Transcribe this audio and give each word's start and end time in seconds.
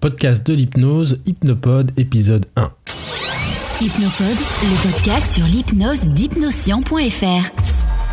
Podcast 0.00 0.46
de 0.46 0.54
l'hypnose, 0.54 1.18
Hypnopode, 1.26 1.90
épisode 1.96 2.46
1. 2.54 2.70
Hypnopode, 3.80 4.38
le 4.62 4.88
podcast 4.88 5.34
sur 5.34 5.44
l'hypnose 5.44 6.10
d'hypnoscient.fr. 6.10 7.50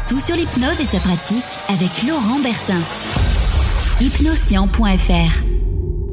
Tout 0.09 0.17
sur 0.17 0.35
l'hypnose 0.35 0.81
et 0.81 0.85
sa 0.85 0.97
pratique 0.97 1.45
avec 1.69 1.91
Laurent 2.07 2.39
Bertin. 2.41 2.81
Hypnoscient.fr. 4.01 5.43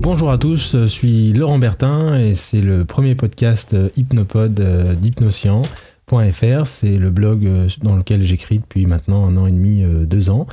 Bonjour 0.03 0.31
à 0.31 0.37
tous, 0.37 0.73
je 0.73 0.87
suis 0.87 1.33
Laurent 1.33 1.59
Bertin 1.59 2.19
et 2.19 2.35
c'est 2.35 2.61
le 2.61 2.85
premier 2.85 3.15
podcast 3.15 3.75
Hypnopode 3.97 4.61
euh, 4.61 4.93
d'hypnoscient.fr. 4.93 6.67
C'est 6.67 6.99
le 6.99 7.09
blog 7.09 7.47
euh, 7.47 7.69
dans 7.81 7.97
lequel 7.97 8.23
j'écris 8.25 8.59
depuis 8.59 8.85
maintenant 8.85 9.27
un 9.27 9.39
an 9.39 9.47
et 9.47 9.53
demi, 9.53 9.83
euh, 9.83 10.05
deux 10.05 10.29
ans. 10.29 10.47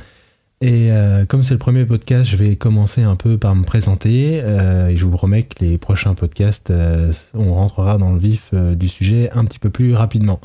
Et 0.62 0.92
euh, 0.92 1.24
comme 1.24 1.42
c'est 1.42 1.54
le 1.54 1.58
premier 1.58 1.86
podcast, 1.86 2.28
je 2.28 2.36
vais 2.36 2.54
commencer 2.54 3.02
un 3.02 3.16
peu 3.16 3.38
par 3.38 3.54
me 3.54 3.64
présenter. 3.64 4.42
Euh, 4.42 4.88
et 4.88 4.96
je 4.96 5.06
vous 5.06 5.10
promets 5.10 5.44
que 5.44 5.64
les 5.64 5.78
prochains 5.78 6.12
podcasts, 6.14 6.70
euh, 6.70 7.12
on 7.32 7.54
rentrera 7.54 7.96
dans 7.96 8.12
le 8.12 8.18
vif 8.18 8.52
du 8.52 8.88
sujet 8.88 9.30
un 9.32 9.46
petit 9.46 9.58
peu 9.58 9.70
plus 9.70 9.94
rapidement. 9.94 10.40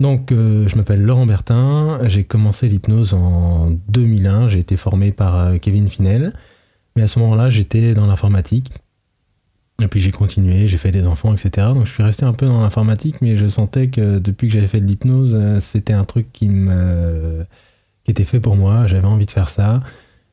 Donc, 0.00 0.26
je 0.30 0.76
m'appelle 0.76 1.02
Laurent 1.02 1.24
Bertin. 1.24 2.00
J'ai 2.04 2.24
commencé 2.24 2.68
l'hypnose 2.68 3.14
en 3.14 3.70
2001. 3.88 4.48
J'ai 4.48 4.58
été 4.58 4.76
formé 4.76 5.10
par 5.12 5.58
Kevin 5.60 5.88
Finel. 5.88 6.34
Mais 6.96 7.02
à 7.02 7.08
ce 7.08 7.18
moment-là, 7.20 7.48
j'étais 7.48 7.94
dans 7.94 8.06
l'informatique. 8.06 8.72
Et 9.82 9.88
puis 9.88 10.00
j'ai 10.00 10.10
continué, 10.10 10.68
j'ai 10.68 10.78
fait 10.78 10.90
des 10.90 11.06
enfants, 11.06 11.34
etc. 11.34 11.68
Donc 11.74 11.86
je 11.86 11.92
suis 11.92 12.02
resté 12.02 12.24
un 12.24 12.32
peu 12.32 12.46
dans 12.46 12.60
l'informatique, 12.60 13.16
mais 13.20 13.36
je 13.36 13.46
sentais 13.46 13.88
que 13.88 14.18
depuis 14.18 14.48
que 14.48 14.54
j'avais 14.54 14.68
fait 14.68 14.80
de 14.80 14.86
l'hypnose, 14.86 15.38
c'était 15.60 15.92
un 15.92 16.04
truc 16.04 16.32
qui 16.32 16.48
me 16.48 17.46
qui 18.06 18.12
était 18.12 18.24
fait 18.24 18.38
pour 18.38 18.54
moi, 18.54 18.86
j'avais 18.86 19.08
envie 19.08 19.26
de 19.26 19.32
faire 19.32 19.48
ça. 19.48 19.80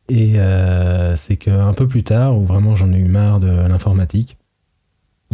Et 0.08 0.40
euh, 0.40 1.16
c'est 1.16 1.38
qu'un 1.38 1.74
peu 1.74 1.88
plus 1.88 2.04
tard, 2.04 2.38
où 2.38 2.46
vraiment 2.46 2.76
j'en 2.76 2.94
ai 2.94 2.98
eu 2.98 3.08
marre 3.08 3.40
de 3.40 3.48
l'informatique, 3.48 4.38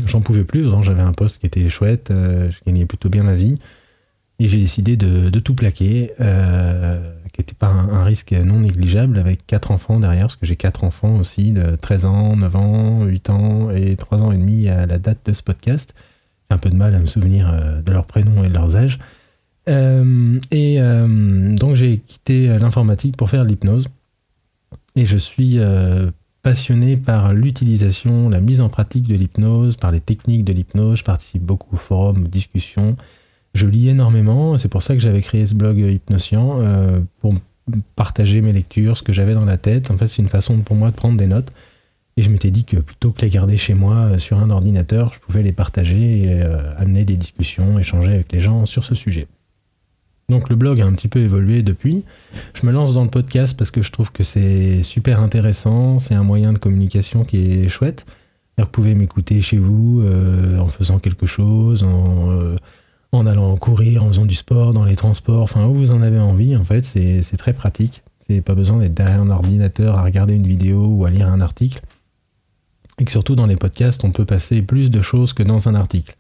j'en 0.06 0.22
pouvais 0.22 0.46
plus, 0.46 0.66
j'avais 0.82 1.02
un 1.02 1.12
poste 1.12 1.40
qui 1.40 1.48
était 1.48 1.68
chouette, 1.70 2.12
euh, 2.12 2.50
je 2.50 2.60
gagnais 2.66 2.86
plutôt 2.86 3.10
bien 3.10 3.24
ma 3.24 3.36
vie, 3.36 3.58
et 4.40 4.48
j'ai 4.48 4.58
décidé 4.58 4.96
de, 4.96 5.38
tout 5.40 5.54
plaquer, 5.54 6.12
euh, 6.22 7.12
qui 7.34 7.42
n'était 7.42 7.56
pas 7.56 7.68
un, 7.68 8.06
risque 8.06 8.32
non 8.32 8.62
négligeable, 8.62 9.20
avec 9.20 9.46
quatre 9.46 9.72
enfants 9.72 10.00
derrière, 10.00 10.28
parce 10.28 10.38
que 10.38 10.46
j'ai 10.46 10.56
quatre 10.56 10.86
enfants 10.86 11.18
aussi, 11.18 11.52
de 11.52 11.76
13 11.76 12.06
ans, 12.06 12.38
9 12.38 12.56
ans, 12.56 13.04
8 13.04 13.30
ans 13.32 13.72
et 13.72 13.98
3 13.98 14.20
ans 14.20 14.32
et 14.32 14.38
demi 14.38 14.70
à 14.70 14.86
la 14.86 14.98
date 14.98 15.20
de 15.26 15.34
ce 15.34 15.44
podcast. 15.44 15.94
J'ai 16.50 16.56
un 16.56 16.58
peu 16.58 16.70
de 16.70 16.78
mal 16.78 16.96
à 16.96 17.00
me 17.00 17.06
souvenir 17.06 17.52
de 17.84 17.92
leurs 17.92 18.06
prénoms 18.06 18.46
et 18.46 18.48
de 18.48 18.54
leurs 18.54 18.78
âges. 18.78 18.98
Euh, 19.68 20.40
et 20.52 20.78
euh, 20.80 21.56
donc 21.56 21.76
j'ai 21.76 21.98
quitté 22.00 22.48
l'informatique 22.48 23.18
pour 23.18 23.30
faire 23.30 23.44
l'hypnose. 23.44 23.88
Et 24.96 25.06
je 25.06 25.18
suis 25.18 25.60
euh, 25.60 26.12
passionné 26.42 26.98
par 26.98 27.34
l'utilisation, 27.34 28.30
la 28.30 28.40
mise 28.40 28.62
en 28.62 28.70
pratique 28.70 29.08
de 29.08 29.16
l'hypnose, 29.16 29.76
par 29.76 29.92
les 29.92 30.02
techniques 30.02 30.46
de 30.46 30.54
l'hypnose. 30.54 31.00
Je 31.00 31.04
participe 31.04 31.44
beaucoup 31.44 31.76
aux 31.76 31.80
forums, 31.80 32.26
aux 32.26 32.28
discussions. 32.28 32.98
Je 33.54 33.68
lis 33.68 33.90
énormément. 33.90 34.58
C'est 34.58 34.70
pour 34.70 34.84
ça 34.84 34.94
que 34.94 35.00
j'avais 35.00 35.22
créé 35.22 35.46
ce 35.48 35.56
blog 35.56 35.78
Hypnoscient, 35.78 36.60
pour 37.20 37.34
partager 37.96 38.42
mes 38.42 38.54
lectures, 38.54 38.98
ce 38.98 39.04
que 39.04 39.14
j'avais 39.14 39.34
dans 39.34 39.46
la 39.46 39.58
tête. 39.58 39.90
En 39.90 39.98
fait, 39.98 40.08
c'est 40.08 40.22
une 40.22 40.30
façon 40.30 40.60
pour 40.60 40.76
moi 40.76 40.92
de 40.92 40.96
prendre 40.96 41.18
des 41.18 41.28
notes. 41.28 41.52
Et 42.18 42.22
je 42.22 42.30
m'étais 42.30 42.52
dit 42.52 42.64
que 42.64 42.78
plutôt 42.78 43.12
que 43.12 43.22
les 43.22 43.30
garder 43.30 43.58
chez 43.58 43.74
moi 43.74 44.20
sur 44.20 44.38
un 44.38 44.50
ordinateur, 44.50 45.14
je 45.14 45.20
pouvais 45.20 45.42
les 45.42 45.54
partager 45.54 46.24
et 46.24 46.42
amener 46.78 47.06
des 47.06 47.16
discussions, 47.16 47.80
échanger 47.80 48.14
avec 48.14 48.32
les 48.32 48.40
gens 48.40 48.66
sur 48.66 48.84
ce 48.84 48.94
sujet. 48.94 49.28
Donc 50.30 50.50
le 50.50 50.56
blog 50.56 50.80
a 50.80 50.86
un 50.86 50.94
petit 50.94 51.08
peu 51.08 51.20
évolué 51.20 51.64
depuis. 51.64 52.06
Je 52.54 52.66
me 52.66 52.72
lance 52.72 52.94
dans 52.94 53.04
le 53.04 53.10
podcast 53.10 53.58
parce 53.58 53.72
que 53.72 53.82
je 53.82 53.92
trouve 53.92 54.12
que 54.12 54.24
c'est 54.24 54.84
super 54.84 55.20
intéressant, 55.20 56.00
c'est 56.00 56.14
un 56.14 56.24
moyen 56.24 56.54
de 56.54 56.60
communication 56.60 57.24
qui 57.24 57.38
est 57.38 57.68
chouette. 57.68 58.06
Vous 58.58 58.66
pouvez 58.66 58.94
m'écouter 58.94 59.40
chez 59.42 59.58
vous 59.58 60.02
euh, 60.02 60.60
en 60.60 60.68
faisant 60.68 61.00
quelque 61.00 61.26
chose, 61.26 61.86
euh, 61.88 62.58
en, 63.12 63.26
allant 63.26 63.56
courir, 63.56 64.04
en 64.04 64.10
faisant 64.10 64.26
du 64.26 64.36
sport, 64.36 64.74
dans 64.74 64.84
les 64.84 64.98
transports, 64.98 65.42
enfin 65.42 65.66
où 65.66 65.74
vous 65.74 65.92
en 65.92 66.02
avez 66.02 66.20
envie. 66.20 66.56
En 66.56 66.66
fait, 66.66 66.86
c'est 66.86 67.38
très 67.38 67.54
pratique. 67.54 68.04
C'est 68.28 68.42
pas 68.42 68.56
besoin 68.56 68.78
d'être 68.78 68.94
derrière 68.94 69.22
un 69.22 69.30
ordinateur 69.30 69.98
à 69.98 70.04
regarder 70.04 70.36
une 70.36 70.46
vidéo 70.46 70.86
ou 70.86 71.06
à 71.06 71.10
lire 71.10 71.30
un 71.30 71.42
article. 71.42 71.82
Et 73.00 73.06
que 73.06 73.12
surtout 73.12 73.36
dans 73.36 73.48
les 73.48 73.56
podcasts, 73.56 74.04
on 74.04 74.12
peut 74.12 74.26
passer 74.26 74.62
plus 74.62 74.92
de 74.92 75.02
choses 75.02 75.34
que 75.34 75.42
dans 75.42 75.70
un 75.70 75.76
article. 75.76 76.16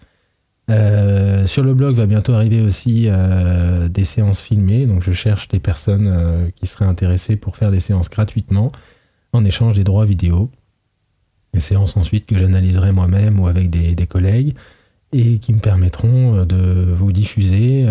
Euh, 0.69 1.47
sur 1.47 1.63
le 1.63 1.74
blog 1.74 1.96
va 1.96 2.06
bientôt 2.06 2.34
arriver 2.34 2.62
aussi 2.62 3.06
euh, 3.07 3.88
des 3.88 4.06
séances 4.06 4.41
filmées, 4.41 4.85
donc 4.85 5.02
je 5.02 5.12
cherche 5.12 5.47
des 5.47 5.59
personnes 5.59 6.07
euh, 6.07 6.50
qui 6.56 6.68
seraient 6.68 6.85
intéressées 6.85 7.38
pour 7.38 7.57
faire 7.57 7.72
des 7.72 7.80
séances 7.80 8.09
gratuitement 8.09 8.72
en 9.34 9.44
échange 9.46 9.75
des 9.75 9.84
droits 9.84 10.06
vidéo. 10.06 10.52
Des 11.53 11.59
séances 11.59 11.97
ensuite 11.97 12.28
que 12.28 12.38
j'analyserai 12.38 12.91
moi-même 12.91 13.40
ou 13.40 13.47
avec 13.47 13.72
des, 13.72 14.07
collègues 14.07 14.53
et 15.12 15.40
qui 15.40 15.52
me 15.52 15.59
permettront 15.59 16.46
de 16.46 16.94
vous 16.96 17.12
diffuser 17.12 17.88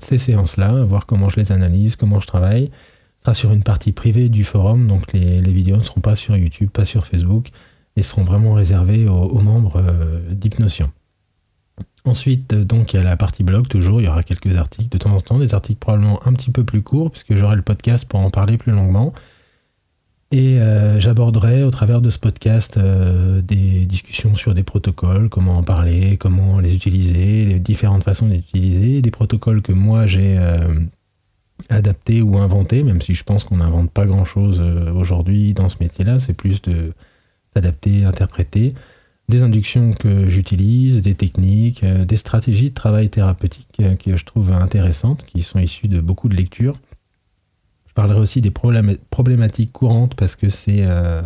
ces 0.00 0.18
séances-là, 0.18 0.84
voir 0.84 1.06
comment 1.06 1.28
je 1.28 1.40
les 1.40 1.50
analyse, 1.50 1.96
comment 1.96 2.20
je 2.20 2.28
travaille. 2.28 2.70
Ce 3.18 3.24
sera 3.24 3.34
sur 3.34 3.50
une 3.50 3.64
partie 3.64 3.90
privée 3.90 4.28
du 4.28 4.44
forum, 4.44 4.86
donc 4.86 5.12
les, 5.12 5.40
vidéos 5.40 5.78
ne 5.78 5.82
seront 5.82 6.00
pas 6.00 6.14
sur 6.14 6.36
YouTube, 6.36 6.70
pas 6.70 6.84
sur 6.84 7.06
Facebook, 7.06 7.48
et 7.96 8.04
seront 8.04 8.22
vraiment 8.22 8.52
réservées 8.52 9.08
aux, 9.08 9.14
aux 9.14 9.40
membres 9.40 9.82
d'Hypnotion. 10.30 10.92
Ensuite, 12.06 12.52
euh, 12.52 12.64
donc, 12.64 12.92
il 12.92 12.96
y 12.96 12.98
a 13.00 13.02
la 13.02 13.16
partie 13.16 13.42
blog, 13.42 13.66
toujours, 13.66 14.00
il 14.00 14.04
y 14.04 14.08
aura 14.08 14.22
quelques 14.22 14.56
articles. 14.56 14.88
De 14.88 14.98
temps 14.98 15.10
en 15.10 15.20
temps, 15.20 15.38
des 15.38 15.54
articles 15.54 15.80
probablement 15.80 16.20
un 16.24 16.32
petit 16.32 16.52
peu 16.52 16.64
plus 16.64 16.82
courts, 16.82 17.10
puisque 17.10 17.34
j'aurai 17.34 17.56
le 17.56 17.62
podcast 17.62 18.08
pour 18.08 18.20
en 18.20 18.30
parler 18.30 18.56
plus 18.56 18.72
longuement. 18.72 19.12
Et 20.30 20.60
euh, 20.60 21.00
j'aborderai 21.00 21.64
au 21.64 21.70
travers 21.70 22.00
de 22.00 22.10
ce 22.10 22.18
podcast 22.18 22.76
euh, 22.76 23.42
des 23.42 23.86
discussions 23.86 24.36
sur 24.36 24.54
des 24.54 24.62
protocoles, 24.62 25.28
comment 25.28 25.58
en 25.58 25.62
parler, 25.62 26.16
comment 26.16 26.60
les 26.60 26.74
utiliser, 26.74 27.44
les 27.44 27.58
différentes 27.58 28.04
façons 28.04 28.28
d'utiliser, 28.28 29.02
des 29.02 29.10
protocoles 29.10 29.62
que 29.62 29.72
moi 29.72 30.06
j'ai 30.06 30.36
adaptés 31.68 32.22
ou 32.22 32.38
inventés, 32.38 32.82
même 32.82 33.00
si 33.00 33.14
je 33.14 33.22
pense 33.22 33.44
qu'on 33.44 33.58
n'invente 33.58 33.90
pas 33.92 34.04
grand-chose 34.04 34.60
aujourd'hui 34.94 35.54
dans 35.54 35.68
ce 35.68 35.76
métier-là, 35.80 36.18
c'est 36.18 36.34
plus 36.34 36.60
de 36.60 36.92
s'adapter, 37.54 38.04
interpréter 38.04 38.74
des 39.28 39.42
inductions 39.42 39.92
que 39.92 40.28
j'utilise, 40.28 41.02
des 41.02 41.14
techniques, 41.14 41.82
euh, 41.82 42.04
des 42.04 42.16
stratégies 42.16 42.70
de 42.70 42.74
travail 42.74 43.08
thérapeutique 43.08 43.66
euh, 43.80 43.96
que 43.96 44.16
je 44.16 44.24
trouve 44.24 44.52
intéressantes, 44.52 45.24
qui 45.26 45.42
sont 45.42 45.58
issues 45.58 45.88
de 45.88 46.00
beaucoup 46.00 46.28
de 46.28 46.36
lectures. 46.36 46.76
Je 47.88 47.92
parlerai 47.94 48.20
aussi 48.20 48.40
des 48.40 48.50
problématiques 48.50 49.72
courantes 49.72 50.14
parce 50.14 50.36
que 50.36 50.46
euh, 50.68 51.22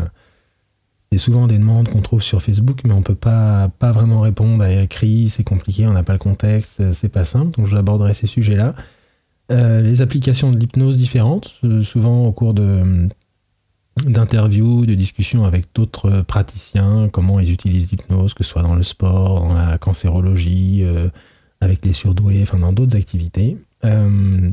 c'est 1.10 1.18
souvent 1.18 1.46
des 1.46 1.58
demandes 1.58 1.88
qu'on 1.88 2.00
trouve 2.00 2.22
sur 2.22 2.40
Facebook, 2.40 2.82
mais 2.86 2.94
on 2.94 3.00
ne 3.00 3.04
peut 3.04 3.16
pas, 3.16 3.68
pas 3.78 3.92
vraiment 3.92 4.20
répondre 4.20 4.62
à 4.62 4.70
écrit, 4.70 5.28
c'est 5.28 5.44
compliqué, 5.44 5.86
on 5.86 5.92
n'a 5.92 6.04
pas 6.04 6.12
le 6.12 6.20
contexte, 6.20 6.92
c'est 6.92 7.08
pas 7.08 7.24
simple, 7.24 7.58
donc 7.58 7.66
j'aborderai 7.66 8.14
ces 8.14 8.28
sujets-là. 8.28 8.76
les 9.50 10.00
applications 10.00 10.52
de 10.52 10.58
l'hypnose 10.58 10.96
différentes, 10.96 11.56
souvent 11.82 12.24
au 12.24 12.30
cours 12.30 12.54
de, 12.54 13.08
d'interviews, 14.06 14.86
de 14.86 14.94
discussions 14.94 15.44
avec 15.44 15.66
d'autres 15.74 16.22
praticiens, 16.22 17.08
comment 17.12 17.40
ils 17.40 17.50
utilisent 17.50 17.90
l'hypnose, 17.90 18.34
que 18.34 18.44
ce 18.44 18.50
soit 18.50 18.62
dans 18.62 18.74
le 18.74 18.82
sport, 18.82 19.48
dans 19.48 19.54
la 19.54 19.78
cancérologie, 19.78 20.80
euh, 20.82 21.08
avec 21.60 21.84
les 21.84 21.92
surdoués, 21.92 22.40
enfin 22.42 22.58
dans 22.58 22.72
d'autres 22.72 22.96
activités. 22.96 23.56
Euh, 23.84 24.50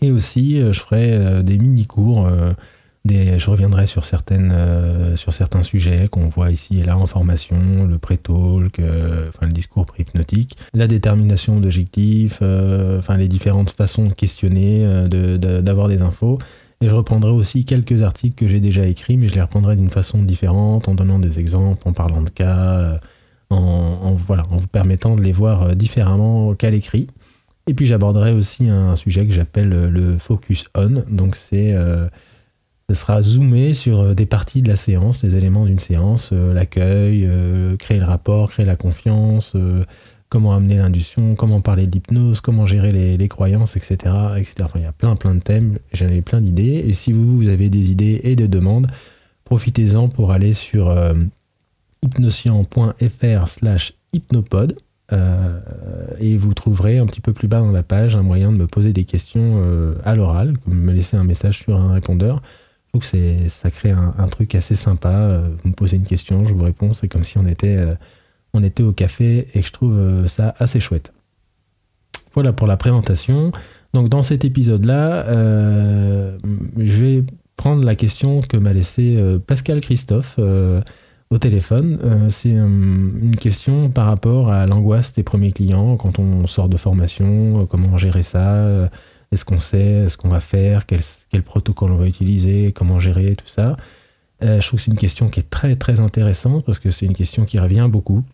et 0.00 0.10
aussi, 0.10 0.60
euh, 0.60 0.72
je 0.72 0.80
ferai 0.80 1.42
des 1.42 1.58
mini-cours, 1.58 2.28
je 3.06 3.50
reviendrai 3.50 3.86
sur, 3.86 4.04
certaines, 4.04 4.54
sur 5.16 5.32
certains 5.32 5.62
sujets 5.62 6.08
qu'on 6.08 6.28
voit 6.28 6.50
ici 6.50 6.80
et 6.80 6.84
là 6.84 6.98
en 6.98 7.06
formation, 7.06 7.84
le 7.84 7.98
pré-talk, 7.98 8.80
enfin, 8.80 9.46
le 9.46 9.52
discours 9.52 9.86
pré-hypnotique, 9.86 10.56
la 10.74 10.86
détermination 10.86 11.60
d'objectifs, 11.60 12.42
enfin 12.42 13.16
les 13.16 13.28
différentes 13.28 13.70
façons 13.70 14.06
de 14.06 14.12
questionner, 14.12 14.84
d'avoir 15.08 15.88
des 15.88 16.02
infos. 16.02 16.38
Et 16.80 16.88
je 16.88 16.94
reprendrai 16.94 17.30
aussi 17.30 17.64
quelques 17.64 18.02
articles 18.02 18.36
que 18.36 18.46
j'ai 18.46 18.60
déjà 18.60 18.86
écrits, 18.86 19.16
mais 19.16 19.26
je 19.26 19.34
les 19.34 19.42
reprendrai 19.42 19.74
d'une 19.74 19.90
façon 19.90 20.22
différente, 20.22 20.86
en 20.86 20.94
donnant 20.94 21.18
des 21.18 21.40
exemples, 21.40 21.88
en 21.88 21.92
parlant 21.92 22.22
de 22.22 22.30
cas, 22.30 22.78
euh, 22.78 22.98
en, 23.50 24.12
voilà, 24.12 24.44
en 24.50 24.58
vous 24.58 24.68
permettant 24.68 25.16
de 25.16 25.22
les 25.22 25.32
voir 25.32 25.62
euh, 25.62 25.74
différemment 25.74 26.54
qu'à 26.54 26.70
l'écrit. 26.70 27.08
Et 27.66 27.74
puis 27.74 27.86
j'aborderai 27.86 28.32
aussi 28.32 28.68
un 28.68 28.94
sujet 28.94 29.26
que 29.26 29.34
j'appelle 29.34 29.72
euh, 29.72 29.90
le 29.90 30.18
focus 30.18 30.66
on. 30.76 31.02
Donc 31.10 31.34
c'est 31.34 31.74
ce 32.90 32.94
sera 32.94 33.20
zoomé 33.20 33.74
sur 33.74 34.14
des 34.14 34.24
parties 34.24 34.62
de 34.62 34.68
la 34.68 34.76
séance, 34.76 35.22
les 35.22 35.36
éléments 35.36 35.66
d'une 35.66 35.78
séance, 35.78 36.32
l'accueil, 36.32 37.28
créer 37.78 37.98
le 37.98 38.06
rapport, 38.06 38.50
créer 38.50 38.64
la 38.64 38.76
confiance, 38.76 39.54
comment 40.28 40.52
amener 40.52 40.76
l'induction, 40.76 41.34
comment 41.34 41.60
parler 41.60 41.86
de 41.86 41.92
l'hypnose, 41.92 42.40
comment 42.40 42.66
gérer 42.66 43.16
les, 43.16 43.28
croyances, 43.28 43.76
etc., 43.76 43.96
etc. 44.36 44.54
Il 44.76 44.82
y 44.82 44.84
a 44.84 44.92
plein 44.92 45.16
plein 45.16 45.34
de 45.34 45.40
thèmes, 45.40 45.78
j'en 45.92 46.08
ai 46.08 46.22
plein 46.22 46.40
d'idées. 46.40 46.84
Et 46.86 46.92
si 46.92 47.12
vous, 47.12 47.48
avez 47.48 47.70
des 47.70 47.90
idées 47.90 48.20
et 48.24 48.36
des 48.36 48.48
demandes, 48.48 48.88
profitez-en 49.44 50.08
pour 50.08 50.32
aller 50.32 50.52
sur 50.52 50.90
euh, 50.90 51.14
hypnoscient.fr 52.02 53.48
slash 53.48 53.94
hypnopode. 54.12 54.78
Euh, 55.10 55.58
et 56.20 56.36
vous 56.36 56.52
trouverez 56.52 56.98
un 56.98 57.06
petit 57.06 57.22
peu 57.22 57.32
plus 57.32 57.48
bas 57.48 57.60
dans 57.60 57.72
la 57.72 57.82
page 57.82 58.14
un 58.14 58.22
moyen 58.22 58.52
de 58.52 58.58
me 58.58 58.66
poser 58.66 58.92
des 58.92 59.04
questions 59.04 59.62
euh, 59.62 59.94
à 60.04 60.14
l'oral, 60.14 60.58
comme 60.58 60.74
me 60.74 60.92
laisser 60.92 61.16
un 61.16 61.24
message 61.24 61.60
sur 61.60 61.76
un 61.76 61.94
répondeur. 61.94 62.42
trouve 62.92 63.10
que 63.10 63.48
ça 63.48 63.70
crée 63.70 63.92
un, 63.92 64.28
truc 64.28 64.54
assez 64.54 64.76
sympa. 64.76 65.44
vous 65.62 65.70
me 65.70 65.74
posez 65.74 65.96
une 65.96 66.06
question, 66.06 66.44
je 66.44 66.52
vous 66.52 66.64
réponds. 66.64 66.92
C'est 66.92 67.08
comme 67.08 67.24
si 67.24 67.38
on 67.38 67.46
était, 67.46 67.78
on 68.54 68.62
était 68.62 68.82
au 68.82 68.92
café 68.92 69.48
et 69.54 69.62
je 69.62 69.72
trouve 69.72 70.26
ça 70.26 70.54
assez 70.58 70.80
chouette. 70.80 71.12
Voilà 72.34 72.52
pour 72.52 72.66
la 72.66 72.76
présentation. 72.76 73.52
Donc 73.94 74.08
dans 74.08 74.22
cet 74.22 74.44
épisode-là, 74.44 75.24
je 76.76 77.02
vais 77.02 77.24
prendre 77.56 77.84
la 77.84 77.94
question 77.94 78.40
que 78.40 78.56
m'a 78.56 78.72
laissée 78.72 79.18
Pascal 79.46 79.80
Christophe 79.80 80.38
au 81.30 81.38
téléphone. 81.38 81.98
Euh, 82.04 82.30
c'est 82.30 82.54
euh, 82.54 82.66
une 82.66 83.36
question 83.36 83.90
par 83.90 84.06
rapport 84.06 84.50
à 84.50 84.66
l'angoisse 84.66 85.12
des 85.12 85.22
premiers 85.22 85.52
clients 85.52 85.96
quand 85.96 86.18
on 86.18 86.46
sort 86.46 86.68
de 86.68 86.76
formation, 86.76 87.62
euh, 87.62 87.66
comment 87.66 87.96
gérer 87.98 88.22
ça, 88.22 88.88
est-ce 89.30 89.44
qu'on 89.44 89.60
sait 89.60 90.08
ce 90.08 90.16
qu'on 90.16 90.28
va 90.28 90.40
faire, 90.40 90.86
quel, 90.86 91.00
quel, 91.30 91.42
protocole 91.42 91.92
on 91.92 91.96
va 91.96 92.06
utiliser, 92.06 92.72
comment 92.72 92.98
gérer 92.98 93.36
tout 93.36 93.46
ça. 93.46 93.76
je 94.40 94.66
trouve 94.66 94.78
que 94.78 94.84
c'est 94.84 94.90
une 94.90 94.98
question 94.98 95.28
qui 95.28 95.40
est 95.40 95.50
très 95.50 95.76
très 95.76 96.00
intéressante 96.00 96.64
parce 96.64 96.78
que 96.78 96.90
c'est 96.90 97.04
une 97.04 97.16
question 97.16 97.44
qui 97.44 97.58
revient 97.58 97.88
beaucoup. 97.90 98.24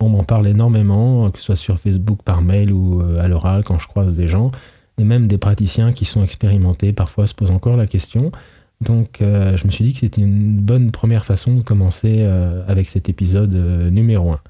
On 0.00 0.08
m'en 0.08 0.24
parle 0.24 0.48
énormément, 0.48 1.30
que 1.30 1.38
ce 1.38 1.44
soit 1.44 1.56
sur 1.56 1.78
Facebook, 1.78 2.22
par 2.22 2.42
mail 2.42 2.72
ou 2.72 3.00
à 3.20 3.28
l'oral 3.28 3.64
quand 3.64 3.78
je 3.78 3.86
croise 3.86 4.14
des 4.14 4.28
gens. 4.28 4.50
Et 4.98 5.04
même 5.04 5.26
des 5.26 5.38
praticiens 5.38 5.92
qui 5.92 6.04
sont 6.04 6.22
expérimentés 6.22 6.92
parfois 6.92 7.26
se 7.26 7.34
posent 7.34 7.50
encore 7.50 7.76
la 7.76 7.86
question. 7.86 8.30
Donc 8.80 9.20
euh, 9.20 9.56
je 9.56 9.66
me 9.66 9.72
suis 9.72 9.84
dit 9.84 9.92
que 9.92 10.00
c'était 10.00 10.20
une 10.20 10.58
bonne 10.58 10.90
première 10.90 11.24
façon 11.24 11.56
de 11.56 11.62
commencer 11.62 12.18
euh, 12.20 12.62
avec 12.68 12.88
cet 12.88 13.08
épisode 13.08 13.54
euh, 13.54 13.90
numéro 13.90 14.32
1. 14.32 14.40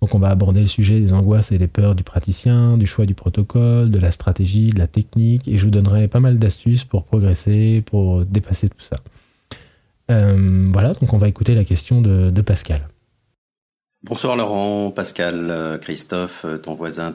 Donc 0.00 0.14
on 0.14 0.18
va 0.18 0.28
aborder 0.28 0.62
le 0.62 0.66
sujet 0.66 1.00
des 1.00 1.12
angoisses 1.12 1.52
et 1.52 1.58
des 1.58 1.66
peurs 1.66 1.94
du 1.94 2.02
praticien, 2.02 2.78
du 2.78 2.86
choix 2.86 3.04
du 3.04 3.14
protocole, 3.14 3.90
de 3.90 3.98
la 3.98 4.12
stratégie, 4.12 4.70
de 4.70 4.78
la 4.78 4.86
technique, 4.86 5.46
et 5.46 5.58
je 5.58 5.64
vous 5.64 5.70
donnerai 5.70 6.08
pas 6.08 6.20
mal 6.20 6.38
d'astuces 6.38 6.84
pour 6.84 7.04
progresser, 7.04 7.82
pour 7.84 8.24
dépasser 8.24 8.70
tout 8.70 8.80
ça. 8.80 8.96
voilà, 10.08 10.94
donc 10.94 11.12
on 11.12 11.18
va 11.18 11.28
écouter 11.28 11.54
la 11.54 11.64
question 11.64 12.00
de, 12.00 12.40
Pascal. 12.40 12.88
Bonsoir 14.02 14.34
Laurent, 14.34 14.90
Pascal, 14.90 15.78
Christophe, 15.82 16.46
ton 16.62 16.72
voisin 16.72 17.14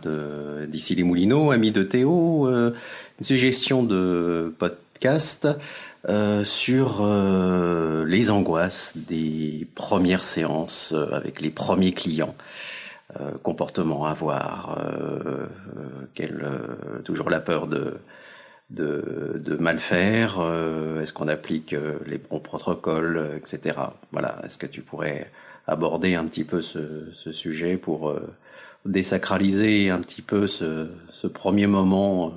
d'ici 0.67 0.93
les 0.93 1.01
Moulineaux, 1.01 1.49
ami 1.49 1.71
de 1.71 1.81
Théo. 1.81 2.47
une 2.47 2.73
suggestion 3.25 3.81
de 3.81 4.53
podcast 4.59 5.47
euh, 6.07 6.43
sur 6.43 6.99
euh, 7.01 8.05
les 8.05 8.29
angoisses 8.29 8.95
des 8.95 9.67
premières 9.73 10.23
séances 10.23 10.93
euh, 10.93 11.11
avec 11.13 11.41
les 11.41 11.49
premiers 11.49 11.93
clients. 11.93 12.35
comportement 13.43 14.05
à 14.05 14.11
avoir, 14.11 14.77
quelle, 16.15 16.45
toujours 17.05 17.29
la 17.29 17.39
peur 17.39 17.67
de, 17.67 17.97
de, 18.71 19.41
de 19.43 19.55
mal 19.55 19.79
faire, 19.79 20.39
est-ce 21.01 21.13
qu'on 21.13 21.29
applique 21.29 21.73
les 22.05 22.17
bons 22.17 22.41
protocoles, 22.41 23.29
etc. 23.37 23.77
Voilà, 24.11 24.41
est-ce 24.43 24.57
que 24.57 24.65
tu 24.65 24.81
pourrais 24.81 25.31
aborder 25.67 26.15
un 26.15 26.25
petit 26.25 26.43
peu 26.43 26.61
ce, 26.61 27.11
ce 27.13 27.31
sujet 27.31 27.77
pour 27.77 28.13
désacraliser 28.85 29.89
un 29.89 29.99
petit 29.99 30.21
peu 30.21 30.47
ce, 30.47 30.87
ce 31.11 31.27
premier 31.27 31.67
moment 31.67 32.33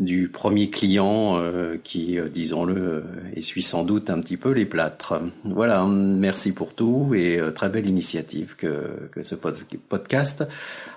du 0.00 0.28
premier 0.28 0.70
client 0.70 1.38
euh, 1.38 1.76
qui, 1.82 2.18
euh, 2.18 2.28
disons-le, 2.28 2.74
euh, 2.76 3.02
essuie 3.34 3.62
sans 3.62 3.84
doute 3.84 4.10
un 4.10 4.20
petit 4.20 4.36
peu 4.36 4.52
les 4.52 4.64
plâtres. 4.64 5.20
Voilà, 5.44 5.84
merci 5.86 6.54
pour 6.54 6.74
tout 6.74 7.14
et 7.14 7.40
très 7.54 7.68
belle 7.68 7.86
initiative 7.86 8.54
que, 8.56 9.08
que 9.10 9.22
ce 9.22 9.34
podcast, 9.34 10.44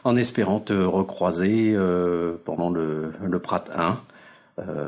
en 0.04 0.16
espérant 0.16 0.60
te 0.60 0.74
recroiser 0.74 1.76
pendant 2.46 2.70
le, 2.70 3.12
le 3.24 3.40
Prat 3.40 3.66
1 3.76 4.00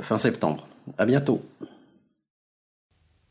fin 0.01 0.17
septembre. 0.17 0.67
À 0.97 1.05
bientôt. 1.05 1.43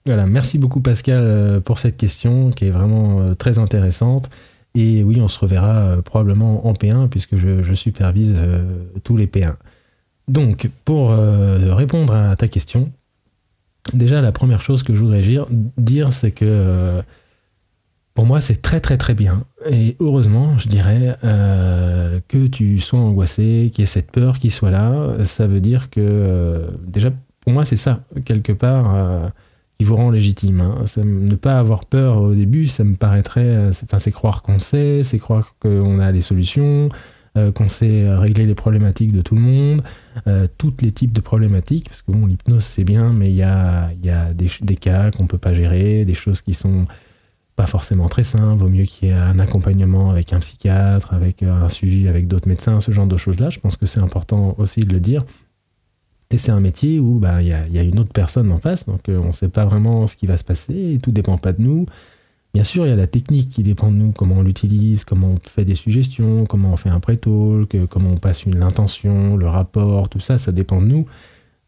Voilà, 0.04 0.26
merci 0.26 0.58
beaucoup 0.58 0.81
Pascal 0.81 1.60
pour 1.64 1.78
cette 1.78 1.96
question 1.96 2.50
qui 2.50 2.66
est 2.66 2.70
vraiment 2.70 3.34
très 3.37 3.58
intéressante. 3.58 4.31
Et 4.75 5.04
oui, 5.04 5.20
on 5.20 5.28
se 5.28 5.38
reverra 5.38 6.02
probablement 6.02 6.66
en 6.66 6.72
P1 6.72 7.08
puisque 7.08 7.37
je, 7.37 7.75
supervise 7.75 8.37
tous 9.04 9.16
les 9.16 9.26
P1. 9.26 9.54
Donc, 10.28 10.70
pour 10.84 11.10
euh, 11.10 11.75
répondre 11.75 12.14
à 12.14 12.37
ta 12.37 12.49
question, 12.49 12.90
déjà 13.93 14.20
la 14.20 14.32
première 14.32 14.60
chose 14.60 14.82
que 14.82 14.94
je 14.94 15.00
voudrais 15.00 15.22
dire, 15.76 16.12
c'est 16.12 16.31
que 16.31 16.44
euh, 16.44 17.02
pour 18.14 18.26
moi 18.26 18.40
c'est 18.40 18.62
très 18.62 18.81
très 18.81 18.96
très 18.96 19.14
bien. 19.14 19.44
Et 19.69 19.96
heureusement, 20.00 20.58
je 20.58 20.69
dirais, 20.69 21.16
euh, 21.25 22.20
que 22.28 22.46
tu 22.46 22.78
sois 22.81 23.00
angoissé, 23.00 23.70
qu'il 23.75 23.82
y 23.82 23.84
ait 23.84 23.87
cette 23.87 24.10
peur 24.10 24.38
qui 24.38 24.50
soit 24.50 24.70
là. 24.70 25.25
Ça 25.25 25.46
veut 25.46 25.60
dire 25.60 25.90
que 25.90 26.69
déjà, 26.87 27.10
pour 27.40 27.52
moi 27.52 27.64
c'est 27.64 27.76
ça, 27.76 28.05
quelque 28.25 28.52
part, 28.52 29.32
qui 29.78 29.84
vous 29.84 29.96
rend 29.96 30.10
légitime. 30.10 30.60
Hein. 30.60 30.84
ne 31.04 31.34
pas 31.34 31.58
avoir 31.58 31.84
peur 31.86 32.20
au 32.22 32.34
début, 32.34 32.69
ça 32.69 32.84
me 32.84 32.96
paraîtrait... 32.96 33.70
c'est 33.72 34.12
croire 34.12 34.42
qu'on 34.42 34.58
sait, 34.58 35.02
c'est 35.02 35.19
croire 35.19 35.54
qu'on 35.60 35.98
a 35.98 36.12
les 36.12 36.22
solutions. 36.22 36.88
Euh, 37.38 37.50
qu'on 37.50 37.70
sait 37.70 38.14
régler 38.14 38.44
les 38.44 38.54
problématiques 38.54 39.10
de 39.10 39.22
tout 39.22 39.34
le 39.34 39.40
monde, 39.40 39.82
euh, 40.26 40.46
tous 40.58 40.74
les 40.82 40.92
types 40.92 41.14
de 41.14 41.22
problématiques, 41.22 41.88
parce 41.88 42.02
que 42.02 42.12
bon, 42.12 42.26
l'hypnose 42.26 42.62
c'est 42.62 42.84
bien, 42.84 43.10
mais 43.14 43.30
il 43.30 43.36
y 43.36 43.42
a, 43.42 43.88
des, 44.34 44.76
cas 44.76 45.10
qu'on 45.10 45.26
peut 45.26 45.38
pas 45.38 45.54
gérer, 45.54 46.04
des 46.04 46.12
choses 46.12 46.42
qui 46.42 46.52
sont 46.52 46.84
pas 47.56 47.66
forcément 47.66 48.10
très 48.10 48.22
simples, 48.22 48.60
vaut 48.60 48.69
mieux 48.69 48.84
qu'il 48.84 49.08
y 49.08 49.12
ait 49.12 49.14
un 49.14 49.38
accompagnement 49.38 50.10
avec 50.10 50.34
un 50.34 50.40
psychiatre, 50.40 51.14
avec 51.14 51.42
un 51.42 51.70
suivi 51.70 52.06
avec 52.06 52.28
d'autres 52.28 52.48
médecins, 52.48 52.82
ce 52.82 52.92
genre 52.92 53.06
de 53.06 53.16
choses-là. 53.16 53.48
Je 53.48 53.60
pense 53.60 53.76
que 53.76 53.86
c'est 53.86 54.00
important 54.00 54.54
aussi 54.58 54.80
de 54.80 54.92
le 54.92 55.00
dire. 55.00 55.24
Et 56.32 56.38
c'est 56.38 56.50
un 56.50 56.61
métier 56.61 56.99
où 56.99 57.19
bah, 57.19 57.43
il 57.43 57.49
y, 57.49 57.52
a, 57.52 57.82
une 57.82 57.99
autre 57.99 58.12
personne 58.12 58.50
en 58.50 58.56
face, 58.56 58.87
donc 58.87 59.08
euh, 59.11 59.19
on 59.19 59.29
ne 59.29 59.32
sait 59.32 59.50
pas 59.50 59.67
vraiment 59.67 60.06
ce 60.06 60.17
qui 60.17 60.26
va 60.26 60.38
se 60.38 60.44
passer, 60.44 60.94
et 60.94 60.99
tout 60.99 61.12
dépend 61.12 61.37
pas 61.37 61.52
de 61.52 61.61
nous. 61.61 61.84
Bien 62.55 62.64
sûr, 62.64 62.87
il 62.87 62.88
y 62.88 62.93
a 62.93 62.96
la 62.96 63.06
technique 63.06 63.50
qui 63.50 63.62
dépend 63.62 63.90
de 63.90 63.96
nous, 63.96 64.12
comment 64.12 64.37
on 64.37 64.43
l'utilise, 64.43 65.05
comment 65.05 65.32
on 65.32 65.38
fait 65.46 65.67
des 65.67 65.75
suggestions, 65.75 66.44
comment 66.44 66.73
on 66.73 66.76
fait 66.79 66.88
un 66.88 67.00
pré-talk, 67.00 67.76
comment 67.90 68.12
on 68.12 68.17
passe 68.17 68.46
l'intention, 68.46 69.37
le 69.37 69.46
rapport, 69.46 70.08
tout 70.08 70.20
ça, 70.20 70.38
ça 70.38 70.52
dépend 70.52 70.81
de 70.81 70.87
nous. 70.87 71.06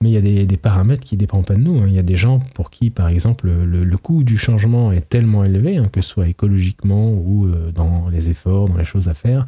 Mais 0.00 0.10
il 0.10 0.14
y 0.14 0.40
a 0.40 0.44
des, 0.44 0.56
paramètres 0.56 1.04
qui 1.04 1.14
ne 1.14 1.20
dépendent 1.20 1.46
pas 1.46 1.54
de 1.54 1.60
nous. 1.60 1.78
Hein. 1.78 1.84
Il 1.86 1.94
y 1.94 1.98
a 1.98 2.02
des 2.02 2.16
gens 2.16 2.38
pour 2.54 2.70
qui, 2.70 2.90
par 2.90 3.08
exemple, 3.08 3.48
le, 3.48 3.96
coût 3.96 4.24
du 4.24 4.36
changement 4.36 4.92
est 4.92 5.08
tellement 5.08 5.44
élevé, 5.44 5.76
hein, 5.76 5.88
que 5.90 6.02
ce 6.02 6.08
soit 6.08 6.28
écologiquement 6.28 7.12
ou 7.12 7.46
euh, 7.46 7.70
dans 7.70 8.08
les 8.08 8.28
efforts, 8.28 8.68
dans 8.68 8.76
les 8.76 8.84
choses 8.84 9.08
à 9.08 9.14
faire, 9.14 9.46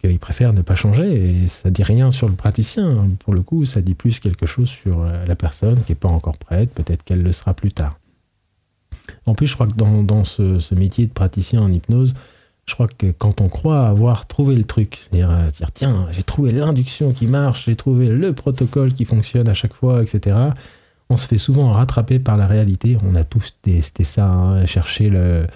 qu'ils 0.00 0.18
préfèrent 0.18 0.52
ne 0.52 0.62
pas 0.62 0.76
changer. 0.76 1.42
Et 1.42 1.48
ça 1.48 1.70
dit 1.70 1.82
rien 1.82 2.10
sur 2.10 2.28
le 2.28 2.34
praticien. 2.34 3.08
Pour 3.20 3.34
le 3.34 3.42
coup, 3.42 3.64
ça 3.64 3.80
dit 3.80 3.94
plus 3.94 4.20
quelque 4.20 4.46
chose 4.46 4.68
sur 4.68 5.04
la 5.04 5.36
personne 5.36 5.82
qui 5.84 5.92
n'est 5.92 5.96
pas 5.96 6.08
encore 6.08 6.38
prête. 6.38 6.70
Peut-être 6.70 7.02
qu'elle 7.04 7.22
le 7.22 7.32
sera 7.32 7.54
plus 7.54 7.72
tard. 7.72 7.98
En 9.26 9.34
plus, 9.34 9.46
je 9.46 9.54
crois 9.54 9.66
que 9.66 9.74
dans, 9.74 10.24
ce, 10.24 10.74
métier 10.74 11.06
de 11.06 11.12
praticien 11.12 11.62
en 11.62 11.72
hypnose, 11.72 12.14
je 12.66 12.74
crois 12.74 12.88
que 12.88 13.10
quand 13.10 13.40
on 13.40 13.48
croit 13.48 13.86
avoir 13.86 14.26
trouvé 14.26 14.54
le 14.54 14.64
truc, 14.64 14.98
c'est-à-dire 15.10 15.30
euh, 15.30 15.50
dire 15.50 15.72
tiens, 15.72 16.08
j'ai 16.10 16.22
trouvé 16.22 16.52
l'induction 16.52 17.12
qui 17.12 17.26
marche, 17.26 17.64
j'ai 17.66 17.76
trouvé 17.76 18.08
le 18.08 18.32
protocole 18.34 18.92
qui 18.92 19.04
fonctionne 19.04 19.48
à 19.48 19.54
chaque 19.54 19.72
fois, 19.72 20.02
etc., 20.02 20.36
on 21.10 21.16
se 21.16 21.26
fait 21.26 21.38
souvent 21.38 21.72
rattraper 21.72 22.18
par 22.18 22.36
la 22.36 22.46
réalité. 22.46 22.98
On 23.02 23.14
a 23.14 23.24
tous 23.24 23.54
testé 23.62 24.04
ça, 24.04 24.30
hein, 24.30 24.66
chercher 24.66 25.08
le, 25.08 25.46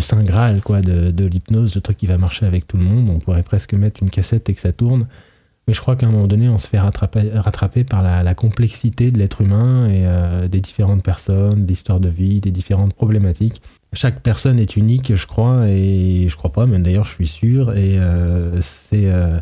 saint 0.00 0.22
graal 0.22 0.60
quoi, 0.60 0.82
de, 0.82 1.24
l'hypnose, 1.24 1.74
le 1.74 1.80
truc 1.80 1.96
qui 1.96 2.06
va 2.06 2.18
marcher 2.18 2.44
avec 2.44 2.66
tout 2.66 2.76
le 2.76 2.84
monde. 2.84 3.08
On 3.08 3.18
pourrait 3.18 3.42
presque 3.42 3.72
mettre 3.74 4.02
une 4.02 4.10
cassette 4.10 4.48
et 4.50 4.54
que 4.54 4.60
ça 4.60 4.72
tourne. 4.72 5.06
Mais 5.66 5.74
je 5.74 5.80
crois 5.80 5.94
qu'à 5.96 6.06
un 6.06 6.10
moment 6.10 6.26
donné, 6.26 6.48
on 6.48 6.58
se 6.58 6.68
fait 6.68 6.80
rattraper, 6.80 7.84
par 7.84 8.02
la, 8.02 8.34
complexité 8.34 9.10
de 9.10 9.18
l'être 9.18 9.40
humain 9.40 9.88
et 9.88 10.06
euh, 10.06 10.48
des 10.48 10.60
différentes 10.60 11.04
personnes, 11.04 11.66
l'histoire 11.66 12.00
de 12.00 12.08
vie, 12.08 12.40
des 12.40 12.50
différentes 12.50 12.94
problématiques. 12.94 13.62
Chaque 13.92 14.20
personne 14.20 14.58
est 14.58 14.76
unique, 14.76 15.14
je 15.14 15.26
crois, 15.26 15.68
et 15.68 16.26
je 16.28 16.36
crois 16.36 16.52
pas, 16.52 16.66
mais 16.66 16.78
d'ailleurs, 16.80 17.04
je 17.04 17.12
suis 17.12 17.28
sûr. 17.28 17.76
Et 17.76 17.98
euh, 17.98 18.60
c'est. 18.60 19.06
Euh, 19.06 19.40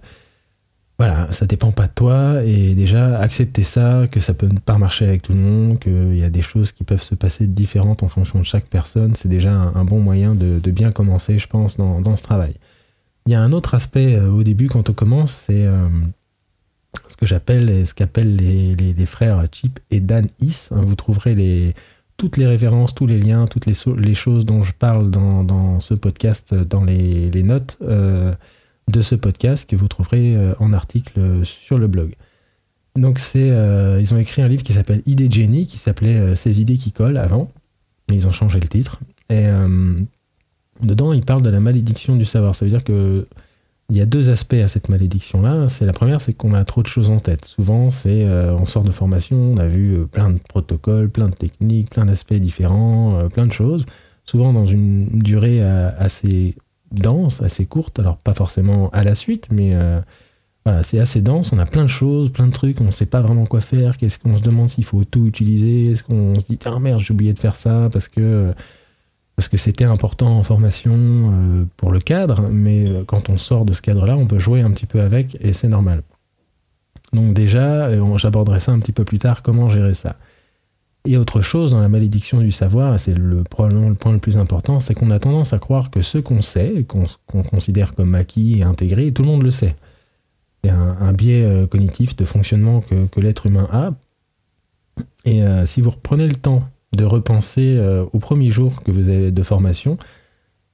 voilà, 1.01 1.33
ça 1.33 1.47
dépend 1.47 1.73
pas 1.73 1.87
de 1.87 1.93
toi. 1.95 2.45
Et 2.45 2.75
déjà, 2.75 3.19
accepter 3.19 3.65
ça, 3.65 4.07
que 4.11 4.21
ça 4.21 4.35
peut 4.35 4.51
pas 4.67 4.77
marcher 4.77 5.07
avec 5.07 5.23
tout 5.23 5.33
le 5.33 5.39
monde, 5.39 5.79
qu'il 5.79 6.15
y 6.15 6.23
a 6.23 6.29
des 6.29 6.43
choses 6.43 6.73
qui 6.73 6.85
peuvent 6.85 7.01
se 7.01 7.15
passer 7.15 7.47
différentes 7.47 8.03
en 8.03 8.09
fonction 8.09 8.39
de 8.39 8.45
chaque 8.45 8.67
personne, 8.67 9.15
c'est 9.15 9.27
déjà 9.29 9.51
un, 9.51 9.85
bon 9.87 9.99
moyen 10.01 10.35
de, 10.35 10.71
bien 10.71 10.93
commencer, 10.93 11.39
je 11.39 11.47
pense, 11.47 11.79
dans 11.79 12.17
ce 12.17 12.23
travail. 12.23 12.53
Il 13.25 13.33
y 13.33 13.35
a 13.35 13.41
un 13.41 13.53
autre 13.53 13.75
aspect 13.75 14.15
euh, 14.15 14.29
au 14.31 14.43
début 14.43 14.67
quand 14.67 14.91
on 14.91 14.93
commence, 14.93 15.45
c'est 15.47 15.65
euh, 15.65 15.89
ce 17.09 17.17
que 17.17 17.25
j'appelle, 17.25 17.87
ce 17.87 17.95
qu'appellent 17.95 18.37
les, 18.37 19.07
frères 19.07 19.43
Chip 19.51 19.81
et 19.91 20.01
Dan 20.01 20.27
Is. 20.43 20.69
Hein, 20.71 20.83
vous 20.83 20.97
trouverez 20.97 21.75
toutes 22.19 22.37
les 22.37 22.47
références, 22.47 22.95
tous 22.95 23.07
les 23.07 23.19
liens, 23.19 23.47
toutes 23.47 23.65
les, 23.65 24.15
choses 24.15 24.45
dont 24.45 24.63
je 24.63 24.75
parle 24.75 25.11
dans, 25.11 25.81
ce 25.81 25.95
podcast, 25.95 26.53
dans 26.53 26.85
les, 26.85 27.43
notes 27.43 27.79
euh, 27.81 28.35
de 28.91 29.03
ce 29.03 29.15
podcast 29.15 29.69
que 29.69 29.77
vous 29.77 29.89
trouverez 29.89 30.37
en 30.59 30.73
article 30.73 31.45
sur 31.45 31.79
le 31.79 31.87
blog. 31.87 32.15
Donc 32.97 33.19
c'est, 33.19 33.49
ils 33.49 34.15
ont 34.15 34.19
écrit 34.19 34.43
un 34.43 34.49
livre 34.49 34.63
qui 34.63 34.73
s'appelle 34.73 35.03
Idée 35.07 35.31
Jenny, 35.31 35.67
qui 35.67 35.79
s'appelait 35.79 36.37
Ces 36.37 36.61
idées 36.61 36.77
qui 36.77 36.93
collent 36.93 37.17
avant, 37.17 37.51
mais 38.09 38.17
ils 38.17 38.27
ont 38.27 38.33
changé 38.33 38.61
le 38.61 38.69
titre. 38.69 39.01
Et 39.29 39.47
Dedans, 40.83 41.13
il 41.13 41.25
parle 41.25 41.43
de 41.43 41.51
la 41.51 41.61
malédiction 41.61 42.17
du 42.17 42.25
savoir. 42.25 42.55
Ça 42.55 42.65
veut 42.65 42.71
dire 42.71 42.85
que 42.85 43.27
il 43.91 43.97
y 43.97 44.01
a 44.01 44.07
deux 44.07 44.31
aspects 44.31 44.55
à 44.55 44.69
cette 44.69 44.89
malédiction-là. 44.89 45.69
C'est 45.69 45.85
la 45.85 45.93
première, 45.93 46.21
c'est 46.21 46.33
qu'on 46.33 46.55
a 46.55 46.65
trop 46.65 46.81
de 46.81 46.87
choses 46.87 47.11
en 47.11 47.19
tête. 47.19 47.45
Souvent, 47.45 47.91
c'est 47.91 48.25
euh, 48.25 48.55
on 48.55 48.65
sort 48.65 48.85
de 48.85 48.93
formation, 48.93 49.37
on 49.37 49.57
a 49.57 49.67
vu 49.67 49.95
euh, 49.95 50.05
plein 50.07 50.31
de 50.31 50.39
protocoles, 50.39 51.11
plein 51.11 51.29
de 51.29 51.35
techniques, 51.35 51.91
plein 51.91 52.05
d'aspects 52.05 52.35
différents, 52.35 53.19
euh, 53.19 53.29
plein 53.29 53.47
de 53.47 53.53
choses. 53.53 53.85
Souvent 54.25 54.53
dans 54.53 54.67
une 54.67 55.09
durée 55.19 55.61
assez 55.61 56.55
dense, 56.93 57.43
assez 57.43 57.67
courte. 57.67 57.99
Alors 57.99 58.17
pas 58.17 58.35
forcément 58.35 58.91
à 58.91 59.05
la 59.05 59.15
suite, 59.15 59.49
mais 59.51 59.75
voilà, 60.65 60.83
c'est 60.83 60.99
assez 60.99 61.21
dense. 61.21 61.53
On 61.53 61.59
a 61.59 61.67
plein 61.67 61.83
de 61.83 61.89
choses, 61.89 62.31
plein 62.31 62.47
de 62.47 62.53
trucs. 62.53 62.81
On 62.81 62.85
ne 62.85 62.91
sait 62.91 63.07
pas 63.07 63.21
vraiment 63.21 63.47
quoi 63.47 63.61
faire. 63.61 63.97
Qu'est-ce 63.97 64.19
qu'on 64.19 64.37
se 64.37 64.43
demande 64.43 64.69
s'il 64.69 64.85
faut 64.85 65.05
tout 65.05 65.27
utiliser? 65.27 65.93
Est-ce 65.93 66.03
qu'on 66.03 66.39
se 66.39 66.47
dit 66.47 66.59
ah 66.65 66.79
merde, 66.79 67.01
j'ai 67.01 67.13
oublié 67.13 67.33
de 67.33 67.39
faire 67.39 67.57
ça 67.57 67.89
parce 67.93 68.09
que 68.09 68.53
parce 69.41 69.49
que 69.49 69.57
c'était 69.57 69.87
important 69.87 70.39
en 70.39 70.43
formation 70.43 70.93
euh, 70.95 71.65
pour 71.79 71.93
le 71.93 72.01
cadre, 72.01 72.51
mais 72.51 72.87
euh, 72.87 73.05
quand 73.07 73.31
on 73.31 73.39
sort 73.39 73.65
de 73.65 73.73
ce 73.73 73.81
cadre-là, 73.81 74.15
on 74.15 74.27
peut 74.27 74.39
jouer 74.39 74.61
un 74.61 74.71
petit 74.71 74.85
peu 74.85 75.01
avec 75.01 75.39
et 75.41 75.55
c'est 75.55 75.67
normal. 75.67 76.03
Donc 77.15 77.33
déjà, 77.33 77.87
euh, 77.87 78.19
j'aborderai 78.19 78.61
ça 78.61 78.73
un 78.73 78.79
petit 78.81 78.93
peu 78.93 79.07
plus 79.07 79.19
tard, 79.19 79.43
comment 79.43 79.71
gérer 79.71 79.95
ça. 79.95 80.17
Et 81.07 81.17
autre 81.17 81.41
chose 81.41 81.71
dans 81.71 81.81
la 81.81 81.89
malédiction 81.89 82.41
du 82.41 82.53
savoir, 82.53 83.01
c'est 83.01 83.15
le, 83.15 83.43
probablement 83.43 83.89
le 83.89 83.95
point 83.95 84.13
le 84.13 84.19
plus 84.19 84.37
important, 84.37 84.81
c'est 84.81 84.95
qu'on 84.95 85.11
a 85.11 85.19
tendance 85.19 85.53
à 85.53 85.59
croire 85.59 85.91
que 85.91 86.03
ce 86.03 86.19
qu'on 86.19 86.43
sait, 86.43 86.85
qu'on 86.87 87.43
considère 87.43 87.95
comme 87.95 88.15
acquis 88.15 88.59
et 88.59 88.63
intégré, 88.63 89.11
tout 89.13 89.23
le 89.23 89.29
monde 89.29 89.43
le 89.43 89.51
sait. 89.51 89.77
C'est 90.63 90.71
un, 90.71 91.13
biais 91.15 91.67
cognitif 91.71 92.17
de 92.17 92.27
fonctionnement 92.27 92.83
que, 92.83 93.19
l'être 93.19 93.47
humain 93.47 93.67
a. 93.73 93.95
Et 95.25 95.43
si 95.65 95.81
vous 95.81 95.89
reprenez 95.89 96.29
le 96.29 96.35
temps 96.35 96.65
de 96.93 97.05
repenser 97.05 97.77
euh, 97.77 98.05
au 98.13 98.19
premier 98.19 98.51
jour 98.51 98.83
que 98.83 98.91
vous 98.91 99.09
avez 99.09 99.31
de 99.31 99.43
formation, 99.43 99.99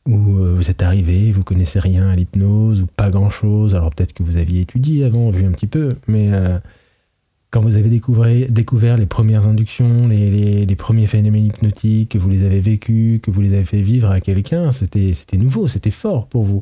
où 0.06 0.38
euh, 0.38 0.54
vous 0.54 0.71
êtes 0.71 0.83
arrivé, 0.83 1.33
vous 1.33 1.42
connaissez 1.42 1.80
rien 1.80 2.09
à 2.09 2.16
l'hypnose 2.16 2.80
ou 2.80 2.87
pas 2.87 3.11
grand 3.11 3.30
chose. 3.30 3.75
Alors 3.75 3.90
peut-être 3.95 4.12
que 4.12 4.23
vous 4.23 4.37
aviez 4.37 4.62
étudié 4.62 5.04
avant, 5.04 5.30
vu 5.30 5.45
un 5.45 5.52
petit 5.52 5.66
peu, 5.66 5.97
mais 6.06 6.33
euh, 6.33 6.59
quand 7.56 7.62
vous 7.62 7.76
avez 7.76 7.88
découvert, 7.88 8.98
les 8.98 9.06
premières 9.06 9.46
inductions, 9.46 10.08
les, 10.08 10.76
premiers 10.76 11.06
phénomènes 11.06 11.46
hypnotiques, 11.46 12.10
que 12.10 12.18
vous 12.18 12.28
les 12.28 12.44
avez 12.44 12.60
vécus, 12.60 13.18
que 13.22 13.30
vous 13.30 13.40
les 13.40 13.54
avez 13.54 13.64
fait 13.64 13.80
vivre 13.80 14.10
à 14.10 14.20
quelqu'un, 14.20 14.72
c'était 14.72 15.14
nouveau, 15.38 15.66
c'était 15.66 15.90
fort 15.90 16.26
pour 16.26 16.44
vous. 16.44 16.60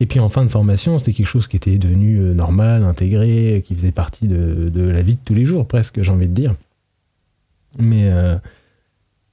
Et 0.00 0.06
puis 0.06 0.18
en 0.18 0.26
fin 0.26 0.44
de 0.44 0.50
formation, 0.50 0.98
c'était 0.98 1.12
quelque 1.12 1.28
chose 1.28 1.46
qui 1.46 1.54
était 1.54 1.78
devenu 1.78 2.18
normal, 2.34 2.82
intégré, 2.82 3.62
qui 3.64 3.76
faisait 3.76 3.92
partie 3.92 4.26
de, 4.26 4.72
la 4.74 5.02
vie 5.02 5.14
de 5.14 5.20
tous 5.24 5.34
les 5.34 5.44
jours, 5.44 5.68
presque, 5.68 6.02
j'ai 6.02 6.10
envie 6.10 6.26
de 6.26 6.34
dire. 6.34 6.56
Mais 7.78 8.10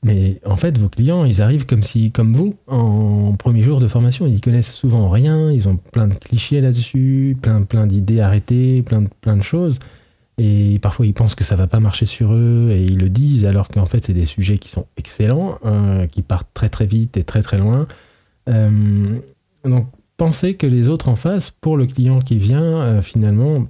mais 0.04 0.40
en 0.46 0.58
fait, 0.58 0.78
vos 0.78 0.90
clients, 0.90 1.26
ils 1.26 1.42
arrivent 1.42 1.66
comme 1.66 1.82
si, 1.82 2.12
comme 2.12 2.36
vous, 2.36 2.54
en 2.68 3.34
premier 3.34 3.64
jour 3.64 3.80
de 3.80 3.88
formation, 3.88 4.28
ils 4.28 4.42
connaissent 4.42 4.76
souvent 4.76 5.10
rien, 5.10 5.50
ils 5.50 5.68
ont 5.68 5.76
plein 5.76 6.08
de 6.08 6.14
clichés 6.14 6.62
là-dessus, 6.62 7.36
plein, 7.42 7.88
d'idées 7.88 8.20
arrêtées, 8.20 8.84
plein 8.84 9.38
de 9.38 9.42
choses. 9.42 9.80
Et 10.42 10.80
parfois, 10.80 11.06
ils 11.06 11.14
pensent 11.14 11.36
que 11.36 11.44
ça 11.44 11.58
va 11.58 11.68
pas 11.68 11.82
marcher 11.82 12.06
sur 12.06 12.32
eux 12.34 12.70
et 12.72 12.86
ils 12.86 12.98
le 12.98 13.10
disent, 13.10 13.46
alors 13.46 13.68
qu'en 13.68 13.86
fait, 13.86 14.06
c'est 14.06 14.14
des 14.14 14.26
sujets 14.26 14.58
qui 14.58 14.70
sont 14.70 14.86
excellents, 14.96 15.60
euh, 15.66 16.08
qui 16.08 16.22
partent 16.22 16.48
très 16.54 16.70
très 16.70 16.86
vite 16.86 17.18
et 17.18 17.26
très 17.26 17.42
très 17.42 17.58
loin. 17.58 17.90
Euh, 18.48 19.20
donc, 19.66 19.88
pensez 20.16 20.56
que 20.56 20.66
les 20.66 20.88
autres 20.88 21.10
en 21.10 21.18
face, 21.18 21.52
pour 21.52 21.76
le 21.76 21.88
client 21.88 22.22
qui 22.22 22.38
vient, 22.38 22.82
euh, 22.82 23.02
finalement, 23.02 23.68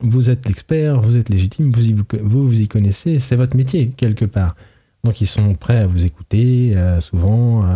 vous 0.00 0.30
êtes 0.30 0.48
l'expert, 0.48 1.02
vous 1.02 1.18
êtes 1.18 1.28
légitime, 1.28 1.70
vous, 1.70 2.02
vous, 2.22 2.46
vous 2.46 2.60
y 2.62 2.66
connaissez, 2.66 3.18
c'est 3.18 3.36
votre 3.36 3.54
métier 3.54 3.88
quelque 3.88 4.24
part. 4.24 4.56
Donc 5.04 5.20
ils 5.20 5.26
sont 5.26 5.54
prêts 5.54 5.78
à 5.78 5.86
vous 5.86 6.06
écouter, 6.06 6.76
souvent, 7.00 7.66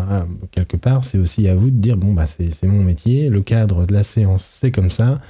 quelque 0.52 0.76
part, 0.76 1.04
c'est 1.04 1.18
aussi 1.18 1.48
à 1.48 1.56
vous 1.56 1.70
de 1.70 1.76
dire, 1.76 1.96
bon, 1.96 2.12
bah, 2.14 2.26
c'est 2.26 2.62
mon 2.62 2.84
métier, 2.84 3.30
le 3.30 3.42
cadre 3.42 3.84
de 3.84 3.92
la 3.92 4.04
séance, 4.04 4.44
c'est 4.44 4.70
comme 4.70 4.90
ça. 4.90 5.20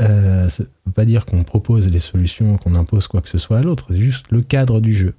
Euh, 0.00 0.48
ça 0.48 0.64
veut 0.86 0.92
pas 0.92 1.04
dire 1.04 1.26
qu'on 1.26 1.44
propose 1.44 1.88
les 1.88 2.00
solutions, 2.00 2.56
qu'on 2.56 2.74
impose 2.74 3.06
quoi 3.08 3.20
que 3.20 3.28
ce 3.28 3.38
soit 3.38 3.58
à 3.58 3.62
l'autre, 3.62 3.88
c'est 3.90 4.00
juste 4.00 4.26
le 4.30 4.40
cadre 4.40 4.80
du 4.80 4.94
jeu. 4.94 5.14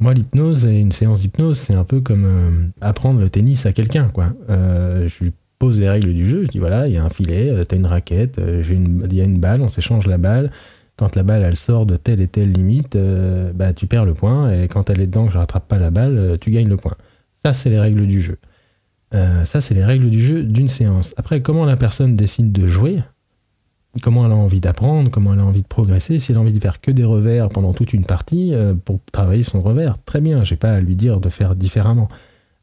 Moi, 0.00 0.14
l'hypnose 0.14 0.66
et 0.66 0.78
une 0.78 0.92
séance 0.92 1.20
d'hypnose, 1.20 1.58
c'est 1.58 1.74
un 1.74 1.84
peu 1.84 2.00
comme 2.00 2.24
euh, 2.24 2.68
apprendre 2.80 3.20
le 3.20 3.28
tennis 3.30 3.66
à 3.66 3.72
quelqu'un, 3.72 4.08
quoi. 4.08 4.32
je 4.48 5.24
lui 5.24 5.32
pose 5.58 5.78
les 5.78 5.90
règles 5.90 6.14
du 6.14 6.28
jeu, 6.28 6.44
je 6.44 6.50
dis, 6.50 6.58
voilà, 6.58 6.86
il 6.86 6.94
y 6.94 6.96
a 6.96 7.04
un 7.04 7.10
filet, 7.10 7.52
tu 7.68 7.74
as 7.74 7.78
une 7.78 7.86
raquette, 7.86 8.40
il 8.40 9.14
y 9.14 9.20
a 9.20 9.24
une 9.24 9.38
balle, 9.40 9.60
on 9.60 9.68
s'échange 9.68 10.06
la 10.06 10.18
balle, 10.18 10.50
quand 10.98 11.14
la 11.14 11.22
balle 11.22 11.42
elle 11.42 11.56
sort 11.56 11.86
de 11.86 11.96
telle 11.96 12.20
et 12.20 12.26
telle 12.26 12.52
limite, 12.52 12.96
euh, 12.96 13.52
bah, 13.54 13.72
tu 13.72 13.86
perds 13.86 14.04
le 14.04 14.14
point, 14.14 14.52
et 14.52 14.66
quand 14.66 14.90
elle 14.90 15.00
est 15.00 15.06
dedans, 15.06 15.26
que 15.26 15.32
je 15.32 15.38
rattrape 15.38 15.68
pas 15.68 15.78
la 15.78 15.90
balle, 15.90 16.18
euh, 16.18 16.36
tu 16.38 16.50
gagnes 16.50 16.68
le 16.68 16.76
point. 16.76 16.96
Ça, 17.44 17.52
c'est 17.52 17.70
les 17.70 17.78
règles 17.78 18.06
du 18.06 18.20
jeu. 18.20 18.36
Euh, 19.14 19.44
ça, 19.44 19.60
c'est 19.60 19.74
les 19.74 19.84
règles 19.84 20.10
du 20.10 20.20
jeu 20.20 20.42
d'une 20.42 20.68
séance. 20.68 21.14
Après, 21.16 21.40
comment 21.40 21.64
la 21.64 21.76
personne 21.76 22.16
décide 22.16 22.50
de 22.50 22.66
jouer, 22.66 22.98
comment 24.02 24.26
elle 24.26 24.32
a 24.32 24.36
envie 24.36 24.60
d'apprendre, 24.60 25.10
comment 25.10 25.34
elle 25.34 25.40
a 25.40 25.44
envie 25.44 25.62
de 25.62 25.66
progresser, 25.66 26.18
si 26.18 26.32
elle 26.32 26.38
a 26.38 26.40
envie 26.40 26.52
de 26.52 26.60
faire 26.60 26.80
que 26.80 26.90
des 26.90 27.04
revers 27.04 27.48
pendant 27.48 27.72
toute 27.72 27.92
une 27.92 28.04
partie 28.04 28.52
pour 28.84 29.00
travailler 29.12 29.42
son 29.42 29.60
revers, 29.60 29.96
très 30.04 30.20
bien, 30.20 30.44
j'ai 30.44 30.56
pas 30.56 30.72
à 30.74 30.80
lui 30.80 30.94
dire 30.94 31.20
de 31.20 31.28
faire 31.28 31.56
différemment. 31.56 32.08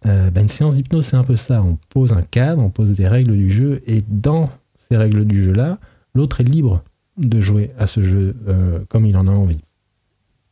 Bah, 0.04 0.40
une 0.40 0.50
séance 0.50 0.76
d'hypnose, 0.76 1.06
c'est 1.08 1.16
un 1.16 1.24
peu 1.24 1.36
ça. 1.36 1.64
On 1.64 1.78
pose 1.90 2.14
un 2.14 2.22
cadre, 2.22 2.62
on 2.62 2.70
pose 2.70 2.92
des 2.92 3.08
règles 3.08 3.36
du 3.36 3.52
jeu, 3.52 3.82
et 3.88 4.04
dans 4.08 4.50
ces 4.78 4.98
règles 4.98 5.26
du 5.26 5.44
jeu-là, 5.44 5.80
l'autre 6.14 6.42
est 6.42 6.46
libre 6.46 6.84
de 7.18 7.40
jouer 7.40 7.72
à 7.78 7.88
ce 7.88 8.04
jeu 8.04 8.36
euh, 8.48 8.80
comme 8.90 9.06
il 9.06 9.16
en 9.18 9.28
a 9.28 9.32
envie. 9.32 9.62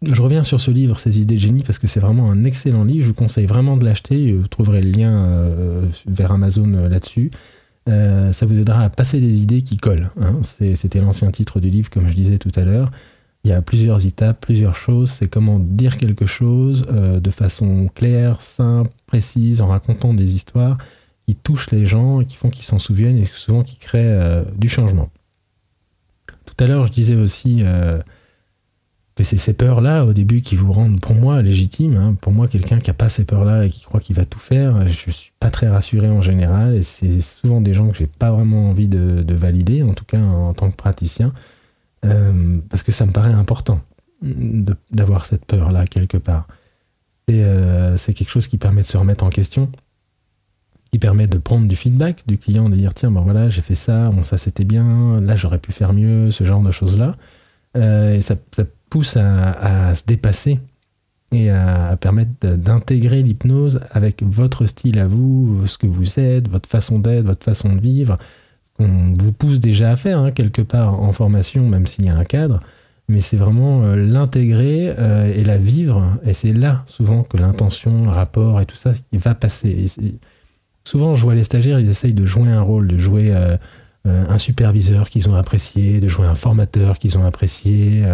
Je 0.02 0.22
reviens 0.22 0.44
sur 0.44 0.60
ce 0.60 0.70
livre, 0.70 1.00
Ces 1.00 1.22
idées 1.22 1.36
de 1.36 1.40
génie, 1.40 1.64
parce 1.64 1.80
que 1.80 1.88
c'est 1.88 2.02
vraiment 2.02 2.30
un 2.30 2.44
excellent 2.44 2.84
livre. 2.84 3.04
Je 3.04 3.10
vous 3.10 3.14
conseille 3.14 3.46
vraiment 3.46 3.78
de 3.78 3.86
l'acheter. 3.86 4.34
Vous 4.34 4.48
trouverez 4.48 4.82
le 4.82 4.92
lien 4.92 5.14
euh, 5.14 5.86
vers 6.06 6.34
Amazon 6.34 6.90
euh, 7.90 8.32
ça 8.32 8.46
vous 8.46 8.60
aidera 8.60 8.84
à 8.84 8.90
passer 8.90 9.20
des 9.20 9.42
idées 9.42 9.62
qui 9.62 9.78
collent. 9.78 10.10
Hein. 10.20 10.42
C'était 10.76 11.02
l'ancien 11.02 11.32
titre 11.32 11.60
du 11.60 11.70
livre, 11.70 11.90
comme 11.90 12.08
je 12.08 12.14
disais 12.14 12.38
tout 12.38 12.52
à 12.56 12.62
l'heure. 12.62 12.92
Il 13.44 13.50
y 13.50 13.54
a 13.54 13.62
plusieurs 13.62 14.06
étapes, 14.06 14.40
plusieurs 14.40 14.76
choses. 14.76 15.12
C'est 15.12 15.28
comment 15.28 15.60
dire 15.60 15.98
quelque 15.98 16.26
chose 16.26 16.84
de 16.84 17.30
façon 17.30 17.90
claire, 17.94 18.42
simple, 18.42 18.90
précise, 19.06 19.60
en 19.60 19.68
racontant 19.68 20.14
des 20.14 20.34
histoires 20.34 20.78
qui 21.28 21.36
touchent 21.36 21.72
les 21.72 21.86
gens 21.86 22.22
et 22.22 22.26
qui 22.26 22.38
font 22.38 22.50
qu'ils 22.50 22.64
s'en 22.64 22.80
souviennent 22.80 23.18
et 23.18 23.26
souvent 23.26 23.64
qui 23.64 23.76
créent 23.76 24.46
du 24.56 24.70
changement. 24.70 25.10
Tout 26.46 26.56
à 26.64 26.68
l'heure, 26.68 26.88
je 26.88 26.94
disais 26.94 27.16
aussi 27.16 27.64
que 29.24 29.30
c'est 29.30 29.38
ces 29.38 29.54
peurs-là, 29.54 30.06
au 30.06 30.14
début, 30.14 30.42
qui 30.42 30.56
vous 30.56 30.72
rendent, 30.72 31.00
pour 31.00 31.16
moi, 31.16 31.42
légitimes. 31.42 31.98
Hein. 31.98 32.16
Pour 32.20 32.34
moi, 32.34 32.48
quelqu'un 32.48 32.80
qui 32.80 32.90
n'a 32.90 32.94
pas 32.94 33.10
ces 33.10 33.26
peurs-là 33.26 33.66
et 33.66 33.70
qui 33.70 33.82
croit 33.84 34.00
qu'il 34.00 34.16
va 34.16 34.26
tout 34.26 34.40
faire, 34.40 34.88
je 34.88 35.08
ne 35.08 35.12
suis 35.12 35.32
pas 35.40 35.50
très 35.50 35.68
rassuré 35.68 36.10
en 36.10 36.22
général. 36.22 36.76
Et 36.76 36.84
c'est 36.84 37.22
souvent 37.22 37.62
des 37.62 37.74
gens 37.74 37.90
que 37.90 37.98
j'ai 37.98 38.08
pas 38.08 38.32
vraiment 38.32 38.70
envie 38.70 38.88
de, 38.88 39.34
valider, 39.34 39.82
en 39.84 39.94
tout 39.94 40.06
cas 40.06 40.20
en, 40.20 40.54
tant 40.54 40.70
que 40.70 40.76
praticien, 40.76 41.34
euh, 42.06 42.58
parce 42.70 42.84
que 42.84 42.92
ça 42.92 43.06
me 43.06 43.12
paraît 43.12 43.34
important 43.34 43.82
d'avoir 44.92 45.26
cette 45.26 45.46
peur-là 45.46 45.86
quelque 45.86 46.18
part. 46.18 46.48
Euh, 47.32 47.98
c'est 47.98 48.14
quelque 48.14 48.30
chose 48.30 48.48
qui 48.48 48.58
permet 48.58 48.82
de 48.82 48.88
se 48.88 48.98
remettre 48.98 49.24
en 49.24 49.30
question 49.30 49.72
qui 50.92 51.00
permet 51.00 51.26
de 51.26 51.40
prendre 51.40 51.68
du 51.68 51.76
feedback 51.76 52.24
du 52.28 52.38
client, 52.38 52.70
de 52.70 52.76
dire 52.76 52.94
tiens, 52.94 53.10
ben 53.10 53.22
voilà, 53.22 53.50
j'ai 53.50 53.64
fait 53.64 53.74
ça, 53.74 54.10
bon, 54.10 54.24
ça 54.24 54.38
c'était 54.38 54.64
bien, 54.64 55.20
là 55.22 55.36
j'aurais 55.36 55.58
pu 55.58 55.72
faire 55.72 55.92
mieux, 55.92 56.30
ce 56.30 56.44
genre 56.44 56.62
de 56.62 56.70
choses-là. 56.70 57.16
Euh, 57.76 58.14
et 58.14 58.22
ça, 58.22 58.36
pousse 58.94 59.18
à, 59.18 59.96
se 59.96 60.04
dépasser 60.06 60.60
et 61.32 61.50
à, 61.50 61.98
permettre 62.00 62.30
d'intégrer 62.58 63.24
l'hypnose 63.24 63.80
avec 63.90 64.22
votre 64.22 64.68
style 64.68 65.00
à 65.00 65.08
vous, 65.08 65.66
ce 65.66 65.80
que 65.80 65.88
vous 65.88 66.20
êtes, 66.20 66.48
votre 66.48 66.70
façon 66.70 67.00
d'être, 67.00 67.26
votre 67.26 67.44
façon 67.44 67.74
de 67.74 67.82
vivre, 67.82 68.20
qu'on 68.78 69.16
vous 69.18 69.32
pousse 69.32 69.60
déjà 69.60 69.90
à 69.90 69.96
faire 69.96 70.20
hein, 70.20 70.30
quelque 70.30 70.62
part 70.62 71.02
en 71.02 71.12
formation, 71.12 71.68
même 71.68 71.88
s'il 71.88 72.06
y 72.06 72.10
a 72.10 72.16
un 72.16 72.24
cadre. 72.24 72.60
Mais 73.08 73.22
c'est 73.22 73.36
vraiment 73.36 73.82
euh, 73.82 73.96
l'intégrer 73.96 74.94
euh, 75.00 75.34
et 75.34 75.44
la 75.44 75.58
vivre. 75.58 76.20
Et 76.24 76.36
c'est 76.36 76.54
là 76.54 76.84
souvent 76.86 77.24
que 77.24 77.38
l'intention, 77.38 78.04
le 78.04 78.12
rapport 78.12 78.62
et 78.62 78.68
tout 78.68 78.76
ça, 78.76 78.94
il 79.12 79.18
va 79.18 79.34
passer. 79.34 79.88
Souvent, 80.84 81.16
je 81.16 81.24
vois 81.24 81.34
les 81.34 81.44
stagiaires, 81.44 81.80
ils 81.80 81.90
essayent 81.90 82.14
de 82.14 82.28
jouer 82.28 82.50
un 82.50 82.62
rôle, 82.62 82.88
de 82.88 83.00
jouer 83.00 83.34
euh, 83.34 83.58
un 84.06 84.38
superviseur 84.38 85.10
qu'ils 85.10 85.30
ont 85.30 85.36
apprécié, 85.36 86.00
de 86.00 86.08
jouer 86.08 86.28
un 86.28 86.36
formateur 86.36 87.00
qu'ils 87.00 87.18
ont 87.18 87.26
apprécié. 87.26 88.06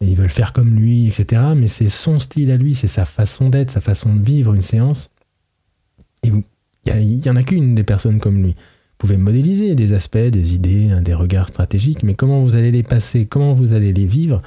Ils 0.00 0.16
veulent 0.16 0.30
faire 0.30 0.52
comme 0.52 0.76
lui, 0.76 1.08
etc. 1.08 1.42
Mais 1.56 1.68
c'est 1.68 1.88
son 1.88 2.18
style 2.18 2.50
à 2.50 2.56
lui, 2.56 2.74
c'est 2.74 2.86
sa 2.86 3.04
façon 3.04 3.48
d'être, 3.48 3.70
sa 3.70 3.80
façon 3.80 4.14
de 4.14 4.22
vivre 4.22 4.54
une 4.54 4.62
séance. 4.62 5.10
Et 6.22 6.30
il 6.86 7.20
n'y 7.20 7.30
en 7.30 7.36
a 7.36 7.42
qu'une 7.42 7.74
des 7.74 7.84
personnes 7.84 8.20
comme 8.20 8.42
lui. 8.42 8.52
Vous 8.52 9.06
pouvez 9.06 9.16
modéliser 9.16 9.74
des 9.74 9.92
aspects, 9.92 10.16
des 10.18 10.54
idées, 10.54 10.90
hein, 10.90 11.02
des 11.02 11.14
regards 11.14 11.48
stratégiques, 11.48 12.02
mais 12.02 12.14
comment 12.14 12.40
vous 12.40 12.54
allez 12.54 12.70
les 12.70 12.82
passer, 12.82 13.26
comment 13.26 13.54
vous 13.54 13.72
allez 13.72 13.92
les 13.92 14.06
vivre, 14.06 14.42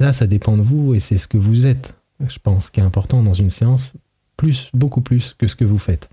ça, 0.00 0.12
ça 0.12 0.26
dépend 0.26 0.56
de 0.56 0.62
vous 0.62 0.94
et 0.94 1.00
c'est 1.00 1.18
ce 1.18 1.28
que 1.28 1.38
vous 1.38 1.66
êtes, 1.66 1.94
je 2.26 2.38
pense, 2.40 2.70
qui 2.70 2.80
est 2.80 2.84
important 2.84 3.22
dans 3.22 3.34
une 3.34 3.50
séance, 3.50 3.92
plus, 4.36 4.70
beaucoup 4.74 5.00
plus 5.00 5.36
que 5.38 5.46
ce 5.46 5.54
que 5.54 5.64
vous 5.64 5.78
faites. 5.78 6.08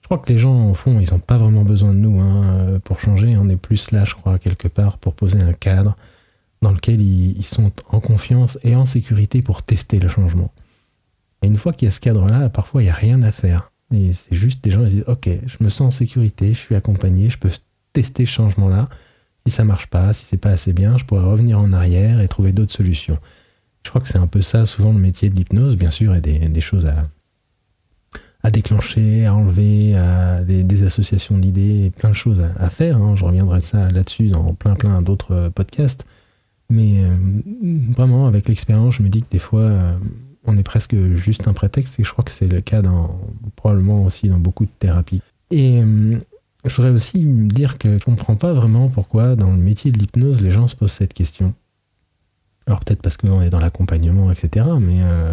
Je 0.00 0.08
crois 0.08 0.18
que 0.18 0.32
les 0.32 0.38
gens, 0.38 0.70
au 0.70 0.74
fond, 0.74 0.98
ils 1.00 1.12
n'ont 1.12 1.18
pas 1.18 1.36
vraiment 1.36 1.64
besoin 1.64 1.92
de 1.92 1.98
nous 1.98 2.20
hein, 2.20 2.80
pour 2.84 3.00
changer. 3.00 3.36
On 3.36 3.48
est 3.48 3.56
plus 3.56 3.90
là, 3.90 4.04
je 4.04 4.14
crois, 4.14 4.38
quelque 4.38 4.68
part, 4.68 4.98
pour 4.98 5.14
poser 5.14 5.40
un 5.42 5.52
cadre 5.52 5.96
dans 6.66 6.72
lequel 6.72 7.00
ils, 7.00 7.44
sont 7.44 7.70
en 7.90 8.00
confiance 8.00 8.58
et 8.64 8.74
en 8.74 8.86
sécurité 8.86 9.40
pour 9.40 9.62
tester 9.62 10.00
le 10.00 10.08
changement. 10.08 10.52
Et 11.42 11.46
une 11.46 11.58
fois 11.58 11.72
qu'il 11.72 11.86
y 11.86 11.88
a 11.88 11.92
ce 11.92 12.00
cadre-là, 12.00 12.48
parfois, 12.48 12.82
il 12.82 12.86
n'y 12.86 12.90
a 12.90 12.94
rien 12.94 13.22
à 13.22 13.30
faire. 13.30 13.70
Et 13.94 14.12
c'est 14.14 14.34
juste 14.34 14.64
des 14.64 14.72
gens 14.72 14.82
qui 14.82 14.90
disent, 14.90 15.04
OK, 15.06 15.28
je 15.46 15.56
me 15.60 15.68
sens 15.68 15.80
en 15.86 15.90
sécurité, 15.92 16.54
je 16.54 16.58
suis 16.58 16.74
accompagné, 16.74 17.30
je 17.30 17.38
peux 17.38 17.52
tester 17.92 18.26
ce 18.26 18.32
changement-là. 18.32 18.88
Si 19.46 19.52
ça 19.52 19.62
marche 19.62 19.86
pas, 19.86 20.12
si 20.12 20.24
c'est 20.24 20.38
pas 20.38 20.50
assez 20.50 20.72
bien, 20.72 20.98
je 20.98 21.04
pourrais 21.04 21.22
revenir 21.22 21.60
en 21.60 21.72
arrière 21.72 22.20
et 22.20 22.26
trouver 22.26 22.50
d'autres 22.50 22.74
solutions. 22.74 23.18
Je 23.84 23.90
crois 23.90 24.00
que 24.00 24.08
c'est 24.08 24.18
un 24.18 24.26
peu 24.26 24.42
ça, 24.42 24.66
souvent, 24.66 24.92
le 24.92 24.98
métier 24.98 25.30
de 25.30 25.36
l'hypnose. 25.36 25.76
Bien 25.76 25.92
sûr, 25.92 26.10
a 26.10 26.18
des, 26.18 26.60
choses 26.60 26.86
à, 28.42 28.50
déclencher, 28.50 29.24
à 29.24 29.36
enlever, 29.36 29.94
à 29.96 30.42
des, 30.42 30.82
associations 30.82 31.38
d'idées, 31.38 31.92
plein 31.96 32.10
de 32.10 32.16
choses 32.16 32.44
à, 32.58 32.70
faire. 32.70 32.96
Hein. 32.96 33.14
Je 33.14 33.24
reviendrai 33.24 33.60
ça 33.60 33.86
là-dessus 33.86 34.30
dans 34.30 34.52
plein, 34.52 34.74
plein 34.74 35.00
d'autres 35.00 35.48
podcasts. 35.54 36.04
Mais 36.68 37.04
euh, 37.04 37.16
vraiment, 37.96 38.26
avec 38.26 38.48
l'expérience, 38.48 38.96
je 38.96 39.02
me 39.02 39.08
dis 39.08 39.22
que 39.22 39.30
des 39.30 39.38
fois, 39.38 39.60
euh, 39.60 39.96
on 40.44 40.56
est 40.58 40.62
presque 40.62 40.96
juste 41.14 41.46
un 41.48 41.52
prétexte. 41.52 42.00
Et 42.00 42.04
je 42.04 42.10
crois 42.10 42.24
que 42.24 42.32
c'est 42.32 42.48
le 42.48 42.60
cas 42.60 42.82
dans, 42.82 43.20
probablement 43.54 44.04
aussi 44.04 44.28
dans 44.28 44.38
beaucoup 44.38 44.64
de 44.64 44.70
thérapies. 44.78 45.22
Et 45.50 45.80
je 46.64 46.74
voudrais 46.74 46.90
aussi 46.90 47.24
dire 47.24 47.78
que 47.78 47.90
je 47.90 47.94
ne 47.94 47.98
comprends 48.00 48.34
pas 48.34 48.52
vraiment 48.52 48.88
pourquoi, 48.88 49.36
dans 49.36 49.52
le 49.52 49.58
métier 49.58 49.92
de 49.92 49.98
l'hypnose, 49.98 50.40
les 50.40 50.50
gens 50.50 50.66
se 50.66 50.74
posent 50.74 50.92
cette 50.92 51.14
question. 51.14 51.54
Alors 52.66 52.80
peut-être 52.80 53.00
parce 53.00 53.16
qu'on 53.16 53.40
est 53.42 53.50
dans 53.50 53.60
l'accompagnement, 53.60 54.30
etc. 54.32 54.66
Mais 54.80 55.00
euh, 55.02 55.32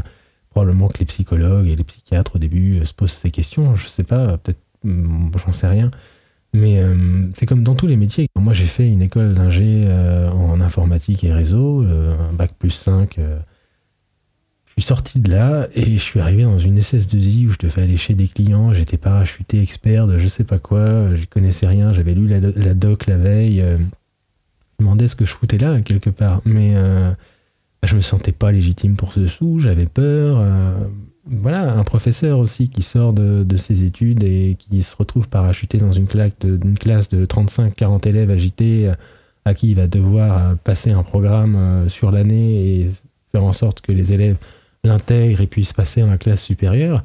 probablement 0.52 0.88
que 0.88 1.00
les 1.00 1.06
psychologues 1.06 1.68
et 1.68 1.76
les 1.76 1.84
psychiatres 1.84 2.36
au 2.36 2.40
début 2.40 2.80
euh, 2.80 2.86
se 2.86 2.94
posent 2.94 3.14
ces 3.14 3.32
questions. 3.32 3.76
Je 3.76 3.88
sais 3.88 4.04
pas, 4.04 4.38
peut-être, 4.38 4.62
mm, 4.84 5.32
j'en 5.44 5.54
sais 5.54 5.68
rien. 5.68 5.90
Mais 6.54 6.80
euh, 6.80 7.28
c'est 7.36 7.46
comme 7.46 7.64
dans 7.64 7.76
tous 7.76 7.88
les 7.88 7.96
métiers. 7.96 8.28
Moi, 8.36 8.54
j'ai 8.54 8.66
fait 8.66 8.88
une 8.88 9.02
école 9.02 9.34
d'ingé 9.34 9.88
en 10.34 10.62
informatique 10.62 11.24
et 11.24 11.34
réseau, 11.34 11.82
un 11.82 12.34
bac 12.34 12.54
plus 12.60 12.72
5. 12.72 13.16
je 13.18 14.72
suis 14.72 14.82
sorti 14.82 15.20
de 15.20 15.32
là 15.32 15.68
et 15.74 15.94
je 15.94 16.04
suis 16.04 16.20
arrivé 16.20 16.44
dans 16.44 16.60
une 16.60 16.80
SS2I 16.80 17.48
où 17.48 17.52
je 17.54 17.58
devais 17.58 17.82
aller 17.82 17.98
chez 17.98 18.14
des 18.14 18.28
clients. 18.28 18.74
J'étais 18.74 18.98
parachuté 18.98 19.62
expert 19.62 20.08
de 20.08 20.20
je 20.20 20.28
sais 20.28 20.44
pas 20.44 20.60
quoi. 20.60 21.16
Je 21.16 21.26
connaissais 21.26 21.68
rien. 21.68 21.92
J'avais 21.92 22.14
lu 22.14 22.28
la, 22.28 22.74
doc 22.74 23.08
la 23.08 23.18
veille 23.18 23.64
demandais 24.84 25.08
ce 25.08 25.16
que 25.16 25.26
je 25.26 25.34
foutais 25.34 25.58
là, 25.58 25.80
quelque 25.82 26.10
part. 26.10 26.42
Mais 26.46 26.74
euh, 26.76 27.12
je 27.84 27.96
me 27.96 28.02
sentais 28.02 28.32
pas 28.32 28.52
légitime 28.52 28.96
pour 28.96 29.14
ce 29.14 29.28
sous, 29.28 29.60
j'avais 29.60 29.86
peur. 29.86 30.44
Euh, 31.32 31.36
voilà, 31.42 31.74
un 31.74 31.84
professeur 31.84 32.40
aussi 32.40 32.70
qui 32.70 32.84
sort 32.84 33.14
de, 33.14 33.58
ses 33.58 33.84
études 33.84 34.24
et 34.24 34.58
qui 34.60 34.84
se 34.84 34.96
retrouve 34.96 35.28
parachuté 35.28 35.78
dans 35.78 35.92
une, 35.92 36.08
classe 36.08 36.38
de, 36.40 36.58
classe 36.78 37.10
de 37.10 37.26
35-40 37.26 38.08
élèves 38.08 38.30
agités 38.30 38.88
euh, 38.88 38.94
à 39.46 39.54
qui 39.54 39.72
il 39.72 39.76
va 39.76 39.88
devoir 39.88 40.58
passer 40.60 40.92
un 40.92 41.04
programme 41.04 41.90
sur 41.90 42.12
l'année 42.12 42.80
et 42.80 42.92
faire 43.34 43.44
en 43.44 43.52
sorte 43.52 43.82
que 43.82 43.92
les 43.92 44.14
élèves 44.14 44.38
l'intègrent 44.86 45.42
et 45.42 45.48
puissent 45.48 45.74
passer 45.74 46.02
en 46.02 46.08
la 46.08 46.18
classe 46.18 46.42
supérieure. 46.42 47.04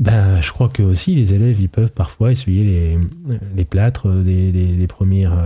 Bah, 0.00 0.40
je 0.40 0.50
crois 0.50 0.68
que 0.68 0.82
aussi 0.82 1.14
les 1.14 1.34
élèves 1.34 1.60
ils 1.60 1.68
peuvent 1.68 1.92
parfois 1.92 2.32
essuyer 2.32 2.98
les, 3.54 3.64
plâtres 3.64 4.08
des, 4.08 4.50
des, 4.50 4.86
premières, 4.88 5.40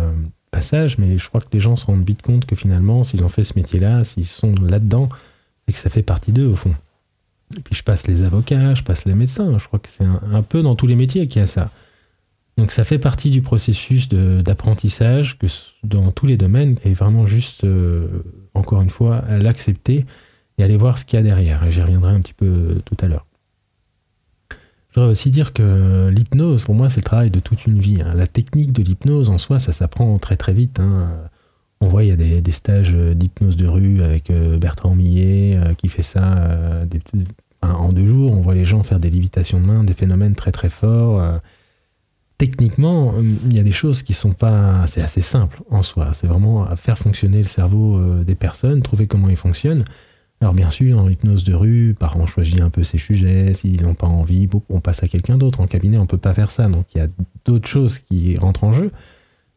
passage, 0.57 0.97
mais 0.97 1.19
je 1.19 1.29
crois 1.29 1.41
que 1.43 1.49
les 1.53 1.61
gens 1.61 1.77
se 1.77 1.85
rendent 1.85 2.07
vite 2.07 2.23
compte 2.23 2.47
que 2.47 2.57
finalement, 2.57 3.05
s'ils 3.05 3.23
ont 3.23 3.29
fait 3.29 3.45
ce 3.45 3.53
métier-là, 3.57 4.05
s'ils 4.05 4.25
sont 4.25 4.55
là-dedans, 4.63 5.11
c'est 5.67 5.75
que 5.75 5.79
ça 5.79 5.91
fait 5.91 6.03
partie 6.03 6.33
d'eux 6.33 6.47
au 6.47 6.57
fond. 6.57 6.75
Et 7.55 7.61
puis 7.61 7.75
je 7.75 7.83
passe 7.83 8.07
les 8.07 8.23
avocats, 8.23 8.75
je 8.75 8.83
passe 8.83 9.05
les 9.05 9.15
médecins, 9.15 9.59
je 9.59 9.67
crois 9.67 9.79
que 9.79 9.89
c'est 9.89 10.05
un, 10.05 10.43
peu 10.43 10.63
dans 10.63 10.75
tous 10.75 10.87
les 10.87 10.97
métiers 10.97 11.29
qu'il 11.29 11.41
y 11.41 11.45
a 11.45 11.47
ça. 11.47 11.71
Donc 12.57 12.73
ça 12.73 12.85
fait 12.85 12.99
partie 12.99 13.31
du 13.31 13.43
processus 13.43 14.09
d'apprentissage 14.09 15.39
que 15.39 15.47
dans 15.85 16.11
tous 16.11 16.27
les 16.27 16.37
domaines, 16.37 16.77
et 16.85 16.95
vraiment 16.95 17.27
juste, 17.27 17.65
euh, 17.65 18.09
encore 18.55 18.83
une 18.83 18.91
fois, 18.91 19.23
l'accepter 19.29 20.07
et 20.59 20.65
aller 20.65 20.77
voir 20.77 20.99
ce 20.99 21.05
qu'il 21.05 21.19
y 21.19 21.21
a 21.21 21.23
derrière. 21.23 21.63
Et 21.65 21.71
j'y 21.71 21.83
reviendrai 21.83 22.13
un 22.13 22.21
petit 22.21 22.33
peu 22.33 22.81
tout 22.85 22.97
à 23.01 23.07
l'heure. 23.07 23.27
Je 24.91 25.01
voudrais 25.01 25.13
aussi 25.13 25.31
dire 25.31 25.53
que 25.53 26.09
l'hypnose, 26.09 26.65
pour 26.65 26.75
moi, 26.75 26.89
c'est 26.89 27.01
le 27.01 27.05
travail 27.05 27.31
de 27.31 27.41
toute 27.41 27.67
une 27.67 27.79
vie. 27.79 28.01
Hein. 28.01 28.15
La 28.15 28.27
technique 28.27 28.73
de 28.73 28.83
l'hypnose, 28.83 29.29
en 29.29 29.37
soi, 29.37 29.61
ça 29.61 29.75
s'apprend 29.75 30.19
très 30.19 30.37
très 30.37 30.55
vite. 30.55 30.81
Hein. 30.81 31.11
On 31.81 31.89
voit, 31.89 32.05
il 32.05 32.09
y 32.09 32.13
a 32.13 32.41
des, 32.41 32.53
stages 32.53 32.93
d'hypnose 32.93 33.57
de 33.57 33.67
rue 33.67 34.03
avec 34.03 34.31
euh, 34.31 34.59
Bertrand 34.59 34.95
Millet 34.95 35.57
euh, 35.57 35.75
qui 35.75 35.89
fait 35.89 36.03
ça 36.03 36.39
euh, 36.39 36.87
en 37.63 37.93
deux 37.93 38.07
jours. 38.07 38.33
On 38.33 38.41
voit 38.41 38.55
les 38.55 38.65
gens 38.65 38.83
faire 38.83 38.99
des 38.99 39.11
lévitations 39.11 39.61
de 39.61 39.67
main, 39.67 39.85
des 39.85 39.95
phénomènes 39.95 40.35
très 40.35 40.53
très 40.53 40.71
forts. 40.71 41.23
Techniquement, 42.39 43.15
il 43.47 43.55
y 43.55 43.59
a 43.59 43.63
des 43.63 43.73
choses 43.73 44.03
qui 44.03 44.13
sont 44.13 44.33
pas. 44.33 44.87
C'est 44.87 45.03
assez 45.03 45.23
simple 45.23 45.63
en 45.71 45.83
soi. 45.83 46.13
C'est 46.15 46.27
vraiment 46.27 46.67
faire 46.77 46.99
fonctionner 46.99 47.39
le 47.39 47.45
cerveau 47.45 48.23
des 48.25 48.35
personnes, 48.35 48.83
trouver 48.83 49.07
comment 49.07 49.29
il 49.29 49.37
fonctionne. 49.37 49.85
Alors 50.41 50.53
bien 50.53 50.71
sûr, 50.71 50.99
en 50.99 51.09
hypnose 51.09 51.45
de 51.45 51.55
rue, 51.55 51.97
par 51.99 52.19
on 52.19 52.27
choisit 52.27 52.61
un 52.61 52.69
peu 52.69 52.85
ses 52.85 52.99
sujets, 52.99 53.55
s'ils 53.55 53.83
n'ont 53.83 53.95
pas 53.95 54.07
envie, 54.07 54.49
on 54.69 54.81
passe 54.81 55.03
à 55.03 55.09
quelqu'un 55.09 55.39
d'autre. 55.39 55.61
En 55.61 55.67
cabinet, 55.67 55.97
on 55.97 56.03
ne 56.03 56.07
peut 56.07 56.19
pas 56.19 56.35
faire 56.35 56.51
ça, 56.51 56.69
donc 56.69 56.87
il 56.95 56.99
y 56.99 57.01
a 57.01 57.09
d'autres 57.47 57.69
choses 57.69 57.99
qui 57.99 58.37
rentrent 58.37 58.65
en 58.65 58.75
jeu, 58.75 58.91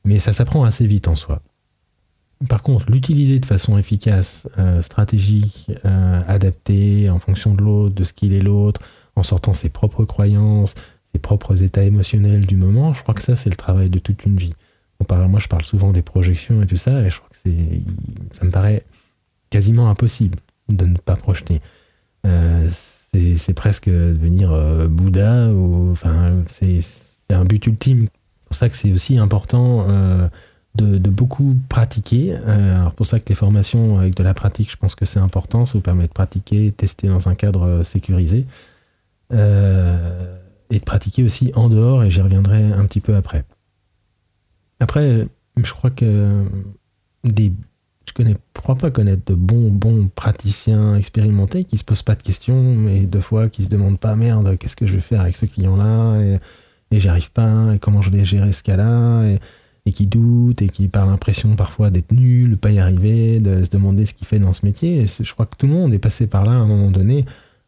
mais 0.05 0.19
ça 0.19 0.31
s'apprend 0.31 0.63
assez 0.63 0.87
vite 0.87 1.09
en 1.09 1.15
soi. 1.15 1.41
Par 2.47 2.63
contre, 2.63 2.89
l'utiliser 2.89 3.39
de 3.39 3.45
façon 3.45 3.77
efficace, 3.77 4.47
euh, 4.57 4.81
stratégique, 4.81 5.71
euh, 5.83 6.21
adaptée 6.25 7.09
en 7.09 7.19
fonction 7.19 7.53
de 7.53 7.61
l'autre, 7.61 7.95
de 7.95 8.05
ce 8.05 8.13
qu'il 8.13 8.33
est 8.33 8.39
l'autre, 8.39 8.79
en 9.17 9.23
sortant 9.23 9.53
ses 9.53 9.69
propres 9.69 10.05
croyances, 10.05 10.73
ses 11.13 11.19
propres 11.19 11.61
états 11.61 11.83
émotionnels 11.83 12.45
du 12.45 12.55
moment, 12.55 12.93
je 12.93 13.03
crois 13.03 13.13
que 13.13 13.21
ça, 13.21 13.35
c'est 13.35 13.49
le 13.49 13.57
travail 13.57 13.89
de 13.89 13.99
toute 13.99 14.25
une 14.25 14.37
vie. 14.37 14.53
moi, 15.09 15.39
je 15.39 15.47
parle 15.49 15.65
souvent 15.65 15.91
des 15.91 16.01
projections 16.01 16.61
et 16.61 16.65
tout 16.65 16.77
ça, 16.77 17.01
et 17.01 17.09
je 17.09 17.17
crois 17.17 17.29
que 17.29 17.49
ça 18.39 18.45
me 18.45 18.51
paraît 18.51 18.85
quasiment 19.49 19.89
impossible 19.89 20.39
de 20.69 20.85
ne 20.85 20.97
pas 20.97 21.17
projeter. 21.17 21.59
Euh, 22.25 22.69
c'est 23.11 23.53
presque 23.53 23.89
devenir 23.89 24.53
euh, 24.53 24.87
Bouddha, 24.87 25.49
ou, 25.49 25.91
enfin, 25.91 26.43
c'est 26.47 26.81
un 27.31 27.43
but 27.43 27.67
ultime. 27.67 28.03
C'est 28.03 28.47
pour 28.47 28.55
ça 28.55 28.69
que 28.69 28.77
c'est 28.77 28.93
aussi 28.93 29.17
important 29.17 29.85
euh, 30.81 30.99
de, 30.99 31.09
beaucoup 31.09 31.55
pratiquer. 31.69 32.35
alors 32.35 32.93
pour 32.93 33.05
ça 33.05 33.19
que 33.19 33.29
les 33.29 33.35
formations 33.35 33.99
avec 33.99 34.15
de 34.15 34.23
la 34.23 34.33
pratique, 34.33 34.71
je 34.71 34.77
pense 34.77 34.95
que 34.95 35.05
c'est 35.05 35.19
important, 35.19 35.65
ça 35.65 35.73
vous 35.73 35.81
permet 35.81 36.07
de 36.07 36.13
pratiquer, 36.13 36.71
tester 36.71 37.07
dans 37.07 37.27
un 37.27 37.35
cadre 37.35 37.83
sécurisé. 37.83 38.45
et 39.31 39.35
de 40.79 40.85
pratiquer 40.85 41.23
aussi 41.23 41.51
en 41.55 41.69
dehors, 41.69 42.03
et 42.03 42.11
j'y 42.11 42.21
reviendrai 42.21 42.63
un 42.63 42.85
petit 42.85 43.01
peu 43.01 43.15
après. 43.15 43.43
Après, 44.79 45.27
je 45.57 45.73
crois 45.73 45.89
que 45.89 46.45
des 47.23 47.51
je 48.09 48.13
connais, 48.13 48.35
crois 48.55 48.75
pas 48.75 48.89
connaître 48.89 49.23
de 49.25 49.35
bons, 49.35 49.69
bons 49.69 50.09
praticiens 50.13 50.95
expérimentés 50.95 51.63
qui 51.63 51.77
se 51.77 51.83
posent 51.83 52.01
pas 52.01 52.15
de 52.15 52.23
questions 52.23 52.87
et 52.87 53.05
deux 53.05 53.21
fois 53.21 53.49
qui 53.49 53.65
se 53.65 53.69
demandent 53.69 53.99
pas 53.99 54.15
merde, 54.15 54.57
qu'est-ce 54.57 54.75
que 54.75 54.87
je 54.87 54.95
vais 54.95 55.01
faire 55.01 55.21
avec 55.21 55.37
ce 55.37 55.45
client-là 55.45 56.19
et, 56.19 56.39
et 56.91 56.99
j'arrive 56.99 57.31
pas 57.31 57.75
et 57.75 57.79
comment 57.79 58.01
je 58.01 58.09
vais 58.09 58.25
gérer 58.25 58.51
ce 58.51 58.63
cas-là 58.63 59.25
qui 59.91 60.05
doutent 60.05 60.61
et 60.61 60.69
qui 60.69 60.87
par 60.87 61.05
l'impression 61.05 61.55
parfois 61.55 61.89
d'être 61.89 62.11
nul, 62.11 62.51
de 62.51 62.55
pas 62.55 62.71
y 62.71 62.79
arriver, 62.79 63.39
de 63.39 63.63
se 63.63 63.69
demander 63.69 64.05
ce 64.05 64.13
qu'il 64.13 64.27
fait 64.27 64.39
dans 64.39 64.53
ce 64.53 64.65
métier. 64.65 65.01
Et 65.01 65.07
je 65.07 65.33
crois 65.33 65.45
que 65.45 65.55
tout 65.55 65.67
le 65.67 65.73
monde 65.73 65.93
est 65.93 65.99
passé 65.99 66.27
par 66.27 66.45
là 66.45 66.51
à 66.51 66.55
un 66.55 66.67
moment 66.67 66.91
donné. 66.91 67.25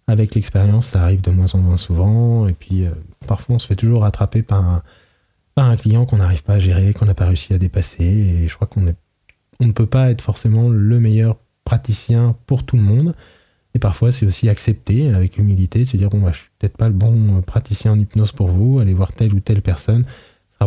Avec 0.07 0.35
l'expérience, 0.35 0.87
ça 0.87 1.03
arrive 1.03 1.21
de 1.21 1.31
moins 1.31 1.53
en 1.53 1.59
moins 1.59 1.77
souvent. 1.77 2.47
Et 2.47 2.53
puis, 2.53 2.85
euh, 2.85 2.91
parfois, 3.27 3.55
on 3.55 3.59
se 3.59 3.67
fait 3.67 3.75
toujours 3.75 4.01
rattraper 4.01 4.41
par 4.41 4.67
un, 4.67 4.83
par 5.55 5.69
un 5.69 5.77
client 5.77 6.05
qu'on 6.05 6.17
n'arrive 6.17 6.43
pas 6.43 6.55
à 6.55 6.59
gérer, 6.59 6.93
qu'on 6.93 7.05
n'a 7.05 7.13
pas 7.13 7.27
réussi 7.27 7.53
à 7.53 7.57
dépasser. 7.57 8.03
Et 8.03 8.47
je 8.47 8.55
crois 8.55 8.67
qu'on 8.67 8.87
est 8.87 8.95
on 9.61 9.67
ne 9.67 9.71
peut 9.71 9.85
pas 9.85 10.09
être 10.09 10.21
forcément 10.21 10.69
le 10.69 10.99
meilleur 10.99 11.37
praticien 11.63 12.35
pour 12.47 12.65
tout 12.65 12.75
le 12.75 12.81
monde. 12.81 13.15
Et 13.75 13.79
parfois, 13.79 14.11
c'est 14.11 14.25
aussi 14.25 14.49
accepter 14.49 15.13
avec 15.13 15.37
humilité, 15.37 15.85
se 15.85 15.95
dire 15.95 16.09
bon, 16.09 16.19
bah, 16.19 16.31
je 16.33 16.39
suis 16.39 16.49
peut-être 16.59 16.75
pas 16.75 16.89
le 16.89 16.93
bon 16.93 17.41
praticien 17.41 17.93
en 17.93 17.99
hypnose 17.99 18.31
pour 18.33 18.47
vous, 18.47 18.79
allez 18.79 18.93
voir 18.93 19.13
telle 19.13 19.33
ou 19.33 19.39
telle 19.39 19.61
personne, 19.61 20.03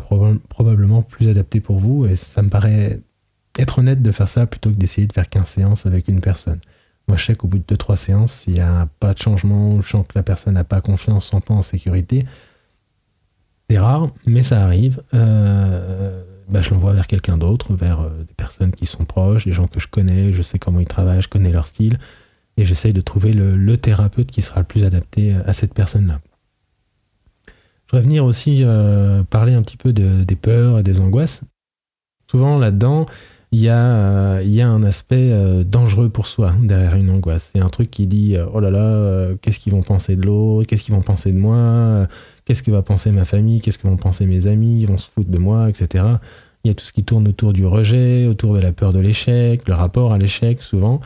probablement 0.00 1.02
plus 1.02 1.28
adapté 1.28 1.60
pour 1.60 1.78
vous. 1.78 2.06
Et 2.06 2.16
ça 2.16 2.42
me 2.42 2.48
paraît 2.48 3.00
être 3.58 3.78
honnête 3.78 4.02
de 4.02 4.12
faire 4.12 4.28
ça 4.28 4.46
plutôt 4.46 4.70
que 4.70 4.76
d'essayer 4.76 5.06
de 5.06 5.12
faire 5.12 5.28
15 5.28 5.48
séances 5.48 5.86
avec 5.86 6.08
une 6.08 6.20
personne. 6.20 6.60
Moi, 7.06 7.16
je 7.16 7.26
sais 7.26 7.34
qu'au 7.34 7.48
bout 7.48 7.58
de 7.58 7.74
2-3 7.74 7.96
séances, 7.96 8.32
s'il 8.40 8.54
n'y 8.54 8.60
a 8.60 8.88
pas 8.98 9.12
de 9.12 9.18
changement, 9.18 9.80
je 9.82 9.90
sens 9.90 10.06
que 10.06 10.12
la 10.14 10.22
personne 10.22 10.54
n'a 10.54 10.64
pas 10.64 10.80
confiance, 10.80 11.30
sent 11.30 11.40
pas 11.46 11.54
en 11.54 11.62
sécurité, 11.62 12.24
c'est 13.68 13.78
rare, 13.78 14.08
mais 14.26 14.42
ça 14.42 14.62
arrive. 14.62 15.02
Euh, 15.12 16.22
bah, 16.48 16.62
je 16.62 16.70
l'envoie 16.70 16.92
vers 16.92 17.06
quelqu'un 17.06 17.38
d'autre, 17.38 17.74
vers 17.74 18.00
euh, 18.00 18.24
des 18.26 18.34
personnes 18.34 18.72
qui 18.72 18.86
sont 18.86 19.04
proches, 19.04 19.44
des 19.44 19.52
gens 19.52 19.66
que 19.66 19.80
je 19.80 19.88
connais, 19.88 20.32
je 20.32 20.42
sais 20.42 20.58
comment 20.58 20.80
ils 20.80 20.86
travaillent, 20.86 21.22
je 21.22 21.28
connais 21.28 21.52
leur 21.52 21.66
style, 21.66 21.98
et 22.56 22.64
j'essaye 22.64 22.92
de 22.92 23.00
trouver 23.00 23.32
le, 23.32 23.76
thérapeute 23.76 24.30
qui 24.30 24.42
sera 24.42 24.60
le 24.60 24.66
plus 24.66 24.84
adapté 24.84 25.34
à 25.34 25.52
cette 25.52 25.74
personne-là. 25.74 26.20
Je 27.86 27.96
voudrais 27.96 28.06
venir 28.06 28.24
aussi 28.24 28.62
euh, 28.62 29.22
parler 29.24 29.54
un 29.54 29.62
petit 29.62 29.76
peu 29.76 29.92
des 29.92 30.36
peurs 30.36 30.78
et 30.78 30.82
des 30.82 31.00
angoisses. 31.00 31.42
Souvent 32.30 32.58
là-dedans, 32.58 33.06
il 33.52 33.60
y, 33.60 33.68
a, 33.68 33.76
euh, 33.76 34.42
il 34.42 34.50
y 34.50 34.62
a 34.62 34.68
un 34.68 34.82
aspect 34.82 35.32
dangereux 35.64 36.08
pour 36.08 36.26
soi 36.26 36.54
derrière 36.60 36.96
une 36.96 37.10
angoisse. 37.10 37.50
C'est 37.54 37.60
un 37.60 37.68
truc 37.68 37.90
qui 37.90 38.06
dit 38.06 38.36
oh 38.52 38.58
là 38.58 38.70
là, 38.70 39.34
qu'est-ce 39.42 39.60
qu'ils 39.60 39.72
vont 39.72 39.82
penser 39.82 40.16
de 40.16 40.22
l'autre, 40.22 40.66
qu'est-ce 40.66 40.82
qu'ils 40.82 40.94
vont 40.94 41.02
penser 41.02 41.30
de 41.30 41.38
moi, 41.38 42.08
Qu'est-ce 42.44 42.62
que 42.62 42.70
va 42.70 42.82
penser 42.82 43.10
ma 43.10 43.24
famille 43.24 43.60
Qu'est-ce 43.60 43.78
que 43.78 43.88
vont 43.88 43.96
penser 43.96 44.26
mes 44.26 44.46
amis 44.46 44.82
Ils 44.82 44.86
vont 44.86 44.98
se 44.98 45.08
foutre 45.08 45.30
de 45.30 45.38
moi, 45.38 45.70
etc. 45.70 46.04
Il 46.62 46.68
y 46.68 46.70
a 46.70 46.74
tout 46.74 46.84
ce 46.84 46.92
qui 46.92 47.04
tourne 47.04 47.26
autour 47.26 47.52
du 47.52 47.64
rejet, 47.66 48.26
autour 48.26 48.54
de 48.54 48.60
la 48.60 48.72
peur 48.72 48.92
de 48.92 48.98
l'échec, 48.98 49.66
le 49.66 49.74
rapport 49.74 50.12
à 50.12 50.18
l'échec 50.18 50.60
souvent, 50.60 51.00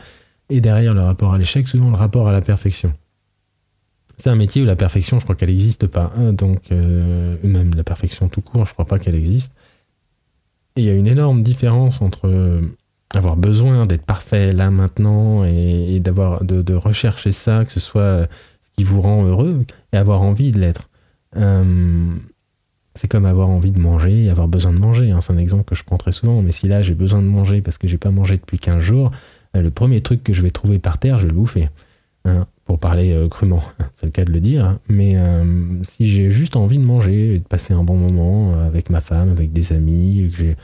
et 0.49 0.59
derrière 0.59 0.93
le 0.93 1.01
rapport 1.01 1.33
à 1.33 1.37
l'échec, 1.37 1.67
souvent 1.67 1.89
le 1.89 1.95
rapport 1.95 2.27
à 2.27 2.31
la 2.31 2.41
perfection. 2.41 2.93
C'est 4.19 4.29
un 4.29 4.35
métier 4.35 4.61
où 4.61 4.65
la 4.65 4.75
perfection, 4.75 5.17
je 5.19 5.23
crois 5.23 5.35
qu'elle 5.35 5.49
n'existe 5.49 5.87
pas. 5.87 6.11
Hein, 6.17 6.33
donc, 6.33 6.71
euh, 6.71 7.37
même 7.41 7.73
la 7.75 7.85
perfection 7.85 8.27
tout 8.27 8.41
court, 8.41 8.65
je 8.65 8.73
crois 8.73 8.85
pas 8.85 8.99
qu'elle 8.99 9.15
existe. 9.15 9.53
il 10.75 10.83
y 10.83 10.89
a 10.89 10.93
une 10.93 11.07
énorme 11.07 11.41
différence 11.41 12.01
entre 12.01 12.29
avoir 13.15 13.37
besoin 13.37 13.85
d'être 13.85 14.05
parfait 14.05 14.53
là 14.53 14.69
maintenant 14.69 15.43
et, 15.43 15.99
d'avoir 15.99 16.43
de, 16.43 16.73
rechercher 16.73 17.31
ça, 17.31 17.65
que 17.65 17.71
ce 17.71 17.79
soit 17.79 18.27
ce 18.61 18.69
qui 18.75 18.83
vous 18.83 19.01
rend 19.01 19.25
heureux, 19.25 19.65
et 19.93 19.97
avoir 19.97 20.21
envie 20.21 20.51
de 20.51 20.59
l'être. 20.59 20.89
c'est 22.95 23.07
comme 23.07 23.25
avoir 23.25 23.49
envie 23.49 23.71
de 23.71 23.79
manger 23.79 24.25
et 24.25 24.29
avoir 24.29 24.47
besoin 24.49 24.73
de 24.73 24.79
manger. 24.79 25.11
Hein. 25.11 25.21
C'est 25.21 25.33
un 25.33 25.37
exemple 25.37 25.63
que 25.63 25.75
je 25.75 25.83
prends 25.83 25.97
très 25.97 26.11
souvent. 26.11 26.41
Mais 26.41 26.51
si 26.51 26.67
là 26.67 26.81
j'ai 26.81 26.93
besoin 26.93 27.21
de 27.21 27.27
manger 27.27 27.61
parce 27.61 27.77
que 27.77 27.87
j'ai 27.87 27.97
pas 27.97 28.11
mangé 28.11 28.37
depuis 28.37 28.59
15 28.59 28.81
jours, 28.81 29.11
le 29.53 29.69
premier 29.69 30.01
truc 30.01 30.23
que 30.23 30.33
je 30.33 30.41
vais 30.41 30.51
trouver 30.51 30.77
par 30.77 30.97
terre, 30.97 31.17
je 31.17 31.23
vais 31.23 31.31
le 31.31 31.37
bouffer. 31.37 31.69
Hein 32.25 32.47
pour 32.69 32.77
parler 32.77 33.13
euh, 33.13 33.27
crûment, 33.27 33.63
c'est 33.99 34.05
le 34.05 34.11
cas 34.11 34.23
de 34.23 34.31
le 34.31 34.39
dire. 34.39 34.63
Hein. 34.63 34.79
Mais 34.87 35.15
euh, 35.15 35.81
si 35.81 36.07
j'ai 36.07 36.29
juste 36.29 36.55
envie 36.55 36.77
de 36.77 36.83
manger, 36.83 37.39
de 37.39 37.43
passer 37.43 37.73
un 37.73 37.83
bon 37.83 37.97
moment 37.97 38.53
euh, 38.53 38.67
avec 38.67 38.91
ma 38.91 39.01
femme, 39.01 39.31
avec 39.31 39.51
des 39.51 39.73
amis, 39.73 40.29
que 40.29 40.37
j'ai 40.37 40.55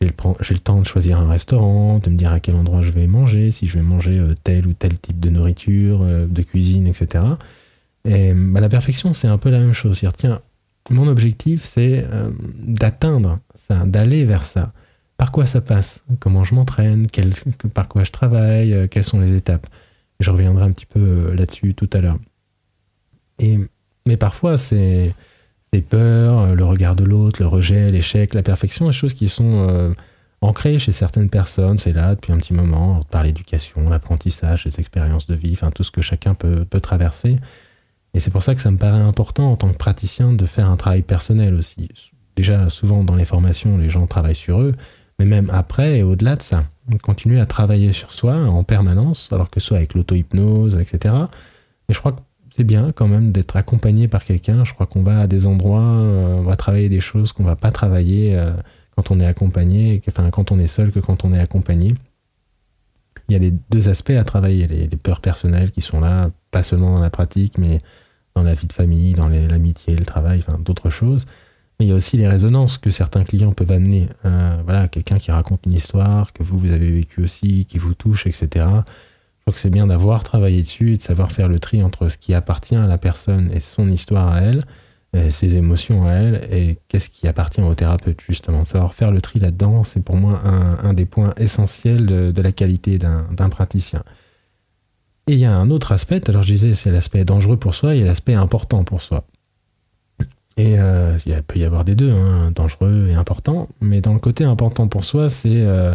le, 0.00 0.58
temps 0.58 0.80
de 0.80 0.84
choisir 0.84 1.20
un 1.20 1.28
restaurant, 1.28 2.00
de 2.00 2.10
me 2.10 2.16
dire 2.16 2.32
à 2.32 2.40
quel 2.40 2.56
endroit 2.56 2.82
je 2.82 2.90
vais 2.90 3.06
manger, 3.06 3.52
si 3.52 3.68
je 3.68 3.78
vais 3.78 3.84
manger 3.84 4.20
tel 4.42 4.66
ou 4.66 4.72
tel 4.72 4.98
type 4.98 5.20
de 5.20 5.30
nourriture, 5.30 6.00
de 6.04 6.42
cuisine, 6.42 6.88
etc. 6.88 7.22
Et 8.04 8.32
bah, 8.34 8.58
la 8.58 8.68
perfection, 8.68 9.14
c'est 9.14 9.28
un 9.28 9.38
peu 9.38 9.48
la 9.48 9.60
même 9.60 9.74
chose. 9.74 10.04
tiens, 10.16 10.40
mon 10.90 11.06
objectif, 11.06 11.62
c'est 11.64 12.04
d'atteindre 12.58 13.38
ça, 13.54 13.76
d'aller 13.86 14.24
vers 14.24 14.42
ça. 14.42 14.72
Par 15.16 15.30
quoi 15.30 15.46
ça 15.46 15.60
passe? 15.60 16.02
Comment 16.18 16.42
je 16.42 16.56
m'entraîne? 16.56 17.06
Par 17.72 17.86
quoi 17.86 18.02
je 18.02 18.10
travaille? 18.10 18.88
Quelles 18.90 19.04
sont 19.04 19.20
les 19.20 19.36
étapes? 19.36 19.68
Je 20.20 20.30
reviendrai 20.30 20.64
un 20.64 20.72
petit 20.72 20.86
peu 20.86 21.00
euh, 21.00 21.34
là-dessus 21.34 21.74
tout 21.74 21.90
à 21.92 22.00
l'heure. 22.00 22.18
Et, 23.38 23.58
mais 24.06 24.16
parfois, 24.16 24.58
c'est 24.58 25.14
ces 25.72 25.80
peurs, 25.80 26.38
euh, 26.38 26.54
le 26.54 26.64
regard 26.64 26.94
de 26.96 27.04
l'autre, 27.04 27.40
le 27.40 27.48
rejet, 27.48 27.90
l'échec, 27.90 28.34
la 28.34 28.42
perfection, 28.42 28.86
des 28.86 28.92
choses 28.92 29.14
qui 29.14 29.28
sont 29.28 29.66
euh, 29.68 29.92
ancrées 30.40 30.78
chez 30.78 30.92
certaines 30.92 31.30
personnes. 31.30 31.78
C'est 31.78 31.92
là 31.92 32.14
depuis 32.14 32.32
un 32.32 32.38
petit 32.38 32.54
moment, 32.54 33.00
par 33.10 33.22
l'éducation, 33.22 33.88
l'apprentissage, 33.88 34.64
les 34.64 34.78
expériences 34.78 35.26
de 35.26 35.34
vie, 35.34 35.52
enfin 35.54 35.70
tout 35.70 35.84
ce 35.84 35.90
que 35.90 36.02
chacun 36.02 36.34
peut, 36.34 36.64
peut 36.64 36.80
traverser. 36.80 37.38
Et 38.14 38.20
c'est 38.20 38.30
pour 38.30 38.44
ça 38.44 38.54
que 38.54 38.60
ça 38.60 38.70
me 38.70 38.78
paraît 38.78 38.98
important 38.98 39.50
en 39.50 39.56
tant 39.56 39.72
que 39.72 39.76
praticien 39.76 40.32
de 40.32 40.46
faire 40.46 40.70
un 40.70 40.76
travail 40.76 41.02
personnel 41.02 41.54
aussi. 41.54 41.88
Déjà, 42.36 42.68
souvent 42.68 43.02
dans 43.02 43.16
les 43.16 43.24
formations, 43.24 43.76
les 43.76 43.90
gens 43.90 44.06
travaillent 44.06 44.36
sur 44.36 44.60
eux, 44.60 44.74
mais 45.18 45.24
même 45.24 45.50
après 45.52 45.98
et 45.98 46.02
au-delà 46.04 46.36
de 46.36 46.42
ça 46.42 46.64
continuer 47.02 47.40
à 47.40 47.46
travailler 47.46 47.92
sur 47.92 48.12
soi 48.12 48.34
en 48.34 48.64
permanence, 48.64 49.28
alors 49.32 49.50
que 49.50 49.60
ce 49.60 49.68
soit 49.68 49.78
avec 49.78 49.94
l'auto-hypnose, 49.94 50.78
etc. 50.78 51.14
Mais 51.88 51.94
je 51.94 51.98
crois 51.98 52.12
que 52.12 52.20
c'est 52.54 52.64
bien 52.64 52.92
quand 52.92 53.08
même 53.08 53.32
d'être 53.32 53.56
accompagné 53.56 54.08
par 54.08 54.24
quelqu'un. 54.24 54.64
Je 54.64 54.74
crois 54.74 54.86
qu'on 54.86 55.02
va 55.02 55.20
à 55.20 55.26
des 55.26 55.46
endroits, 55.46 55.80
euh, 55.80 56.36
on 56.36 56.42
va 56.42 56.56
travailler 56.56 56.88
des 56.88 57.00
choses 57.00 57.32
qu'on 57.32 57.44
va 57.44 57.56
pas 57.56 57.70
travailler 57.70 58.36
euh, 58.36 58.52
quand 58.96 59.10
on 59.10 59.18
est 59.18 59.26
accompagné, 59.26 60.00
enfin 60.08 60.30
quand 60.30 60.52
on 60.52 60.58
est 60.58 60.66
seul 60.68 60.92
que 60.92 61.00
quand 61.00 61.24
on 61.24 61.34
est 61.34 61.40
accompagné. 61.40 61.94
Il 63.28 63.32
y 63.32 63.36
a 63.36 63.38
les 63.38 63.52
deux 63.70 63.88
aspects 63.88 64.10
à 64.10 64.22
travailler, 64.22 64.66
les, 64.66 64.86
les 64.86 64.96
peurs 64.96 65.20
personnelles 65.20 65.70
qui 65.70 65.80
sont 65.80 66.00
là, 66.00 66.30
pas 66.50 66.62
seulement 66.62 66.94
dans 66.94 67.00
la 67.00 67.10
pratique, 67.10 67.56
mais 67.58 67.80
dans 68.34 68.42
la 68.42 68.54
vie 68.54 68.66
de 68.66 68.72
famille, 68.72 69.14
dans 69.14 69.28
l'amitié, 69.28 69.96
le 69.96 70.04
travail, 70.04 70.44
enfin 70.46 70.58
d'autres 70.58 70.90
choses. 70.90 71.26
Mais 71.78 71.86
il 71.86 71.88
y 71.88 71.92
a 71.92 71.94
aussi 71.94 72.16
les 72.16 72.28
résonances 72.28 72.78
que 72.78 72.90
certains 72.90 73.24
clients 73.24 73.52
peuvent 73.52 73.72
amener. 73.72 74.08
Euh, 74.24 74.56
voilà, 74.64 74.88
quelqu'un 74.88 75.16
qui 75.16 75.30
raconte 75.30 75.60
une 75.66 75.74
histoire 75.74 76.32
que 76.32 76.42
vous, 76.42 76.58
vous 76.58 76.72
avez 76.72 76.90
vécu 76.90 77.22
aussi, 77.22 77.64
qui 77.66 77.78
vous 77.78 77.94
touche, 77.94 78.26
etc. 78.26 78.46
Je 78.54 79.50
crois 79.50 79.52
que 79.52 79.58
c'est 79.58 79.70
bien 79.70 79.86
d'avoir 79.86 80.22
travaillé 80.22 80.62
dessus 80.62 80.94
et 80.94 80.96
de 80.96 81.02
savoir 81.02 81.32
faire 81.32 81.48
le 81.48 81.58
tri 81.58 81.82
entre 81.82 82.08
ce 82.08 82.16
qui 82.16 82.32
appartient 82.32 82.76
à 82.76 82.86
la 82.86 82.96
personne 82.96 83.50
et 83.52 83.60
son 83.60 83.90
histoire 83.90 84.32
à 84.32 84.40
elle, 84.40 84.62
et 85.12 85.30
ses 85.30 85.54
émotions 85.54 86.06
à 86.06 86.12
elle, 86.12 86.48
et 86.50 86.78
qu'est-ce 86.88 87.08
qui 87.08 87.28
appartient 87.28 87.60
au 87.60 87.74
thérapeute, 87.74 88.20
justement. 88.20 88.64
Savoir 88.64 88.94
faire 88.94 89.10
le 89.10 89.20
tri 89.20 89.40
là-dedans, 89.40 89.84
c'est 89.84 90.02
pour 90.02 90.16
moi 90.16 90.40
un, 90.44 90.94
des 90.94 91.06
points 91.06 91.34
essentiels 91.36 92.06
de, 92.06 92.30
de 92.30 92.42
la 92.42 92.52
qualité 92.52 92.98
d'un 92.98 93.48
praticien. 93.50 94.02
Et 95.26 95.34
il 95.34 95.38
y 95.38 95.44
a 95.44 95.54
un 95.54 95.70
autre 95.70 95.92
aspect, 95.92 96.28
alors 96.28 96.42
je 96.42 96.52
disais, 96.52 96.74
c'est 96.74 96.90
l'aspect 96.90 97.24
dangereux 97.24 97.56
pour 97.56 97.74
soi 97.74 97.94
et 97.94 98.04
l'aspect 98.04 98.34
important 98.34 98.84
pour 98.84 99.02
soi. 99.02 99.24
Et 100.56 100.78
euh, 100.78 101.18
il 101.26 101.42
peut 101.42 101.58
y 101.58 101.64
avoir 101.64 101.84
des 101.84 101.94
deux, 101.94 102.12
hein, 102.12 102.52
dangereux 102.54 103.08
et 103.10 103.14
important. 103.14 103.68
Mais 103.80 104.00
dans 104.00 104.12
le 104.12 104.20
côté 104.20 104.44
important 104.44 104.86
pour 104.86 105.04
soi, 105.04 105.28
c'est 105.28 105.48
euh, 105.62 105.92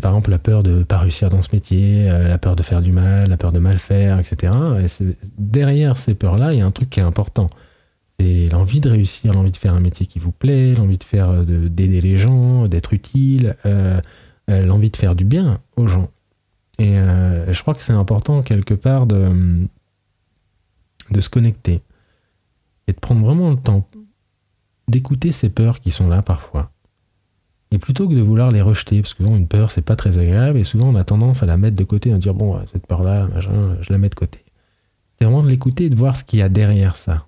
par 0.00 0.12
exemple 0.12 0.30
la 0.30 0.40
peur 0.40 0.62
de 0.64 0.78
ne 0.78 0.82
pas 0.82 0.98
réussir 0.98 1.28
dans 1.28 1.42
ce 1.42 1.50
métier, 1.52 2.10
euh, 2.10 2.26
la 2.26 2.38
peur 2.38 2.56
de 2.56 2.62
faire 2.62 2.82
du 2.82 2.90
mal, 2.90 3.28
la 3.28 3.36
peur 3.36 3.52
de 3.52 3.60
mal 3.60 3.78
faire, 3.78 4.18
etc. 4.18 4.52
Et 4.80 5.14
derrière 5.38 5.96
ces 5.96 6.14
peurs-là, 6.14 6.52
il 6.52 6.58
y 6.58 6.62
a 6.62 6.66
un 6.66 6.72
truc 6.72 6.90
qui 6.90 6.98
est 6.98 7.04
important. 7.04 7.48
C'est 8.18 8.48
l'envie 8.48 8.80
de 8.80 8.90
réussir, 8.90 9.32
l'envie 9.32 9.52
de 9.52 9.56
faire 9.56 9.74
un 9.74 9.80
métier 9.80 10.06
qui 10.06 10.18
vous 10.18 10.32
plaît, 10.32 10.74
l'envie 10.74 10.98
de 10.98 11.04
faire 11.04 11.44
d'aider 11.44 12.00
les 12.00 12.18
gens, 12.18 12.68
d'être 12.68 12.92
utile, 12.92 13.56
l'envie 14.48 14.90
de 14.90 14.96
faire 14.96 15.16
du 15.16 15.24
bien 15.24 15.60
aux 15.76 15.88
gens. 15.88 16.08
Et 16.78 16.94
je 16.94 17.60
crois 17.62 17.74
que 17.74 17.80
c'est 17.82 17.92
important 17.92 18.42
quelque 18.42 18.74
part 18.74 19.06
de, 19.06 19.66
de 21.10 21.20
se 21.20 21.28
connecter 21.28 21.82
de 22.92 23.00
prendre 23.00 23.24
vraiment 23.24 23.50
le 23.50 23.56
temps 23.56 23.88
d'écouter 24.88 25.32
ces 25.32 25.48
peurs 25.48 25.80
qui 25.80 25.90
sont 25.90 26.08
là 26.08 26.22
parfois. 26.22 26.70
Et 27.70 27.78
plutôt 27.78 28.08
que 28.08 28.14
de 28.14 28.20
vouloir 28.20 28.50
les 28.50 28.60
rejeter, 28.60 29.00
parce 29.00 29.14
que 29.14 29.22
souvent 29.22 29.36
une 29.36 29.48
peur 29.48 29.70
c'est 29.70 29.82
pas 29.82 29.96
très 29.96 30.18
agréable, 30.18 30.58
et 30.58 30.64
souvent 30.64 30.88
on 30.88 30.94
a 30.94 31.04
tendance 31.04 31.42
à 31.42 31.46
la 31.46 31.56
mettre 31.56 31.76
de 31.76 31.84
côté, 31.84 32.12
à 32.12 32.18
dire 32.18 32.34
bon, 32.34 32.58
cette 32.70 32.86
peur-là, 32.86 33.28
je 33.40 33.92
la 33.92 33.98
mets 33.98 34.10
de 34.10 34.14
côté. 34.14 34.40
C'est 35.18 35.24
vraiment 35.24 35.42
de 35.42 35.48
l'écouter 35.48 35.84
et 35.84 35.90
de 35.90 35.96
voir 35.96 36.16
ce 36.16 36.24
qu'il 36.24 36.40
y 36.40 36.42
a 36.42 36.48
derrière 36.48 36.96
ça. 36.96 37.26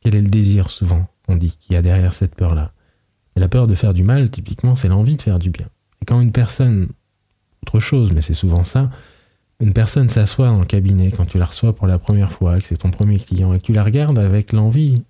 Quel 0.00 0.14
est 0.14 0.22
le 0.22 0.28
désir 0.28 0.70
souvent 0.70 1.06
qu'on 1.26 1.36
dit 1.36 1.56
qu'il 1.58 1.74
y 1.74 1.76
a 1.76 1.82
derrière 1.82 2.12
cette 2.12 2.34
peur-là. 2.34 2.72
Et 3.36 3.40
la 3.40 3.48
peur 3.48 3.66
de 3.66 3.74
faire 3.74 3.94
du 3.94 4.02
mal, 4.02 4.30
typiquement, 4.30 4.76
c'est 4.76 4.88
l'envie 4.88 5.16
de 5.16 5.22
faire 5.22 5.38
du 5.38 5.50
bien. 5.50 5.66
Et 6.00 6.04
quand 6.04 6.20
une 6.20 6.32
personne, 6.32 6.88
autre 7.62 7.80
chose, 7.80 8.12
mais 8.12 8.22
c'est 8.22 8.34
souvent 8.34 8.64
ça, 8.64 8.90
une 9.62 9.72
personne 9.72 10.08
s'assoit 10.08 10.48
dans 10.48 10.58
le 10.58 10.66
cabinet 10.66 11.12
quand 11.12 11.24
tu 11.24 11.38
la 11.38 11.44
reçois 11.44 11.74
pour 11.74 11.86
la 11.86 11.98
première 11.98 12.32
fois, 12.32 12.58
que 12.58 12.66
c'est 12.66 12.78
ton 12.78 12.90
premier 12.90 13.18
client, 13.18 13.54
et 13.54 13.60
que 13.60 13.64
tu 13.64 13.72
la 13.72 13.84
regardes 13.84 14.18
avec 14.18 14.52
l'envie 14.52 15.02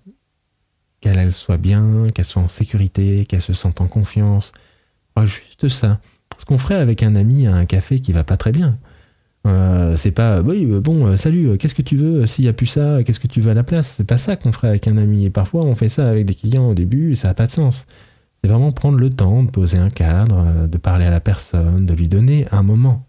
qu'elle 1.01 1.33
soit 1.33 1.57
bien, 1.57 2.07
qu'elle 2.13 2.25
soit 2.25 2.43
en 2.43 2.47
sécurité, 2.47 3.25
qu'elle 3.25 3.41
se 3.41 3.53
sente 3.53 3.81
en 3.81 3.87
confiance. 3.87 4.53
juste 5.17 5.69
ça. 5.69 5.99
Ce 6.37 6.45
qu'on 6.45 6.59
ferait 6.59 6.75
avec 6.75 7.01
un 7.01 7.15
ami 7.15 7.47
à 7.47 7.55
un 7.55 7.65
café 7.65 7.99
qui 7.99 8.13
va 8.13 8.23
pas 8.23 8.37
très 8.37 8.51
bien. 8.51 8.77
Euh, 9.45 9.97
c'est 9.97 10.11
pas 10.11 10.39
oui 10.39 10.65
euh, 10.71 10.79
bon 10.79 11.05
euh, 11.05 11.17
salut 11.17 11.57
qu'est-ce 11.57 11.75
que 11.75 11.81
tu 11.81 11.97
veux 11.97 12.25
s'il 12.27 12.45
y 12.45 12.47
a 12.47 12.53
plus 12.53 12.65
ça 12.65 13.03
qu'est-ce 13.03 13.19
que 13.19 13.27
tu 13.27 13.41
veux 13.41 13.51
à 13.51 13.53
la 13.53 13.63
place? 13.63 13.95
C'est 13.97 14.07
pas 14.07 14.17
ça 14.17 14.37
qu'on 14.37 14.53
ferait 14.53 14.69
avec 14.69 14.87
un 14.87 14.95
ami 14.97 15.25
et 15.25 15.29
parfois 15.29 15.65
on 15.65 15.75
fait 15.75 15.89
ça 15.89 16.07
avec 16.07 16.25
des 16.25 16.33
clients 16.33 16.69
au 16.69 16.73
début 16.73 17.11
et 17.11 17.15
ça 17.17 17.29
a 17.29 17.33
pas 17.33 17.45
de 17.45 17.51
sens 17.51 17.85
c'est 18.41 18.49
vraiment 18.49 18.71
prendre 18.71 18.97
le 18.97 19.09
temps 19.09 19.43
de 19.43 19.51
poser 19.51 19.77
un 19.77 19.89
cadre 19.89 20.65
de 20.65 20.77
parler 20.77 21.03
à 21.03 21.09
la 21.09 21.19
personne 21.19 21.85
de 21.85 21.93
lui 21.93 22.07
donner 22.07 22.47
un 22.53 22.63
moment 22.63 23.05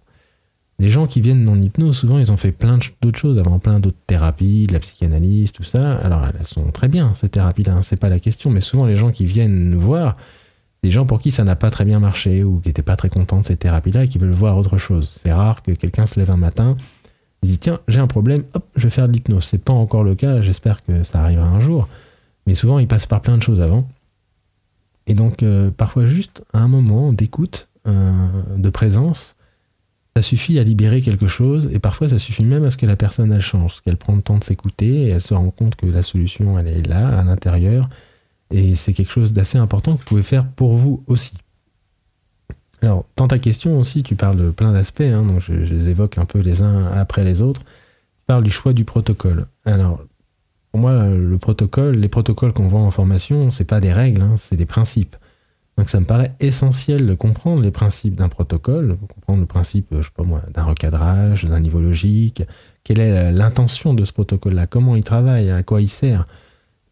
les 0.78 0.88
gens 0.88 1.06
qui 1.06 1.20
viennent 1.20 1.44
dans 1.44 1.54
l'hypnose, 1.54 1.98
souvent, 1.98 2.18
ils 2.18 2.32
ont 2.32 2.36
fait 2.36 2.50
plein 2.52 2.78
d'autres 3.00 3.18
choses 3.18 3.38
avant, 3.38 3.58
plein 3.58 3.78
d'autres 3.78 3.96
thérapies, 4.06 4.66
de 4.66 4.72
la 4.72 4.80
psychanalyse, 4.80 5.52
tout 5.52 5.62
ça. 5.62 5.96
Alors, 5.98 6.26
elles 6.38 6.46
sont 6.46 6.70
très 6.72 6.88
bien, 6.88 7.14
ces 7.14 7.28
thérapies-là, 7.28 7.74
hein, 7.74 7.82
c'est 7.82 7.98
pas 7.98 8.08
la 8.08 8.18
question. 8.18 8.50
Mais 8.50 8.60
souvent, 8.60 8.84
les 8.84 8.96
gens 8.96 9.12
qui 9.12 9.24
viennent 9.24 9.70
nous 9.70 9.80
voir, 9.80 10.16
des 10.82 10.90
gens 10.90 11.06
pour 11.06 11.20
qui 11.20 11.30
ça 11.30 11.44
n'a 11.44 11.56
pas 11.56 11.70
très 11.70 11.84
bien 11.84 12.00
marché 12.00 12.42
ou 12.42 12.58
qui 12.60 12.68
n'étaient 12.68 12.82
pas 12.82 12.96
très 12.96 13.08
contents 13.08 13.40
de 13.40 13.46
ces 13.46 13.56
thérapies-là 13.56 14.04
et 14.04 14.08
qui 14.08 14.18
veulent 14.18 14.30
voir 14.30 14.58
autre 14.58 14.76
chose. 14.76 15.20
C'est 15.22 15.32
rare 15.32 15.62
que 15.62 15.72
quelqu'un 15.72 16.06
se 16.06 16.18
lève 16.18 16.30
un 16.30 16.36
matin, 16.36 16.76
dit 17.42 17.58
tiens, 17.58 17.80
j'ai 17.86 18.00
un 18.00 18.06
problème, 18.08 18.42
hop, 18.54 18.66
je 18.74 18.82
vais 18.82 18.90
faire 18.90 19.08
de 19.08 19.12
l'hypnose. 19.12 19.44
C'est 19.44 19.64
pas 19.64 19.72
encore 19.72 20.02
le 20.02 20.14
cas, 20.14 20.40
j'espère 20.40 20.84
que 20.84 21.04
ça 21.04 21.20
arrivera 21.20 21.46
un 21.46 21.60
jour. 21.60 21.88
Mais 22.46 22.54
souvent, 22.54 22.78
ils 22.78 22.88
passent 22.88 23.06
par 23.06 23.20
plein 23.20 23.38
de 23.38 23.42
choses 23.42 23.60
avant. 23.60 23.88
Et 25.06 25.14
donc, 25.14 25.42
euh, 25.42 25.70
parfois, 25.70 26.04
juste 26.06 26.42
un 26.52 26.68
moment 26.68 27.12
d'écoute, 27.12 27.68
euh, 27.86 28.28
de 28.56 28.70
présence, 28.70 29.36
ça 30.16 30.22
suffit 30.22 30.58
à 30.60 30.62
libérer 30.62 31.00
quelque 31.00 31.26
chose 31.26 31.68
et 31.72 31.80
parfois 31.80 32.08
ça 32.08 32.18
suffit 32.18 32.44
même 32.44 32.64
à 32.64 32.70
ce 32.70 32.76
que 32.76 32.86
la 32.86 32.96
personne 32.96 33.32
elle 33.32 33.40
change, 33.40 33.80
qu'elle 33.82 33.96
prend 33.96 34.14
le 34.14 34.22
temps 34.22 34.38
de 34.38 34.44
s'écouter 34.44 34.86
et 34.86 35.08
elle 35.08 35.22
se 35.22 35.34
rend 35.34 35.50
compte 35.50 35.74
que 35.74 35.86
la 35.86 36.04
solution 36.04 36.58
elle 36.58 36.68
est 36.68 36.86
là 36.86 37.18
à 37.18 37.24
l'intérieur 37.24 37.88
et 38.50 38.76
c'est 38.76 38.92
quelque 38.92 39.10
chose 39.10 39.32
d'assez 39.32 39.58
important 39.58 39.94
que 39.94 39.98
vous 39.98 40.04
pouvez 40.04 40.22
faire 40.22 40.46
pour 40.46 40.74
vous 40.74 41.02
aussi. 41.08 41.34
Alors 42.80 43.04
dans 43.16 43.26
ta 43.26 43.40
question 43.40 43.78
aussi 43.80 44.04
tu 44.04 44.14
parles 44.14 44.36
de 44.36 44.50
plein 44.50 44.72
d'aspects, 44.72 45.00
hein, 45.00 45.24
donc 45.24 45.40
je, 45.40 45.52
les 45.52 45.88
évoque 45.88 46.16
un 46.18 46.26
peu 46.26 46.38
les 46.38 46.62
uns 46.62 46.92
après 46.92 47.24
les 47.24 47.42
autres. 47.42 47.62
Tu 47.62 48.26
parles 48.28 48.44
du 48.44 48.52
choix 48.52 48.72
du 48.72 48.84
protocole. 48.84 49.46
Alors 49.64 50.00
pour 50.70 50.80
moi 50.80 51.08
le 51.08 51.38
protocole, 51.38 51.96
les 51.96 52.08
protocoles 52.08 52.52
qu'on 52.52 52.68
voit 52.68 52.80
en 52.80 52.92
formation 52.92 53.50
c'est 53.50 53.64
pas 53.64 53.80
des 53.80 53.92
règles, 53.92 54.22
hein, 54.22 54.36
c'est 54.38 54.56
des 54.56 54.66
principes. 54.66 55.16
Donc 55.76 55.90
ça 55.90 55.98
me 55.98 56.04
paraît 56.06 56.32
essentiel 56.38 57.06
de 57.06 57.14
comprendre 57.14 57.62
les 57.62 57.72
principes 57.72 58.14
d'un 58.14 58.28
protocole, 58.28 58.96
comprendre 59.08 59.40
le 59.40 59.46
principe, 59.46 59.88
je 59.90 60.02
sais 60.02 60.08
pas 60.14 60.22
moi, 60.22 60.42
d'un 60.52 60.62
recadrage, 60.62 61.44
d'un 61.44 61.60
niveau 61.60 61.80
logique, 61.80 62.44
quelle 62.84 63.00
est 63.00 63.32
l'intention 63.32 63.92
de 63.92 64.04
ce 64.04 64.12
protocole-là, 64.12 64.68
comment 64.68 64.94
il 64.94 65.02
travaille, 65.02 65.50
à 65.50 65.64
quoi 65.64 65.82
il 65.82 65.88
sert, 65.88 66.28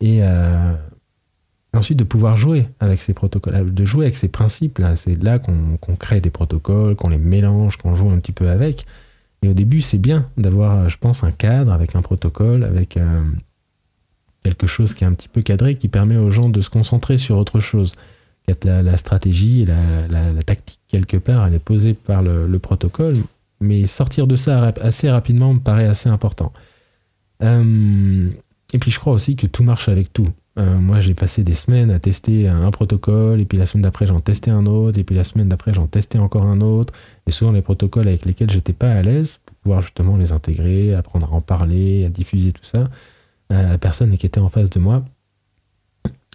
et 0.01 0.19
euh, 0.23 0.75
ensuite 1.75 1.99
de 1.99 2.05
pouvoir 2.05 2.37
jouer 2.37 2.67
avec 2.81 3.01
ces 3.01 3.15
protocoles, 3.15 3.73
de 3.73 3.85
jouer 3.85 4.07
avec 4.07 4.17
ces 4.17 4.29
principes-là. 4.29 4.97
C'est 4.97 5.23
là 5.23 5.39
qu'on 5.39 5.97
crée 5.97 6.21
des 6.21 6.31
protocoles, 6.31 6.97
qu'on 6.97 7.09
les 7.09 7.19
mélange, 7.19 7.77
qu'on 7.77 7.95
joue 7.95 8.11
un 8.11 8.19
petit 8.19 8.33
peu 8.33 8.51
avec. 8.51 8.87
Et 9.43 9.49
au 9.49 9.55
début, 9.55 9.81
c'est 9.81 9.99
bien 9.99 10.29
d'avoir, 10.37 10.89
je 10.89 10.99
pense, 10.99 11.25
un 11.25 11.31
cadre 11.31 11.73
avec 11.73 11.97
un 11.97 12.03
protocole, 12.03 12.65
avec 12.65 12.97
euh, 12.97 13.23
quelque 14.43 14.67
chose 14.67 14.93
qui 14.95 15.05
est 15.05 15.07
un 15.07 15.15
petit 15.15 15.29
peu 15.29 15.43
cadré, 15.43 15.75
qui 15.75 15.89
permet 15.89 16.17
aux 16.17 16.31
gens 16.31 16.49
de 16.49 16.61
se 16.61 16.71
concentrer 16.71 17.17
sur 17.17 17.39
autre 17.39 17.61
chose 17.61 17.93
la, 18.65 18.97
stratégie 18.97 19.63
et 19.63 19.67
la, 19.67 20.43
tactique, 20.45 20.81
quelque 20.89 21.17
part, 21.17 21.47
elle 21.47 21.55
est 21.55 21.59
posée 21.59 21.95
par 21.95 22.23
le, 22.23 22.59
protocole, 22.59 23.17
mais 23.61 23.87
sortir 23.87 24.27
de 24.27 24.37
ça 24.37 24.73
assez 24.81 25.11
rapidement 25.11 25.55
me 25.55 25.61
paraît 25.61 25.87
assez 25.87 26.09
important. 26.09 26.53
Euh, 27.43 28.31
et 28.73 28.79
puis 28.79 28.91
je 28.91 28.99
crois 28.99 29.13
aussi 29.13 29.37
que 29.37 29.47
tout 29.47 29.65
marche 29.65 29.89
avec 29.89 30.13
tout. 30.13 30.29
Euh, 30.59 30.77
moi, 30.77 31.01
j'ai 31.01 31.15
passé 31.15 31.45
des 31.45 31.55
semaines 31.55 31.91
à 31.91 31.99
tester 31.99 32.47
un 32.47 32.71
protocole, 32.71 33.41
et 33.41 33.45
puis 33.47 33.57
la 33.57 33.67
semaine 33.67 33.83
d'après, 33.83 34.07
j'en 34.07 34.21
testais 34.21 34.51
un 34.51 34.67
autre, 34.67 34.99
et 34.99 35.05
puis 35.05 35.17
la 35.17 35.25
semaine 35.25 35.49
d'après, 35.49 35.73
j'en 35.73 35.87
testais 35.87 36.19
encore 36.19 36.45
un 36.45 36.61
autre. 36.61 36.93
Et 37.27 37.31
souvent, 37.31 37.53
les 37.53 37.63
protocoles 37.63 38.09
avec 38.09 38.25
lesquels 38.27 38.51
j'étais 38.51 38.75
pas 38.75 38.91
à 38.91 39.03
l'aise, 39.03 39.41
pour 39.47 39.57
pouvoir 39.57 39.81
justement 39.81 40.17
les 40.17 40.33
intégrer, 40.33 40.95
apprendre 40.95 41.33
à 41.33 41.37
en 41.37 41.41
parler, 41.41 42.05
à 42.05 42.11
diffuser 42.11 42.53
tout 42.53 42.65
ça, 42.65 42.91
euh, 43.53 43.71
la 43.71 43.79
personne 43.79 44.17
qui 44.17 44.27
était 44.27 44.41
en 44.41 44.49
face 44.49 44.71
de 44.71 44.79
moi. 44.79 45.05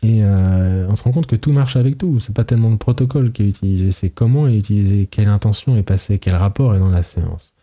Et 0.04 0.20
euh, 0.24 0.88
on 0.90 0.96
se 0.96 1.04
rend 1.04 1.12
compte 1.12 1.28
que 1.28 1.36
tout 1.36 1.52
marche 1.52 1.76
avec 1.76 1.98
tout. 1.98 2.20
C'est 2.20 2.36
pas 2.36 2.44
tellement 2.44 2.70
le 2.70 2.78
protocole 2.78 3.32
qui 3.32 3.44
est 3.44 3.50
utilisé, 3.50 3.92
c'est 3.92 4.10
comment 4.10 4.48
est 4.48 4.58
utilisé, 4.58 5.08
quelle 5.08 5.28
intention 5.28 5.76
est 5.76 5.84
passée, 5.84 6.20
quel 6.20 6.36
rapport 6.36 6.76
est 6.76 6.80
dans 6.80 6.90
la 6.90 7.04
séance. 7.04 7.54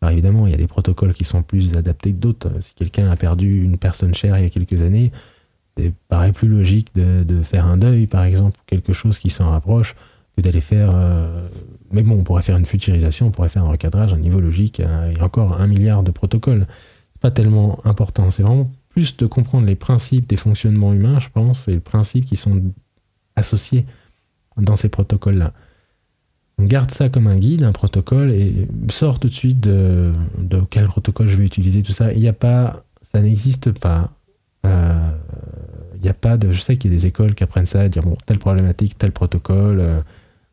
Alors 0.00 0.12
évidemment, 0.12 0.46
il 0.46 0.50
y 0.50 0.54
a 0.54 0.58
des 0.58 0.66
protocoles 0.66 1.14
qui 1.14 1.24
sont 1.24 1.42
plus 1.42 1.76
adaptés 1.76 2.10
que 2.12 2.18
d'autres. 2.18 2.50
Si 2.60 2.74
quelqu'un 2.74 3.10
a 3.10 3.16
perdu 3.16 3.62
une 3.62 3.78
personne 3.78 4.14
chère 4.14 4.36
il 4.38 4.42
y 4.42 4.46
a 4.46 4.50
quelques 4.50 4.82
années, 4.82 5.12
il 5.76 5.92
paraît 6.08 6.32
plus 6.32 6.48
logique 6.48 6.88
de, 6.94 7.42
faire 7.42 7.66
un 7.66 7.76
deuil, 7.76 8.06
par 8.06 8.24
exemple, 8.24 8.58
quelque 8.66 8.92
chose 8.92 9.18
qui 9.18 9.30
s'en 9.30 9.50
rapproche, 9.50 9.94
que 10.36 10.42
d'aller 10.42 10.60
faire. 10.60 10.90
Euh, 10.94 11.46
mais 11.92 12.02
bon, 12.02 12.18
on 12.18 12.24
pourrait 12.24 12.42
faire 12.42 12.56
une 12.56 12.66
futurisation, 12.66 13.28
on 13.28 13.30
pourrait 13.30 13.48
faire 13.48 13.64
un 13.64 13.68
recadrage, 13.70 14.12
un 14.12 14.18
niveau 14.18 14.40
logique, 14.40 14.80
euh, 14.80 15.08
il 15.12 15.18
y 15.18 15.20
a 15.20 15.24
encore 15.24 15.60
un 15.60 15.66
milliard 15.66 16.02
de 16.02 16.10
protocoles. 16.10 16.66
C'est 17.12 17.22
pas 17.22 17.30
tellement 17.30 17.80
important. 17.84 18.30
C'est 18.30 18.42
vraiment 18.42 18.70
plus 18.92 19.16
de 19.16 19.26
comprendre 19.26 19.66
les 19.66 19.74
principes 19.74 20.28
des 20.28 20.36
fonctionnements 20.36 20.92
humains, 20.92 21.18
je 21.18 21.28
pense, 21.28 21.66
et 21.68 21.72
les 21.72 21.80
principes 21.80 22.26
qui 22.26 22.36
sont 22.36 22.62
associés 23.36 23.86
dans 24.56 24.76
ces 24.76 24.88
protocoles-là. 24.88 25.52
On 26.58 26.64
garde 26.64 26.90
ça 26.90 27.08
comme 27.08 27.26
un 27.26 27.38
guide, 27.38 27.64
un 27.64 27.72
protocole, 27.72 28.30
et 28.30 28.68
sort 28.90 29.18
tout 29.18 29.28
de 29.28 29.34
suite 29.34 29.60
de, 29.60 30.12
quel 30.70 30.86
protocole 30.86 31.28
je 31.28 31.36
vais 31.36 31.44
utiliser, 31.44 31.82
tout 31.82 31.92
ça. 31.92 32.12
Il 32.12 32.20
n'y 32.20 32.28
a 32.28 32.34
pas, 32.34 32.84
ça 33.00 33.22
n'existe 33.22 33.72
pas. 33.72 34.10
Euh, 34.66 35.10
il 35.96 36.02
n'y 36.02 36.08
a 36.08 36.14
pas 36.14 36.36
de. 36.36 36.52
Je 36.52 36.60
sais 36.60 36.76
qu'il 36.76 36.90
y 36.92 36.94
a 36.94 36.96
des 36.96 37.06
écoles 37.06 37.34
qui 37.34 37.42
apprennent 37.42 37.66
ça, 37.66 37.80
à 37.80 37.88
dire 37.88 38.02
bon, 38.02 38.16
telle 38.26 38.38
problématique, 38.38 38.98
tel 38.98 39.12
protocole. 39.12 39.80
Euh, 39.80 40.00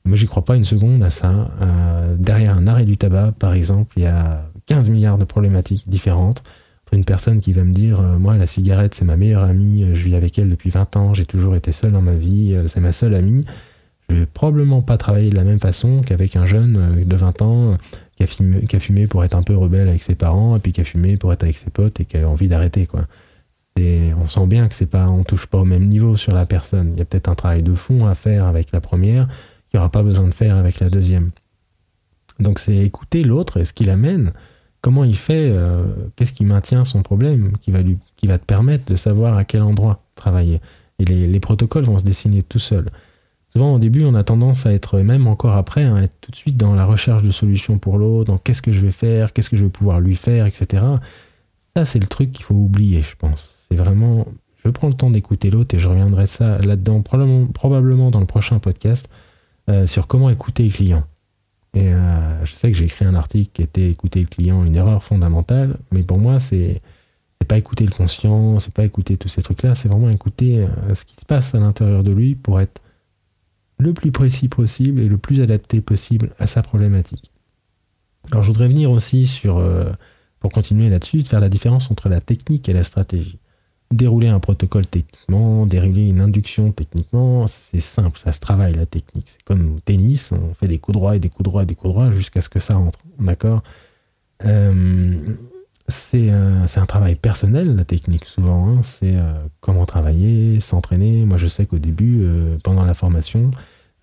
moi, 0.05 0.15
j'y 0.15 0.25
crois 0.25 0.45
pas 0.45 0.55
une 0.55 0.65
seconde 0.65 1.03
à 1.03 1.11
ça. 1.11 1.51
Euh, 1.61 2.15
derrière 2.17 2.55
un 2.55 2.67
arrêt 2.67 2.85
du 2.85 2.97
tabac, 2.97 3.33
par 3.37 3.53
exemple, 3.53 3.93
il 3.97 4.03
y 4.03 4.07
a 4.07 4.49
15 4.67 4.89
milliards 4.89 5.17
de 5.17 5.25
problématiques 5.25 5.83
différentes. 5.87 6.41
Une 6.91 7.05
personne 7.05 7.39
qui 7.39 7.53
va 7.53 7.63
me 7.63 7.73
dire 7.73 7.99
euh, 7.99 8.17
Moi, 8.17 8.35
la 8.37 8.47
cigarette, 8.47 8.95
c'est 8.95 9.05
ma 9.05 9.15
meilleure 9.15 9.43
amie, 9.43 9.85
je 9.93 10.03
vis 10.03 10.15
avec 10.15 10.37
elle 10.39 10.49
depuis 10.49 10.69
20 10.69 10.97
ans, 10.97 11.13
j'ai 11.13 11.25
toujours 11.25 11.55
été 11.55 11.71
seul 11.71 11.91
dans 11.91 12.01
ma 12.01 12.13
vie, 12.13 12.57
c'est 12.67 12.79
ma 12.79 12.93
seule 12.93 13.15
amie. 13.15 13.45
Je 14.09 14.15
vais 14.15 14.25
probablement 14.25 14.81
pas 14.81 14.97
travailler 14.97 15.29
de 15.29 15.35
la 15.35 15.43
même 15.43 15.59
façon 15.59 16.01
qu'avec 16.01 16.35
un 16.35 16.47
jeune 16.47 17.03
de 17.05 17.15
20 17.15 17.41
ans 17.43 17.77
qui 18.15 18.23
a, 18.23 18.27
fumé, 18.27 18.65
qui 18.65 18.75
a 18.75 18.79
fumé 18.79 19.05
pour 19.05 19.23
être 19.23 19.35
un 19.35 19.43
peu 19.43 19.55
rebelle 19.55 19.87
avec 19.87 20.01
ses 20.01 20.15
parents, 20.15 20.55
et 20.55 20.59
puis 20.59 20.71
qui 20.71 20.81
a 20.81 20.83
fumé 20.83 21.15
pour 21.17 21.31
être 21.31 21.43
avec 21.43 21.59
ses 21.59 21.69
potes 21.69 21.99
et 21.99 22.05
qui 22.05 22.17
a 22.17 22.27
envie 22.27 22.47
d'arrêter, 22.47 22.87
quoi 22.87 23.05
on 24.17 24.27
sent 24.27 24.47
bien 24.47 24.67
que 24.67 24.75
c'est 24.75 24.85
pas, 24.85 25.07
on 25.07 25.23
touche 25.23 25.47
pas 25.47 25.59
au 25.59 25.65
même 25.65 25.87
niveau 25.87 26.17
sur 26.17 26.33
la 26.33 26.45
personne. 26.45 26.93
Il 26.93 26.99
y 26.99 27.01
a 27.01 27.05
peut-être 27.05 27.29
un 27.29 27.35
travail 27.35 27.63
de 27.63 27.73
fond 27.73 28.05
à 28.05 28.15
faire 28.15 28.45
avec 28.45 28.71
la 28.71 28.81
première, 28.81 29.27
qu'il 29.27 29.77
n'y 29.77 29.79
aura 29.79 29.89
pas 29.89 30.03
besoin 30.03 30.27
de 30.27 30.33
faire 30.33 30.57
avec 30.57 30.79
la 30.79 30.89
deuxième. 30.89 31.31
Donc 32.39 32.59
c'est 32.59 32.77
écouter 32.77 33.23
l'autre 33.23 33.57
et 33.57 33.65
ce 33.65 33.73
qu'il 33.73 33.89
amène, 33.89 34.31
comment 34.81 35.03
il 35.03 35.17
fait, 35.17 35.51
euh, 35.51 35.83
qu'est-ce 36.15 36.33
qui 36.33 36.45
maintient 36.45 36.85
son 36.85 37.01
problème, 37.01 37.53
qui 37.61 37.71
va, 37.71 37.81
lui, 37.81 37.97
te 38.17 38.37
permettre 38.37 38.91
de 38.91 38.95
savoir 38.95 39.37
à 39.37 39.43
quel 39.43 39.61
endroit 39.61 40.03
travailler? 40.15 40.61
Et 40.99 41.05
les, 41.05 41.39
protocoles 41.39 41.85
vont 41.85 41.99
se 41.99 42.03
dessiner 42.03 42.43
tout 42.43 42.59
seuls. 42.59 42.89
Souvent 43.47 43.73
au 43.73 43.79
début, 43.79 44.03
on 44.03 44.15
a 44.15 44.23
tendance 44.23 44.65
à 44.65 44.73
être, 44.73 44.99
même 44.99 45.27
encore 45.27 45.55
après, 45.55 45.85
à 45.85 46.01
être 46.03 46.13
tout 46.21 46.31
de 46.31 46.35
suite 46.35 46.57
dans 46.57 46.75
la 46.75 46.85
recherche 46.85 47.23
de 47.23 47.31
solutions 47.31 47.77
pour 47.77 47.97
l'autre, 47.97 48.31
dans 48.31 48.37
qu'est-ce 48.37 48.61
que 48.61 48.71
je 48.71 48.81
vais 48.81 48.91
faire, 48.91 49.33
qu'est-ce 49.33 49.49
que 49.49 49.57
je 49.57 49.63
vais 49.63 49.71
pouvoir 49.71 50.01
lui 50.01 50.15
faire, 50.15 50.45
etc. 50.45 50.83
Ça, 51.75 51.85
c'est 51.85 51.99
le 51.99 52.07
truc 52.07 52.31
qu'il 52.31 52.43
faut 52.43 52.55
oublier, 52.55 53.01
je 53.01 53.15
pense 53.15 53.59
c'est 53.69 53.77
vraiment. 53.77 54.25
Je 54.65 54.69
prends 54.69 54.87
le 54.87 54.93
temps 54.93 55.09
d'écouter 55.09 55.49
l'autre 55.49 55.73
et 55.75 55.79
je 55.79 55.87
reviendrai 55.87 56.27
ça 56.27 56.59
là-dedans, 56.59 57.01
probablement, 57.01 58.11
dans 58.11 58.19
le 58.19 58.25
prochain 58.25 58.59
podcast, 58.59 59.09
euh, 59.69 59.87
sur 59.87 60.05
comment 60.07 60.29
écouter 60.29 60.63
le 60.63 60.71
client. 60.71 61.03
Et 61.73 61.93
euh, 61.93 62.45
je 62.45 62.53
sais 62.53 62.71
que 62.71 62.77
j'ai 62.77 62.85
écrit 62.85 63.05
un 63.05 63.15
article 63.15 63.51
qui 63.53 63.61
était 63.61 63.89
écouter 63.89 64.21
le 64.21 64.27
client, 64.27 64.63
une 64.63 64.75
erreur 64.75 65.03
fondamentale, 65.03 65.77
mais 65.91 66.03
pour 66.03 66.17
moi, 66.17 66.39
c'est 66.39 66.81
pas 67.47 67.57
écouter 67.57 67.85
le 67.85 67.91
conscient, 67.91 68.59
c'est 68.59 68.73
pas 68.73 68.85
écouter 68.85 69.17
tous 69.17 69.27
ces 69.27 69.41
trucs-là, 69.41 69.73
c'est 69.73 69.87
vraiment 69.87 70.09
écouter 70.09 70.59
euh, 70.59 70.93
ce 70.93 71.03
qui 71.03 71.15
se 71.15 71.25
passe 71.25 71.55
à 71.55 71.59
l'intérieur 71.59 72.03
de 72.03 72.11
lui 72.11 72.35
pour 72.35 72.61
être 72.61 72.81
le 73.79 73.93
plus 73.93 74.11
précis 74.11 74.49
possible 74.49 74.99
et 74.99 75.07
le 75.07 75.17
plus 75.17 75.41
adapté 75.41 75.81
possible 75.81 76.31
à 76.37 76.45
sa 76.47 76.61
problématique. 76.61 77.31
Alors 78.31 78.43
je 78.43 78.51
voudrais 78.51 78.67
venir 78.67 78.91
aussi 78.91 79.25
sur, 79.25 79.63
pour 80.39 80.51
continuer 80.51 80.89
là-dessus, 80.89 81.23
de 81.23 81.27
faire 81.27 81.39
la 81.39 81.49
différence 81.49 81.89
entre 81.89 82.09
la 82.09 82.19
technique 82.19 82.67
et 82.69 82.73
la 82.73 82.83
stratégie 82.83 83.39
dérouler 83.91 84.27
un 84.27 84.39
protocole 84.39 84.85
techniquement, 84.85 85.65
dérouler 85.65 86.07
une 86.07 86.21
induction 86.21 86.71
techniquement, 86.71 87.47
c'est 87.47 87.79
simple, 87.79 88.19
ça 88.19 88.33
se 88.33 88.39
travaille 88.39 88.73
la 88.73 88.85
technique. 88.85 89.25
C'est 89.27 89.43
comme 89.43 89.75
au 89.75 89.79
tennis, 89.79 90.31
on 90.31 90.53
fait 90.53 90.67
des 90.67 90.77
coups 90.77 90.93
droits 90.93 91.15
et 91.15 91.19
des 91.19 91.29
coups 91.29 91.43
droits 91.43 91.63
et 91.63 91.65
des 91.65 91.75
coups 91.75 91.93
droits 91.93 92.11
jusqu'à 92.11 92.41
ce 92.41 92.49
que 92.49 92.59
ça 92.59 92.75
rentre. 92.75 92.99
D'accord? 93.19 93.63
Euh, 94.45 95.15
C'est 95.87 96.29
un, 96.29 96.85
travail 96.85 97.15
personnel, 97.15 97.75
la 97.75 97.83
technique, 97.83 98.25
souvent. 98.25 98.67
Hein. 98.67 98.83
c'est 98.83 99.15
euh, 99.15 99.33
comment 99.59 99.87
travailler, 99.87 100.59
s'entraîner. 100.59 101.25
Moi, 101.25 101.37
je 101.37 101.47
sais 101.47 101.65
qu'au 101.65 101.79
début, 101.79 102.19
euh, 102.21 102.57
pendant 102.63 102.85
la 102.85 102.93
formation, 102.93 103.49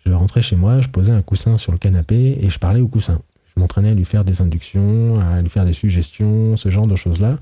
je 0.04 0.12
rentrais 0.12 0.42
chez 0.42 0.56
moi, 0.56 0.80
je 0.80 0.88
posais 0.88 1.12
un 1.12 1.22
coussin 1.22 1.58
sur 1.58 1.70
le 1.70 1.78
canapé 1.78 2.38
et 2.40 2.50
je 2.50 2.58
parlais 2.58 2.80
au 2.80 2.88
coussin. 2.88 3.20
Je 3.54 3.60
m'entraînais 3.60 3.90
à 3.90 3.94
lui 3.94 4.04
faire 4.04 4.24
des 4.24 4.42
inductions, 4.42 5.20
à 5.20 5.40
lui 5.40 5.48
faire 5.48 5.64
des 5.64 5.72
suggestions, 5.72 6.56
ce 6.56 6.70
genre 6.70 6.88
de 6.88 6.96
choses-là. 6.96 7.38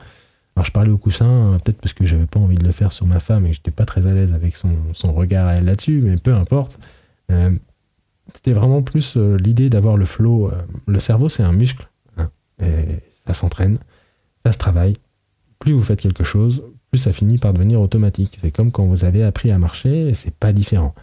Alors 0.56 0.64
je 0.64 0.72
parlais 0.72 0.90
au 0.90 0.98
coussin, 0.98 1.26
euh, 1.28 1.58
peut-être 1.58 1.78
parce 1.78 1.92
que 1.92 2.06
j'avais 2.06 2.26
pas 2.26 2.38
envie 2.38 2.56
de 2.56 2.64
le 2.64 2.72
faire 2.72 2.92
sur 2.92 3.06
ma 3.06 3.20
femme 3.20 3.46
et 3.46 3.50
que 3.50 3.56
j'étais 3.56 3.70
pas 3.70 3.84
très 3.84 4.06
à 4.06 4.12
l'aise 4.12 4.32
avec 4.32 4.56
son, 4.56 4.76
regard 5.12 5.48
à 5.48 5.54
elle 5.54 5.64
là-dessus, 5.64 6.00
mais 6.02 6.16
peu 6.16 6.34
importe. 6.34 6.78
Euh, 7.32 7.50
c'était 8.34 8.52
vraiment 8.52 8.82
plus 8.82 9.14
euh, 9.16 9.36
l'idée 9.36 9.68
d'avoir 9.68 9.96
le 9.96 10.06
flow. 10.06 10.50
le 10.86 11.00
cerveau, 11.00 11.28
c'est 11.28 11.42
un 11.42 11.52
muscle. 11.52 11.88
Hein, 12.16 12.30
ça 13.26 13.34
s'entraîne, 13.34 13.78
ça 14.44 14.52
se 14.52 14.58
travaille. 14.58 14.96
Plus 15.58 15.72
vous 15.72 15.82
faites 15.82 16.00
quelque 16.00 16.24
chose, 16.24 16.64
plus 16.90 16.98
ça 16.98 17.12
finit 17.12 17.38
par 17.38 17.52
devenir 17.52 17.80
automatique. 17.80 18.38
C'est 18.40 18.50
comme 18.50 18.70
quand 18.70 18.86
vous 18.86 19.04
avez 19.04 19.24
appris 19.24 19.50
à 19.50 19.58
marcher, 19.58 20.14
c'est 20.14 20.34
pas 20.34 20.52
différent. 20.52 20.94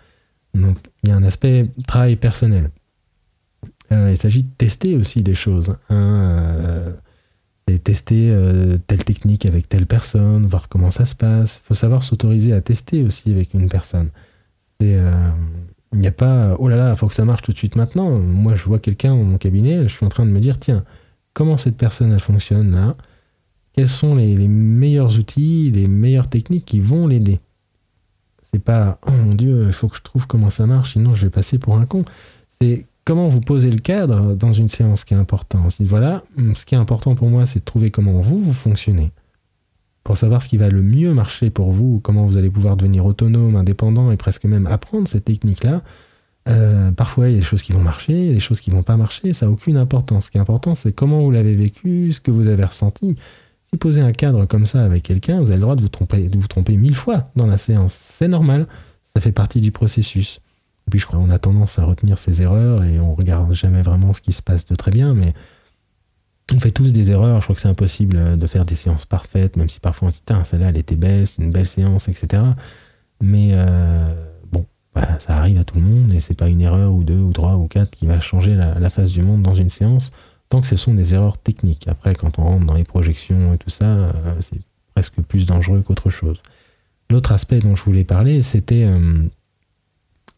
Donc 0.53 0.77
il 1.03 1.09
y 1.09 1.11
a 1.11 1.15
un 1.15 1.23
aspect 1.23 1.69
travail 1.87 2.15
personnel. 2.15 2.69
il 3.91 4.17
s'agit 4.17 4.43
de 4.43 4.51
tester 4.57 4.95
aussi 4.95 5.23
des 5.23 5.35
choses. 5.35 5.75
Hein, 5.89 6.93
tester 7.79 8.29
euh, 8.29 8.77
telle 8.87 9.03
technique 9.03 9.45
avec 9.45 9.69
telle 9.69 9.85
personne, 9.85 10.45
voir 10.45 10.69
comment 10.69 10.91
ça 10.91 11.05
se 11.05 11.15
passe. 11.15 11.61
Il 11.63 11.67
faut 11.67 11.73
savoir 11.75 12.03
s'autoriser 12.03 12.53
à 12.53 12.61
tester 12.61 13.03
aussi 13.03 13.31
avec 13.31 13.53
une 13.53 13.69
personne. 13.69 14.09
Euh, 14.81 15.31
il 15.93 15.99
n'y 15.99 16.07
a 16.07 16.11
pas, 16.11 16.55
oh 16.59 16.67
là 16.67 16.75
là, 16.75 16.95
faut 16.95 17.07
que 17.07 17.15
ça 17.15 17.25
marche 17.25 17.41
tout 17.41 17.51
de 17.51 17.57
suite 17.57 17.75
maintenant. 17.75 18.09
Moi, 18.19 18.55
je 18.55 18.63
vois 18.63 18.79
quelqu'un 18.79 19.15
dans 19.15 19.23
mon 19.23 19.37
cabinet, 19.37 19.83
je 19.83 19.93
suis 19.93 20.05
en 20.05 20.09
train 20.09 20.25
de 20.25 20.31
me 20.31 20.39
dire, 20.39 20.59
tiens, 20.59 20.83
comment 21.33 21.57
cette 21.57 21.77
personne, 21.77 22.11
elle 22.11 22.19
fonctionne 22.19 22.71
là? 22.71 22.95
Quels 23.73 23.89
sont 23.89 24.15
les, 24.15 24.35
les 24.35 24.47
meilleurs 24.47 25.17
outils, 25.17 25.71
les 25.71 25.87
meilleures 25.87 26.29
techniques 26.29 26.65
qui 26.65 26.79
vont 26.79 27.07
l'aider? 27.07 27.39
C'est 28.51 28.63
pas, 28.63 28.99
oh 29.07 29.11
mon 29.11 29.33
Dieu, 29.33 29.65
il 29.67 29.73
faut 29.73 29.87
que 29.87 29.95
je 29.95 30.01
trouve 30.01 30.27
comment 30.27 30.49
ça 30.49 30.65
marche, 30.65 30.93
sinon 30.93 31.13
je 31.13 31.25
vais 31.25 31.29
passer 31.29 31.57
pour 31.57 31.77
un 31.77 31.85
con. 31.85 32.03
C'est 32.61 32.85
comment 33.05 33.27
vous 33.27 33.41
posez 33.41 33.71
le 33.71 33.79
cadre 33.79 34.35
dans 34.35 34.53
une 34.53 34.69
séance 34.69 35.03
qui 35.03 35.13
est 35.13 35.17
important. 35.17 35.67
voilà, 35.81 36.23
ce 36.55 36.65
qui 36.65 36.75
est 36.75 36.77
important 36.77 37.15
pour 37.15 37.29
moi, 37.29 37.45
c'est 37.45 37.59
de 37.59 37.65
trouver 37.65 37.91
comment 37.91 38.21
vous, 38.21 38.41
vous 38.41 38.53
fonctionnez. 38.53 39.11
Pour 40.03 40.17
savoir 40.17 40.41
ce 40.41 40.49
qui 40.49 40.57
va 40.57 40.69
le 40.69 40.81
mieux 40.81 41.13
marcher 41.13 41.49
pour 41.49 41.71
vous, 41.71 41.99
comment 41.99 42.25
vous 42.25 42.37
allez 42.37 42.49
pouvoir 42.49 42.75
devenir 42.75 43.05
autonome, 43.05 43.55
indépendant 43.55 44.11
et 44.11 44.17
presque 44.17 44.45
même 44.45 44.65
apprendre 44.65 45.07
cette 45.07 45.25
technique-là. 45.25 45.83
Euh, 46.49 46.91
parfois, 46.91 47.29
il 47.29 47.33
y 47.33 47.35
a 47.35 47.39
des 47.39 47.45
choses 47.45 47.61
qui 47.61 47.71
vont 47.71 47.83
marcher, 47.83 48.33
des 48.33 48.39
choses 48.39 48.61
qui 48.61 48.71
vont 48.71 48.81
pas 48.81 48.97
marcher, 48.97 49.33
ça 49.33 49.45
n'a 49.45 49.51
aucune 49.51 49.77
importance. 49.77 50.25
Ce 50.25 50.31
qui 50.31 50.37
est 50.37 50.41
important, 50.41 50.73
c'est 50.73 50.91
comment 50.91 51.21
vous 51.21 51.29
l'avez 51.29 51.55
vécu, 51.55 52.11
ce 52.13 52.19
que 52.19 52.31
vous 52.31 52.47
avez 52.47 52.65
ressenti. 52.65 53.15
Si 53.15 53.69
vous 53.73 53.77
posez 53.77 54.01
un 54.01 54.11
cadre 54.11 54.45
comme 54.45 54.65
ça 54.65 54.83
avec 54.83 55.03
quelqu'un, 55.03 55.39
vous 55.39 55.51
avez 55.51 55.57
le 55.57 55.61
droit 55.61 55.75
de 55.75 55.81
vous 55.81 55.89
tromper, 55.89 56.27
de 56.29 56.37
vous 56.37 56.47
tromper 56.47 56.75
mille 56.77 56.95
fois 56.95 57.29
dans 57.35 57.45
la 57.45 57.57
séance. 57.57 57.93
C'est 57.93 58.27
normal, 58.27 58.67
ça 59.13 59.21
fait 59.21 59.31
partie 59.31 59.61
du 59.61 59.71
processus 59.71 60.41
puis 60.89 60.99
je 60.99 61.05
crois 61.05 61.19
qu'on 61.19 61.29
a 61.29 61.39
tendance 61.39 61.79
à 61.79 61.85
retenir 61.85 62.19
ses 62.19 62.41
erreurs 62.41 62.83
et 62.83 62.99
on 62.99 63.15
regarde 63.15 63.53
jamais 63.53 63.81
vraiment 63.81 64.13
ce 64.13 64.21
qui 64.21 64.33
se 64.33 64.41
passe 64.41 64.65
de 64.65 64.75
très 64.75 64.91
bien, 64.91 65.13
mais 65.13 65.33
on 66.53 66.59
fait 66.59 66.71
tous 66.71 66.91
des 66.91 67.11
erreurs. 67.11 67.39
Je 67.41 67.45
crois 67.45 67.55
que 67.55 67.61
c'est 67.61 67.67
impossible 67.67 68.37
de 68.37 68.47
faire 68.47 68.65
des 68.65 68.75
séances 68.75 69.05
parfaites, 69.05 69.55
même 69.57 69.69
si 69.69 69.79
parfois 69.79 70.09
on 70.09 70.11
se 70.11 70.17
dit, 70.17 70.45
celle-là, 70.45 70.69
elle 70.69 70.77
était 70.77 70.95
belle, 70.95 71.25
une 71.39 71.51
belle 71.51 71.67
séance, 71.67 72.07
etc. 72.07 72.43
Mais 73.21 73.51
euh, 73.53 74.13
bon, 74.51 74.65
bah, 74.93 75.19
ça 75.19 75.37
arrive 75.37 75.59
à 75.59 75.63
tout 75.63 75.75
le 75.75 75.83
monde 75.85 76.11
et 76.13 76.19
c'est 76.19 76.37
pas 76.37 76.47
une 76.47 76.61
erreur 76.61 76.91
ou 76.91 77.03
deux 77.03 77.19
ou 77.19 77.31
trois 77.31 77.55
ou 77.55 77.67
quatre 77.67 77.91
qui 77.91 78.05
va 78.07 78.19
changer 78.19 78.55
la, 78.55 78.89
face 78.89 79.11
du 79.11 79.21
monde 79.21 79.43
dans 79.43 79.55
une 79.55 79.69
séance, 79.69 80.11
tant 80.49 80.61
que 80.61 80.67
ce 80.67 80.75
sont 80.75 80.93
des 80.93 81.13
erreurs 81.13 81.37
techniques. 81.37 81.87
Après, 81.87 82.15
quand 82.15 82.39
on 82.39 82.43
rentre 82.43 82.65
dans 82.65 82.73
les 82.73 82.83
projections 82.83 83.53
et 83.53 83.57
tout 83.57 83.69
ça, 83.69 83.85
euh, 83.85 84.11
c'est 84.39 84.59
presque 84.93 85.21
plus 85.21 85.45
dangereux 85.45 85.81
qu'autre 85.81 86.09
chose. 86.09 86.41
L'autre 87.09 87.31
aspect 87.31 87.59
dont 87.59 87.75
je 87.75 87.83
voulais 87.83 88.03
parler, 88.03 88.41
c'était 88.41 88.85
euh, 88.85 89.23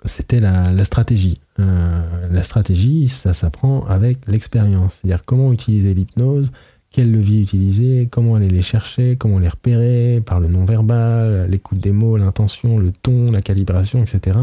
c'était 0.05 0.39
la, 0.39 0.85
stratégie. 0.85 1.39
la 1.57 2.43
stratégie, 2.43 3.07
ça 3.07 3.33
s'apprend 3.33 3.85
avec 3.85 4.27
l'expérience. 4.27 4.99
C'est-à-dire 5.01 5.23
comment 5.25 5.53
utiliser 5.53 5.93
l'hypnose, 5.93 6.51
quel 6.93 7.11
levier 7.11 7.41
utiliser, 7.41 8.07
comment 8.09 8.35
aller 8.35 8.49
les 8.49 8.61
chercher, 8.61 9.17
comment 9.17 9.39
les 9.39 9.49
repérer, 9.49 10.21
par 10.23 10.39
le 10.39 10.47
non-verbal, 10.47 11.49
l'écoute 11.49 11.79
des 11.79 11.91
mots, 11.91 12.17
l'intention, 12.17 12.77
le 12.77 12.91
ton, 12.91 13.31
la 13.31 13.41
calibration, 13.41 14.03
etc. 14.03 14.37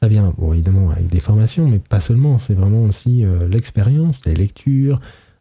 Ça 0.00 0.08
vient, 0.08 0.32
évidemment, 0.52 0.90
avec 0.90 1.08
des 1.08 1.20
formations, 1.20 1.66
mais 1.68 1.78
pas 1.78 2.00
seulement. 2.00 2.38
C'est 2.38 2.54
vraiment 2.54 2.82
aussi 2.82 3.24
euh, 3.24 3.38
l'expérience, 3.50 4.20
les 4.26 4.34
lectures 4.34 5.00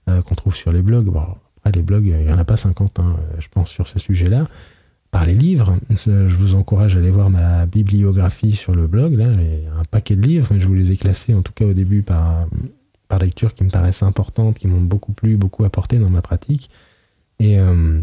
euh, 0.10 0.22
qu'on 0.22 0.36
trouve 0.36 0.56
sur 0.56 0.72
les 0.72 0.82
blogs. 0.82 1.06
Bon, 1.06 1.24
après, 1.58 1.72
les 1.74 1.82
blogs, 1.82 2.06
il 2.06 2.26
n'y 2.26 2.32
en 2.32 2.38
a 2.38 2.46
pas 2.46 2.58
50, 2.58 3.00
hein, 3.00 3.18
je 3.40 3.48
pense, 3.50 3.70
sur 3.70 3.88
ce 3.88 4.00
sujet-là. 4.00 4.48
Par 5.12 5.26
les 5.26 5.34
livres, 5.34 5.76
je 5.90 6.36
vous 6.36 6.54
encourage 6.54 6.96
à 6.96 7.00
aller 7.00 7.10
voir 7.10 7.30
ma 7.30 7.66
bibliographie 7.66 8.54
sur 8.54 8.76
le 8.76 8.86
blog. 8.86 9.14
Là, 9.14 9.26
j'ai 9.36 9.66
un 9.80 9.84
paquet 9.86 10.16
de 10.16 10.22
livres, 10.22 10.56
je 10.58 10.68
vous 10.68 10.76
les 10.76 10.92
ai 10.92 10.98
classés, 10.98 11.34
en 11.34 11.42
tout 11.42 11.54
cas 11.54 11.66
au 11.66 11.74
début, 11.74 12.04
par 12.04 12.46
par 13.10 13.20
lecture 13.20 13.54
qui 13.56 13.66
me 13.66 13.70
paraissent 13.70 14.04
importantes, 14.04 14.60
qui 14.60 14.68
m'ont 14.68 14.80
beaucoup 14.80 15.12
plu, 15.12 15.36
beaucoup 15.36 15.66
apporté 15.66 15.98
dans 15.98 16.10
ma 16.10 16.22
pratique. 16.22 16.70
Et 17.40 17.60
euh, 17.60 18.02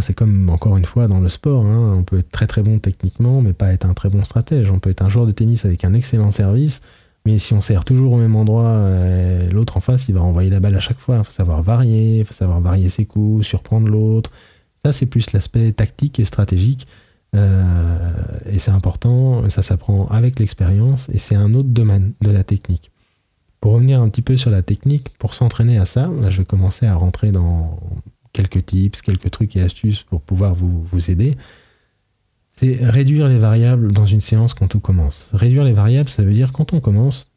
c'est 0.00 0.14
comme 0.14 0.48
encore 0.48 0.76
une 0.76 0.86
fois 0.86 1.06
dans 1.06 1.20
le 1.20 1.28
sport, 1.28 1.64
hein. 1.64 1.94
on 1.96 2.02
peut 2.02 2.18
être 2.18 2.30
très 2.30 2.46
très 2.46 2.62
bon 2.62 2.78
techniquement, 2.78 3.42
mais 3.42 3.52
pas 3.52 3.72
être 3.72 3.84
un 3.84 3.94
très 3.94 4.08
bon 4.08 4.24
stratège. 4.24 4.70
On 4.70 4.78
peut 4.78 4.90
être 4.90 5.02
un 5.02 5.08
joueur 5.08 5.26
de 5.26 5.32
tennis 5.32 5.64
avec 5.64 5.84
un 5.84 5.92
excellent 5.92 6.32
service, 6.32 6.80
mais 7.26 7.38
si 7.38 7.52
on 7.52 7.60
sert 7.60 7.84
toujours 7.84 8.14
au 8.14 8.16
même 8.16 8.36
endroit, 8.36 8.68
euh, 8.68 9.50
l'autre 9.50 9.76
en 9.76 9.80
face, 9.80 10.08
il 10.08 10.14
va 10.14 10.22
envoyer 10.22 10.48
la 10.48 10.60
balle 10.60 10.76
à 10.76 10.80
chaque 10.80 10.98
fois. 10.98 11.18
Il 11.18 11.24
faut 11.24 11.32
savoir 11.32 11.62
varier, 11.62 12.20
il 12.20 12.24
faut 12.24 12.34
savoir 12.34 12.60
varier 12.60 12.88
ses 12.88 13.04
coups, 13.04 13.46
surprendre 13.46 13.88
l'autre. 13.88 14.30
Ça, 14.84 14.92
c'est 14.92 15.06
plus 15.06 15.32
l'aspect 15.32 15.72
tactique 15.72 16.20
et 16.20 16.24
stratégique. 16.24 16.86
Euh, 17.36 18.12
et 18.46 18.58
c'est 18.58 18.70
important, 18.70 19.48
ça 19.50 19.62
s'apprend 19.62 20.08
avec 20.08 20.38
l'expérience, 20.38 21.08
et 21.12 21.18
c'est 21.18 21.36
un 21.36 21.54
autre 21.54 21.68
domaine 21.68 22.12
de 22.20 22.30
la 22.30 22.42
technique. 22.42 22.90
Pour 23.60 23.72
revenir 23.72 24.00
un 24.00 24.08
petit 24.08 24.22
peu 24.22 24.36
sur 24.36 24.50
la 24.50 24.62
technique, 24.62 25.10
pour 25.18 25.34
s'entraîner 25.34 25.78
à 25.78 25.84
ça, 25.84 26.10
je 26.28 26.38
vais 26.38 26.44
commencer 26.44 26.86
à 26.86 26.94
rentrer 26.94 27.30
dans 27.30 27.78
quelques 28.32 28.66
tips, 28.66 29.02
quelques 29.02 29.30
trucs 29.30 29.54
et 29.56 29.60
astuces 29.60 30.02
pour 30.02 30.22
pouvoir 30.22 30.54
vous, 30.54 30.82
vous 30.90 31.10
aider. 31.10 31.36
C'est 32.52 32.78
réduire 32.80 33.28
les 33.28 33.38
variables 33.38 33.92
dans 33.92 34.06
une 34.06 34.20
séance 34.20 34.54
quand 34.54 34.74
on 34.74 34.80
commence. 34.80 35.30
Réduire 35.32 35.64
les 35.64 35.72
variables, 35.72 36.08
ça 36.08 36.22
veut 36.22 36.32
dire 36.32 36.52
quand 36.52 36.72
on 36.72 36.80
commence, 36.80 37.29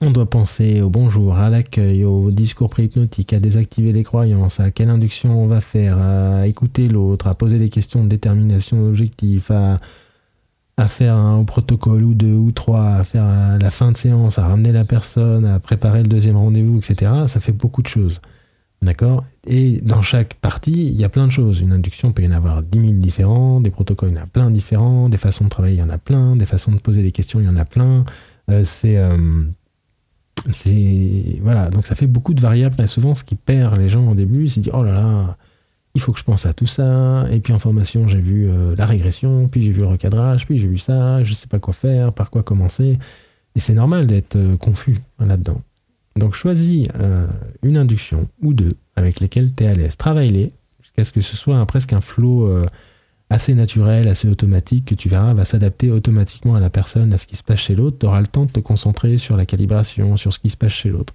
on 0.00 0.10
doit 0.10 0.30
penser 0.30 0.80
au 0.80 0.90
bonjour, 0.90 1.36
à 1.36 1.50
l'accueil, 1.50 2.04
au 2.04 2.30
discours 2.30 2.70
préhypnotique, 2.70 3.32
à 3.32 3.40
désactiver 3.40 3.92
les 3.92 4.04
croyances, 4.04 4.60
à 4.60 4.70
quelle 4.70 4.90
induction 4.90 5.42
on 5.42 5.46
va 5.46 5.60
faire, 5.60 5.98
à 5.98 6.46
écouter 6.46 6.88
l'autre, 6.88 7.26
à 7.26 7.34
poser 7.34 7.58
des 7.58 7.68
questions 7.68 8.04
de 8.04 8.08
détermination 8.08 8.80
d'objectif, 8.80 9.50
à 9.50 9.78
faire 10.88 11.16
un 11.16 11.42
protocole 11.44 12.04
ou 12.04 12.14
deux 12.14 12.34
ou 12.34 12.52
trois, 12.52 12.94
à 12.94 13.04
faire 13.04 13.58
la 13.58 13.70
fin 13.70 13.90
de 13.90 13.96
séance, 13.96 14.38
à 14.38 14.46
ramener 14.46 14.70
la 14.70 14.84
personne, 14.84 15.44
à 15.44 15.58
préparer 15.58 16.02
le 16.02 16.08
deuxième 16.08 16.36
rendez-vous, 16.36 16.78
etc. 16.78 17.10
Ça 17.26 17.40
fait 17.40 17.52
beaucoup 17.52 17.82
de 17.82 17.88
choses. 17.88 18.20
D'accord? 18.80 19.24
Et 19.44 19.80
dans 19.82 20.02
chaque 20.02 20.34
partie, 20.34 20.86
il 20.86 21.00
y 21.00 21.02
a 21.02 21.08
plein 21.08 21.26
de 21.26 21.32
choses. 21.32 21.60
Une 21.60 21.72
induction 21.72 22.12
peut 22.12 22.22
y 22.22 22.28
en 22.28 22.32
avoir 22.32 22.62
10 22.62 22.80
000 22.80 22.92
différents, 22.92 23.60
des 23.60 23.72
protocoles, 23.72 24.10
il 24.10 24.16
y 24.16 24.18
en 24.20 24.22
a 24.22 24.26
plein 24.26 24.52
différents, 24.52 25.08
des 25.08 25.16
façons 25.16 25.44
de 25.44 25.48
travailler, 25.48 25.76
il 25.76 25.80
y 25.80 25.82
en 25.82 25.90
a 25.90 25.98
plein, 25.98 26.36
des 26.36 26.46
façons 26.46 26.70
de 26.70 26.78
poser 26.78 27.02
des 27.02 27.10
questions, 27.10 27.40
il 27.40 27.46
y 27.46 27.48
en 27.48 27.56
a 27.56 27.64
plein. 27.64 28.04
Euh, 28.50 28.62
c'est. 28.64 28.96
Euh, 28.96 29.42
Voilà, 31.42 31.70
donc 31.70 31.86
ça 31.86 31.94
fait 31.94 32.06
beaucoup 32.06 32.34
de 32.34 32.40
variables. 32.40 32.80
Et 32.82 32.86
souvent, 32.86 33.14
ce 33.14 33.24
qui 33.24 33.34
perd 33.34 33.76
les 33.78 33.88
gens 33.88 34.06
au 34.08 34.14
début, 34.14 34.48
c'est 34.48 34.60
dire 34.60 34.74
oh 34.74 34.82
là 34.82 34.92
là, 34.92 35.36
il 35.94 36.00
faut 36.00 36.12
que 36.12 36.18
je 36.18 36.24
pense 36.24 36.46
à 36.46 36.52
tout 36.52 36.66
ça. 36.66 37.26
Et 37.30 37.40
puis 37.40 37.52
en 37.52 37.58
formation, 37.58 38.08
j'ai 38.08 38.20
vu 38.20 38.48
euh, 38.48 38.74
la 38.76 38.86
régression, 38.86 39.48
puis 39.48 39.62
j'ai 39.62 39.72
vu 39.72 39.80
le 39.80 39.88
recadrage, 39.88 40.46
puis 40.46 40.58
j'ai 40.58 40.68
vu 40.68 40.78
ça, 40.78 41.22
je 41.24 41.34
sais 41.34 41.46
pas 41.46 41.58
quoi 41.58 41.74
faire, 41.74 42.12
par 42.12 42.30
quoi 42.30 42.42
commencer. 42.42 42.98
Et 43.56 43.60
c'est 43.60 43.74
normal 43.74 44.06
d'être 44.06 44.36
euh, 44.36 44.56
confus 44.56 44.98
là-dedans. 45.18 45.60
Donc 46.16 46.34
choisis 46.34 46.88
euh, 47.00 47.26
une 47.62 47.76
induction 47.76 48.28
ou 48.42 48.54
deux 48.54 48.72
avec 48.96 49.20
lesquelles 49.20 49.52
tu 49.54 49.64
es 49.64 49.66
à 49.68 49.74
l'aise. 49.74 49.96
Travaille-les 49.96 50.52
jusqu'à 50.82 51.04
ce 51.04 51.12
que 51.12 51.20
ce 51.20 51.36
soit 51.36 51.64
presque 51.66 51.92
un 51.92 52.00
flow 52.00 52.48
assez 53.30 53.54
naturel, 53.54 54.08
assez 54.08 54.28
automatique, 54.28 54.86
que 54.86 54.94
tu 54.94 55.08
verras 55.08 55.34
va 55.34 55.44
s'adapter 55.44 55.90
automatiquement 55.90 56.54
à 56.54 56.60
la 56.60 56.70
personne, 56.70 57.12
à 57.12 57.18
ce 57.18 57.26
qui 57.26 57.36
se 57.36 57.42
passe 57.42 57.60
chez 57.60 57.74
l'autre. 57.74 57.98
Tu 57.98 58.06
auras 58.06 58.20
le 58.20 58.26
temps 58.26 58.46
de 58.46 58.50
te 58.50 58.60
concentrer 58.60 59.18
sur 59.18 59.36
la 59.36 59.46
calibration, 59.46 60.16
sur 60.16 60.32
ce 60.32 60.38
qui 60.38 60.50
se 60.50 60.56
passe 60.56 60.72
chez 60.72 60.88
l'autre. 60.88 61.12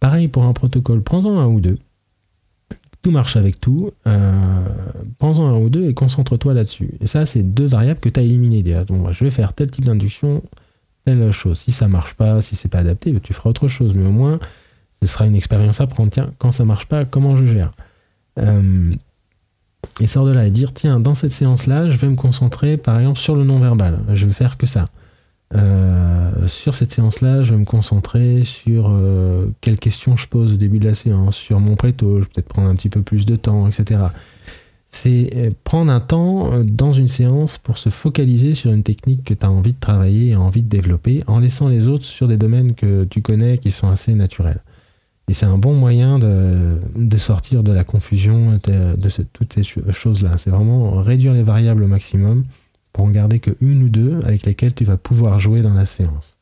Pareil 0.00 0.28
pour 0.28 0.44
un 0.44 0.52
protocole, 0.52 1.02
prends-en 1.02 1.38
un 1.38 1.46
ou 1.46 1.60
deux 1.60 1.78
tout 3.06 3.12
marche 3.12 3.36
avec 3.36 3.60
tout, 3.60 3.92
euh, 4.08 4.64
prends-en 5.20 5.46
un 5.46 5.56
ou 5.60 5.70
deux 5.70 5.88
et 5.88 5.94
concentre-toi 5.94 6.54
là-dessus. 6.54 6.90
Et 7.00 7.06
ça, 7.06 7.24
c'est 7.24 7.44
deux 7.44 7.66
variables 7.66 8.00
que 8.00 8.08
tu 8.08 8.18
as 8.18 8.22
éliminées 8.24 8.64
déjà. 8.64 8.84
Je 8.88 9.24
vais 9.24 9.30
faire 9.30 9.52
tel 9.52 9.70
type 9.70 9.84
d'induction, 9.84 10.42
telle 11.04 11.30
chose. 11.30 11.60
Si 11.60 11.70
ça 11.70 11.86
marche 11.86 12.14
pas, 12.14 12.42
si 12.42 12.56
c'est 12.56 12.68
pas 12.68 12.78
adapté, 12.78 13.12
bah, 13.12 13.20
tu 13.22 13.32
feras 13.32 13.50
autre 13.50 13.68
chose. 13.68 13.94
Mais 13.96 14.04
au 14.04 14.10
moins, 14.10 14.40
ce 15.00 15.06
sera 15.06 15.24
une 15.24 15.36
expérience 15.36 15.80
à 15.80 15.86
prendre. 15.86 16.10
Tiens, 16.10 16.32
quand 16.38 16.50
ça 16.50 16.64
marche 16.64 16.86
pas, 16.86 17.04
comment 17.04 17.36
je 17.36 17.46
gère? 17.46 17.74
Euh, 18.40 18.92
Et 20.00 20.06
sort 20.06 20.26
de 20.26 20.32
là 20.32 20.46
et 20.46 20.50
dire, 20.50 20.74
tiens, 20.74 21.00
dans 21.00 21.14
cette 21.14 21.32
séance-là, 21.32 21.90
je 21.90 21.96
vais 21.96 22.08
me 22.08 22.16
concentrer, 22.16 22.76
par 22.76 22.98
exemple, 22.98 23.18
sur 23.18 23.34
le 23.34 23.44
non-verbal. 23.44 24.00
Je 24.14 24.26
vais 24.26 24.32
faire 24.32 24.56
que 24.56 24.66
ça. 24.66 24.86
Euh, 25.54 26.48
sur 26.48 26.74
cette 26.74 26.92
séance-là, 26.92 27.42
je 27.42 27.52
vais 27.52 27.58
me 27.58 27.64
concentrer 27.64 28.44
sur 28.44 28.88
euh, 28.90 29.46
quelles 29.60 29.78
questions 29.78 30.16
je 30.16 30.26
pose 30.26 30.52
au 30.52 30.56
début 30.56 30.78
de 30.78 30.88
la 30.88 30.94
séance, 30.94 31.36
sur 31.36 31.60
mon 31.60 31.76
préto, 31.76 32.16
je 32.16 32.24
vais 32.24 32.30
peut-être 32.34 32.48
prendre 32.48 32.68
un 32.68 32.74
petit 32.74 32.88
peu 32.88 33.02
plus 33.02 33.26
de 33.26 33.36
temps, 33.36 33.68
etc. 33.68 34.00
C'est 34.86 35.30
euh, 35.36 35.50
prendre 35.62 35.92
un 35.92 36.00
temps 36.00 36.50
dans 36.64 36.92
une 36.92 37.08
séance 37.08 37.58
pour 37.58 37.78
se 37.78 37.90
focaliser 37.90 38.54
sur 38.54 38.72
une 38.72 38.82
technique 38.82 39.24
que 39.24 39.34
tu 39.34 39.46
as 39.46 39.50
envie 39.50 39.72
de 39.72 39.80
travailler 39.80 40.30
et 40.30 40.36
envie 40.36 40.62
de 40.62 40.68
développer, 40.68 41.22
en 41.26 41.38
laissant 41.38 41.68
les 41.68 41.86
autres 41.86 42.04
sur 42.04 42.26
des 42.28 42.36
domaines 42.36 42.74
que 42.74 43.04
tu 43.04 43.22
connais 43.22 43.58
qui 43.58 43.70
sont 43.70 43.88
assez 43.88 44.14
naturels. 44.14 44.60
Et 45.28 45.34
c'est 45.34 45.46
un 45.46 45.58
bon 45.58 45.74
moyen 45.74 46.18
de, 46.18 47.18
sortir 47.18 47.64
de 47.64 47.72
la 47.72 47.82
confusion 47.82 48.60
de, 48.62 49.24
toutes 49.32 49.54
ces 49.54 49.64
choses-là. 49.64 50.38
C'est 50.38 50.50
vraiment 50.50 50.92
réduire 51.02 51.32
les 51.32 51.42
variables 51.42 51.82
au 51.82 51.88
maximum 51.88 52.44
pour 52.92 53.04
en 53.04 53.10
garder 53.10 53.40
que 53.40 53.50
une 53.60 53.82
ou 53.82 53.88
deux 53.88 54.20
avec 54.24 54.46
lesquelles 54.46 54.74
tu 54.74 54.84
vas 54.84 54.96
pouvoir 54.96 55.40
jouer 55.40 55.62
dans 55.62 55.74
la 55.74 55.84
séance. 55.84 56.36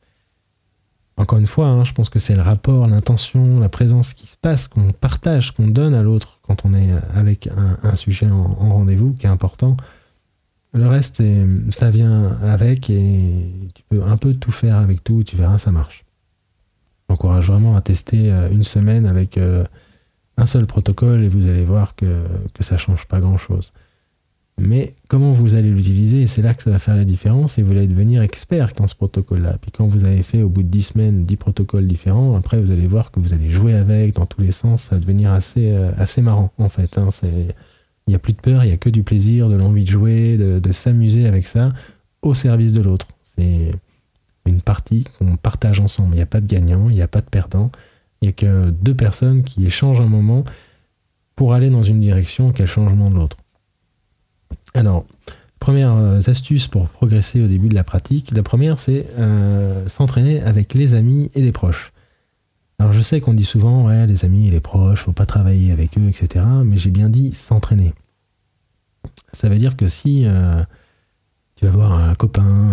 Encore 1.17 1.39
une 1.39 1.47
fois, 1.47 1.67
hein, 1.67 1.83
je 1.85 1.93
pense 1.93 2.09
que 2.09 2.19
c'est 2.19 2.35
le 2.35 2.41
rapport, 2.41 2.87
l'intention, 2.87 3.59
la 3.59 3.69
présence 3.69 4.13
qui 4.13 4.27
se 4.27 4.35
passe, 4.37 4.67
qu'on 4.67 4.91
partage, 4.91 5.51
qu'on 5.51 5.67
donne 5.67 5.93
à 5.93 6.03
l'autre 6.03 6.39
quand 6.43 6.65
on 6.65 6.73
est 6.73 6.91
avec 7.15 7.49
un, 7.81 7.95
sujet 7.95 8.27
en, 8.27 8.53
rendez-vous 8.73 9.13
qui 9.13 9.25
est 9.25 9.29
important. 9.29 9.77
Le 10.73 10.87
reste, 10.87 11.23
ça 11.71 11.89
vient 11.89 12.37
avec 12.43 12.89
et 12.89 13.49
tu 13.73 13.83
peux 13.89 14.03
un 14.03 14.17
peu 14.17 14.33
tout 14.33 14.51
faire 14.51 14.75
avec 14.75 15.03
tout, 15.03 15.23
tu 15.23 15.37
verras, 15.37 15.57
ça 15.57 15.71
marche. 15.71 16.04
J'encourage 17.15 17.47
vraiment 17.47 17.77
à 17.77 17.81
tester 17.81 18.29
euh, 18.29 18.49
une 18.51 18.65
semaine 18.65 19.05
avec 19.05 19.37
euh, 19.37 19.63
un 20.35 20.45
seul 20.45 20.65
protocole 20.65 21.23
et 21.23 21.29
vous 21.29 21.47
allez 21.47 21.63
voir 21.63 21.95
que, 21.95 22.25
que 22.53 22.61
ça 22.61 22.75
change 22.75 23.05
pas 23.05 23.21
grand-chose. 23.21 23.71
Mais 24.57 24.95
comment 25.07 25.31
vous 25.31 25.55
allez 25.55 25.69
l'utiliser, 25.69 26.27
c'est 26.27 26.41
là 26.41 26.53
que 26.53 26.61
ça 26.61 26.71
va 26.71 26.77
faire 26.79 26.97
la 26.97 27.05
différence 27.05 27.57
et 27.57 27.63
vous 27.63 27.71
allez 27.71 27.87
devenir 27.87 28.21
expert 28.21 28.73
dans 28.75 28.89
ce 28.89 28.95
protocole-là. 28.95 29.55
Puis 29.61 29.71
quand 29.71 29.87
vous 29.87 30.03
avez 30.03 30.23
fait 30.23 30.43
au 30.43 30.49
bout 30.49 30.63
de 30.63 30.67
10 30.67 30.83
semaines 30.83 31.23
10 31.23 31.37
protocoles 31.37 31.87
différents, 31.87 32.35
après 32.35 32.59
vous 32.59 32.71
allez 32.71 32.87
voir 32.87 33.11
que 33.11 33.21
vous 33.21 33.31
allez 33.31 33.49
jouer 33.49 33.75
avec 33.75 34.15
dans 34.15 34.25
tous 34.25 34.41
les 34.41 34.51
sens, 34.51 34.83
ça 34.83 34.95
va 34.95 34.99
devenir 34.99 35.31
assez, 35.31 35.71
euh, 35.71 35.91
assez 35.97 36.21
marrant 36.21 36.51
en 36.57 36.67
fait. 36.67 36.97
Hein. 36.97 37.07
Il 37.23 37.53
n'y 38.09 38.15
a 38.15 38.19
plus 38.19 38.33
de 38.33 38.41
peur, 38.41 38.65
il 38.65 38.67
n'y 38.67 38.73
a 38.73 38.77
que 38.77 38.89
du 38.89 39.03
plaisir, 39.03 39.47
de 39.47 39.55
l'envie 39.55 39.85
de 39.85 39.89
jouer, 39.89 40.35
de, 40.37 40.71
s'amuser 40.73 41.27
avec 41.27 41.47
ça 41.47 41.71
au 42.21 42.33
service 42.33 42.73
de 42.73 42.81
l'autre. 42.81 43.07
Une 44.45 44.61
partie 44.61 45.05
qu'on 45.17 45.37
partage 45.37 45.79
ensemble. 45.79 46.13
Il 46.13 46.17
n'y 46.17 46.21
a 46.21 46.27
pas 46.27 46.41
de 46.41 46.47
gagnant, 46.47 46.89
il 46.89 46.95
n'y 46.95 47.01
a 47.01 47.07
pas 47.07 47.21
de 47.21 47.29
perdant. 47.29 47.71
Il 48.21 48.25
n'y 48.25 48.29
a 48.29 48.33
que 48.33 48.69
deux 48.69 48.95
personnes 48.95 49.43
qui 49.43 49.65
échangent 49.65 50.01
un 50.01 50.07
moment 50.07 50.45
pour 51.35 51.53
aller 51.53 51.69
dans 51.69 51.83
une 51.83 51.99
direction, 51.99 52.51
quel 52.51 52.67
changement 52.67 53.11
de 53.11 53.15
l'autre. 53.15 53.37
Alors, 54.73 55.05
première 55.59 55.93
euh, 55.93 56.21
astuce 56.27 56.67
pour 56.67 56.87
progresser 56.87 57.41
au 57.41 57.47
début 57.47 57.69
de 57.69 57.75
la 57.75 57.83
pratique, 57.83 58.31
la 58.31 58.43
première 58.43 58.79
c'est 58.79 59.07
euh, 59.17 59.87
s'entraîner 59.87 60.41
avec 60.41 60.73
les 60.73 60.93
amis 60.93 61.31
et 61.33 61.41
les 61.41 61.51
proches. 61.51 61.91
Alors 62.77 62.93
je 62.93 63.01
sais 63.01 63.21
qu'on 63.21 63.33
dit 63.33 63.45
souvent, 63.45 63.85
ouais, 63.85 64.05
les 64.05 64.25
amis 64.25 64.47
et 64.47 64.51
les 64.51 64.59
proches, 64.59 65.01
faut 65.01 65.13
pas 65.13 65.25
travailler 65.25 65.71
avec 65.71 65.97
eux, 65.97 66.09
etc. 66.09 66.43
Mais 66.63 66.77
j'ai 66.77 66.89
bien 66.89 67.09
dit 67.09 67.33
s'entraîner. 67.33 67.93
Ça 69.31 69.49
veut 69.49 69.57
dire 69.57 69.77
que 69.77 69.87
si 69.87 70.25
euh, 70.25 70.63
un 71.67 72.15
copain, 72.15 72.69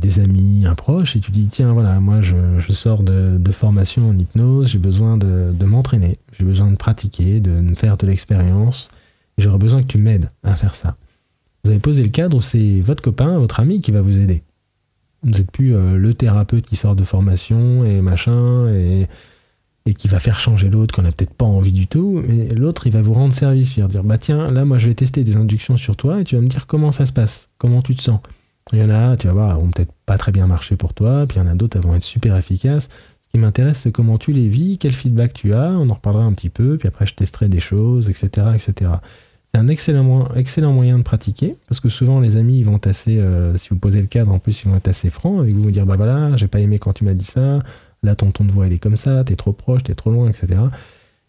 des 0.00 0.20
amis, 0.20 0.64
un 0.66 0.74
proche, 0.74 1.16
et 1.16 1.20
tu 1.20 1.30
dis, 1.30 1.46
tiens, 1.46 1.72
voilà, 1.72 2.00
moi 2.00 2.20
je, 2.20 2.72
sors 2.72 3.02
de, 3.02 3.52
formation 3.52 4.10
en 4.10 4.18
hypnose, 4.18 4.68
j'ai 4.68 4.78
besoin 4.78 5.16
de, 5.16 5.64
m'entraîner, 5.64 6.18
j'ai 6.38 6.44
besoin 6.44 6.70
de 6.70 6.76
pratiquer, 6.76 7.40
de 7.40 7.74
faire 7.74 7.96
de 7.96 8.06
l'expérience, 8.06 8.88
j'aurais 9.38 9.58
besoin 9.58 9.82
que 9.82 9.88
tu 9.88 9.98
m'aides 9.98 10.30
à 10.42 10.54
faire 10.54 10.74
ça. 10.74 10.96
Vous 11.64 11.70
avez 11.70 11.80
posé 11.80 12.02
le 12.02 12.10
cadre 12.10 12.40
c'est 12.42 12.80
votre 12.80 13.02
copain, 13.02 13.38
votre 13.38 13.58
ami 13.58 13.80
qui 13.80 13.90
va 13.90 14.00
vous 14.00 14.18
aider. 14.18 14.44
Vous 15.22 15.30
n'êtes 15.30 15.50
plus 15.50 15.74
euh, 15.74 15.96
le 15.96 16.14
thérapeute 16.14 16.64
qui 16.64 16.76
sort 16.76 16.94
de 16.94 17.02
formation 17.02 17.84
et 17.84 18.00
machin 18.00 18.68
et, 18.68 19.08
qui 19.94 20.08
va 20.08 20.20
faire 20.20 20.38
changer 20.38 20.68
l'autre 20.68 20.94
qu'on 20.94 21.02
n'a 21.02 21.12
peut-être 21.12 21.34
pas 21.34 21.44
envie 21.44 21.72
du 21.72 21.86
tout, 21.86 22.22
mais 22.26 22.48
l'autre 22.54 22.86
il 22.86 22.92
va 22.92 23.02
vous 23.02 23.12
rendre 23.12 23.32
service, 23.32 23.76
il 23.76 23.82
va 23.82 23.88
dire 23.88 24.04
bah 24.04 24.18
tiens 24.18 24.50
là 24.50 24.64
moi 24.64 24.78
je 24.78 24.88
vais 24.88 24.94
tester 24.94 25.24
des 25.24 25.36
inductions 25.36 25.76
sur 25.76 25.96
toi 25.96 26.20
et 26.20 26.24
tu 26.24 26.34
vas 26.34 26.42
me 26.42 26.48
dire 26.48 26.66
comment 26.66 26.92
ça 26.92 27.06
se 27.06 27.12
passe, 27.12 27.50
comment 27.58 27.82
tu 27.82 27.94
te 27.94 28.02
sens. 28.02 28.20
Il 28.72 28.80
y 28.80 28.82
en 28.82 28.90
a, 28.90 29.16
tu 29.16 29.28
vas 29.28 29.32
voir, 29.32 29.60
vont 29.60 29.70
peut-être 29.70 29.92
pas 30.06 30.18
très 30.18 30.32
bien 30.32 30.48
marcher 30.48 30.74
pour 30.74 30.92
toi, 30.92 31.24
puis 31.28 31.38
il 31.38 31.40
y 31.40 31.44
en 31.44 31.48
a 31.48 31.54
d'autres, 31.54 31.76
elles 31.76 31.84
vont 31.86 31.94
être 31.94 32.02
super 32.02 32.36
efficaces. 32.36 32.88
Ce 33.24 33.30
qui 33.30 33.38
m'intéresse, 33.38 33.78
c'est 33.78 33.92
comment 33.92 34.18
tu 34.18 34.32
les 34.32 34.48
vis, 34.48 34.78
quel 34.78 34.92
feedback 34.92 35.34
tu 35.34 35.54
as, 35.54 35.70
on 35.70 35.88
en 35.88 35.94
reparlera 35.94 36.24
un 36.24 36.32
petit 36.32 36.50
peu, 36.50 36.76
puis 36.76 36.88
après 36.88 37.06
je 37.06 37.14
testerai 37.14 37.48
des 37.48 37.60
choses, 37.60 38.08
etc. 38.08 38.48
etc. 38.54 38.90
C'est 39.52 39.60
un 39.60 39.68
excellent, 39.68 40.34
excellent 40.34 40.72
moyen 40.72 40.98
de 40.98 41.04
pratiquer, 41.04 41.56
parce 41.68 41.80
que 41.80 41.88
souvent 41.88 42.18
les 42.18 42.36
amis, 42.36 42.58
ils 42.58 42.64
vont 42.64 42.76
être 42.76 42.88
assez, 42.88 43.18
euh, 43.18 43.56
si 43.56 43.68
vous 43.68 43.78
posez 43.78 44.00
le 44.00 44.08
cadre, 44.08 44.32
en 44.32 44.40
plus, 44.40 44.62
ils 44.62 44.68
vont 44.68 44.76
être 44.76 44.88
assez 44.88 45.10
francs 45.10 45.38
avec 45.38 45.54
vous, 45.54 45.62
vous 45.62 45.70
dire, 45.70 45.86
bah 45.86 45.96
voilà, 45.96 46.36
j'ai 46.36 46.48
pas 46.48 46.58
aimé 46.58 46.80
quand 46.80 46.92
tu 46.92 47.04
m'as 47.04 47.14
dit 47.14 47.24
ça, 47.24 47.62
là 48.02 48.14
ton 48.14 48.30
ton 48.30 48.44
de 48.44 48.52
voix, 48.52 48.66
il 48.66 48.72
est 48.72 48.78
comme 48.78 48.96
ça, 48.96 49.24
t'es 49.24 49.36
trop 49.36 49.52
proche, 49.52 49.82
t'es 49.84 49.94
trop 49.94 50.10
loin, 50.10 50.28
etc. 50.28 50.60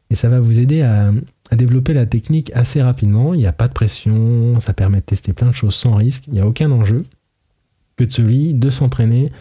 Et 0.10 0.16
ça 0.16 0.30
va 0.30 0.40
vous 0.40 0.60
aider 0.60 0.82
à, 0.82 1.12
développer 1.52 1.94
la 1.94 2.06
technique 2.06 2.52
assez 2.54 2.82
rapidement, 2.82 3.34
il 3.34 3.40
n'y 3.40 3.48
a 3.48 3.54
pas 3.54 3.68
de 3.68 3.74
pression, 3.74 4.60
ça 4.60 4.74
permet 4.74 5.00
de 5.00 5.06
tester 5.06 5.34
plein 5.34 5.48
de 5.48 5.54
choses 5.54 5.76
sans 5.76 5.96
risque, 5.96 6.28
il 6.28 6.34
n'y 6.34 6.40
a 6.40 6.48
aucun 6.48 6.72
enjeu 6.72 7.06
que 7.96 8.04
de 8.04 8.12
celui 8.12 8.54
de 8.54 8.70
s'entraîner 8.70 9.32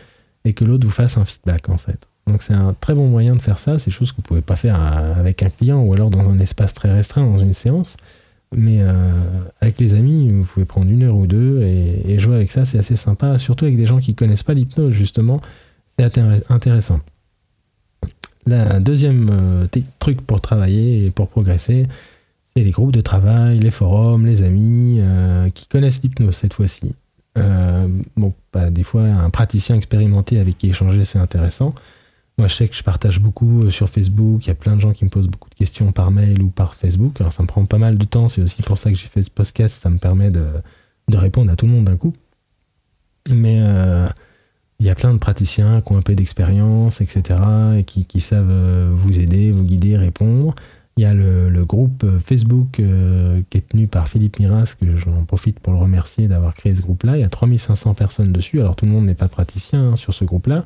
et 0.44 0.52
que 0.52 0.64
l'autre 0.64 0.86
vous 0.86 0.92
fasse 0.92 1.18
un 1.18 1.24
feedback 1.24 1.68
en 1.68 1.78
fait. 1.78 2.06
Donc 2.26 2.42
c'est 2.42 2.54
un 2.54 2.74
très 2.80 2.94
bon 2.94 3.08
moyen 3.08 3.36
de 3.36 3.42
faire 3.42 3.58
ça, 3.58 3.78
c'est 3.78 3.90
chose 3.90 4.10
que 4.10 4.16
vous 4.16 4.22
ne 4.22 4.26
pouvez 4.26 4.40
pas 4.40 4.56
faire 4.56 4.80
avec 4.80 5.42
un 5.42 5.50
client 5.50 5.82
ou 5.82 5.92
alors 5.92 6.10
dans 6.10 6.28
un 6.28 6.38
espace 6.40 6.74
très 6.74 6.92
restreint 6.92 7.24
dans 7.24 7.38
une 7.38 7.54
séance. 7.54 7.96
Mais 8.54 8.78
euh, 8.80 8.94
avec 9.60 9.80
les 9.80 9.94
amis, 9.94 10.30
vous 10.30 10.44
pouvez 10.44 10.66
prendre 10.66 10.90
une 10.90 11.02
heure 11.02 11.16
ou 11.16 11.26
deux 11.26 11.62
et, 11.62 12.18
jouer 12.18 12.36
avec 12.36 12.52
ça, 12.52 12.64
c'est 12.64 12.78
assez 12.78 12.96
sympa, 12.96 13.38
surtout 13.38 13.64
avec 13.64 13.76
des 13.76 13.86
gens 13.86 13.98
qui 13.98 14.14
connaissent 14.14 14.44
pas 14.44 14.54
l'hypnose 14.54 14.92
justement, 14.92 15.40
c'est 15.98 16.18
intéressant. 16.48 17.00
La 18.46 18.78
deuxième 18.78 19.28
euh, 19.30 19.66
truc 19.98 20.20
pour 20.20 20.40
travailler 20.40 21.06
et 21.06 21.10
pour 21.10 21.28
progresser, 21.28 21.86
c'est 22.54 22.62
les 22.62 22.70
groupes 22.70 22.92
de 22.92 23.00
travail, 23.00 23.58
les 23.58 23.72
forums, 23.72 24.24
les 24.24 24.42
amis 24.42 24.98
euh, 25.00 25.50
qui 25.50 25.66
connaissent 25.66 26.00
l'hypnose 26.02 26.36
cette 26.36 26.54
fois-ci. 26.54 26.94
Euh, 27.36 27.88
bon, 28.16 28.32
bah, 28.52 28.70
des 28.70 28.84
fois, 28.84 29.02
un 29.02 29.30
praticien 29.30 29.76
expérimenté 29.76 30.38
avec 30.38 30.58
qui 30.58 30.68
échanger, 30.68 31.04
c'est 31.04 31.18
intéressant. 31.18 31.74
Moi, 32.38 32.48
je 32.48 32.54
sais 32.54 32.68
que 32.68 32.76
je 32.76 32.82
partage 32.82 33.18
beaucoup 33.18 33.70
sur 33.70 33.88
Facebook. 33.88 34.44
Il 34.44 34.48
y 34.48 34.52
a 34.52 34.54
plein 34.54 34.76
de 34.76 34.80
gens 34.80 34.92
qui 34.92 35.04
me 35.04 35.10
posent 35.10 35.28
beaucoup 35.28 35.50
de 35.50 35.54
questions 35.54 35.90
par 35.90 36.10
mail 36.10 36.40
ou 36.42 36.48
par 36.48 36.74
Facebook. 36.74 37.20
Alors, 37.20 37.32
ça 37.32 37.42
me 37.42 37.48
prend 37.48 37.64
pas 37.64 37.78
mal 37.78 37.98
de 37.98 38.04
temps. 38.04 38.28
C'est 38.28 38.42
aussi 38.42 38.62
pour 38.62 38.78
ça 38.78 38.90
que 38.90 38.96
j'ai 38.96 39.08
fait 39.08 39.22
ce 39.22 39.30
podcast. 39.30 39.82
Ça 39.82 39.90
me 39.90 39.98
permet 39.98 40.30
de, 40.30 40.46
répondre 41.12 41.50
à 41.50 41.56
tout 41.56 41.66
le 41.66 41.72
monde 41.72 41.86
d'un 41.86 41.96
coup. 41.96 42.12
Mais 43.28 43.60
euh, 43.60 44.06
il 44.78 44.86
y 44.86 44.90
a 44.90 44.94
plein 44.94 45.12
de 45.12 45.18
praticiens 45.18 45.80
qui 45.80 45.92
ont 45.92 45.96
un 45.96 46.02
peu 46.02 46.14
d'expérience, 46.14 47.00
etc., 47.00 47.40
et 47.78 47.84
qui, 47.84 48.20
savent 48.20 48.90
vous 48.92 49.18
aider, 49.18 49.50
vous 49.52 49.64
guider, 49.64 49.96
répondre. 49.96 50.54
Il 50.98 51.02
y 51.02 51.04
a 51.04 51.12
le, 51.12 51.64
groupe 51.66 52.04
euh, 52.04 52.18
Facebook 52.18 52.80
euh, 52.80 53.42
qui 53.50 53.58
est 53.58 53.68
tenu 53.68 53.86
par 53.86 54.08
Philippe 54.08 54.38
Miras, 54.38 54.74
que 54.80 54.96
j'en 54.96 55.26
profite 55.26 55.60
pour 55.60 55.74
le 55.74 55.78
remercier 55.78 56.26
d'avoir 56.26 56.54
créé 56.54 56.74
ce 56.74 56.80
groupe-là. 56.80 57.18
Il 57.18 57.20
y 57.20 57.24
a 57.24 57.28
3500 57.28 57.92
personnes 57.92 58.32
dessus. 58.32 58.60
Alors 58.60 58.76
tout 58.76 58.86
le 58.86 58.92
monde 58.92 59.04
n'est 59.04 59.14
pas 59.14 59.28
praticien 59.28 59.90
hein, 59.90 59.96
sur 59.96 60.14
ce 60.14 60.24
groupe-là, 60.24 60.64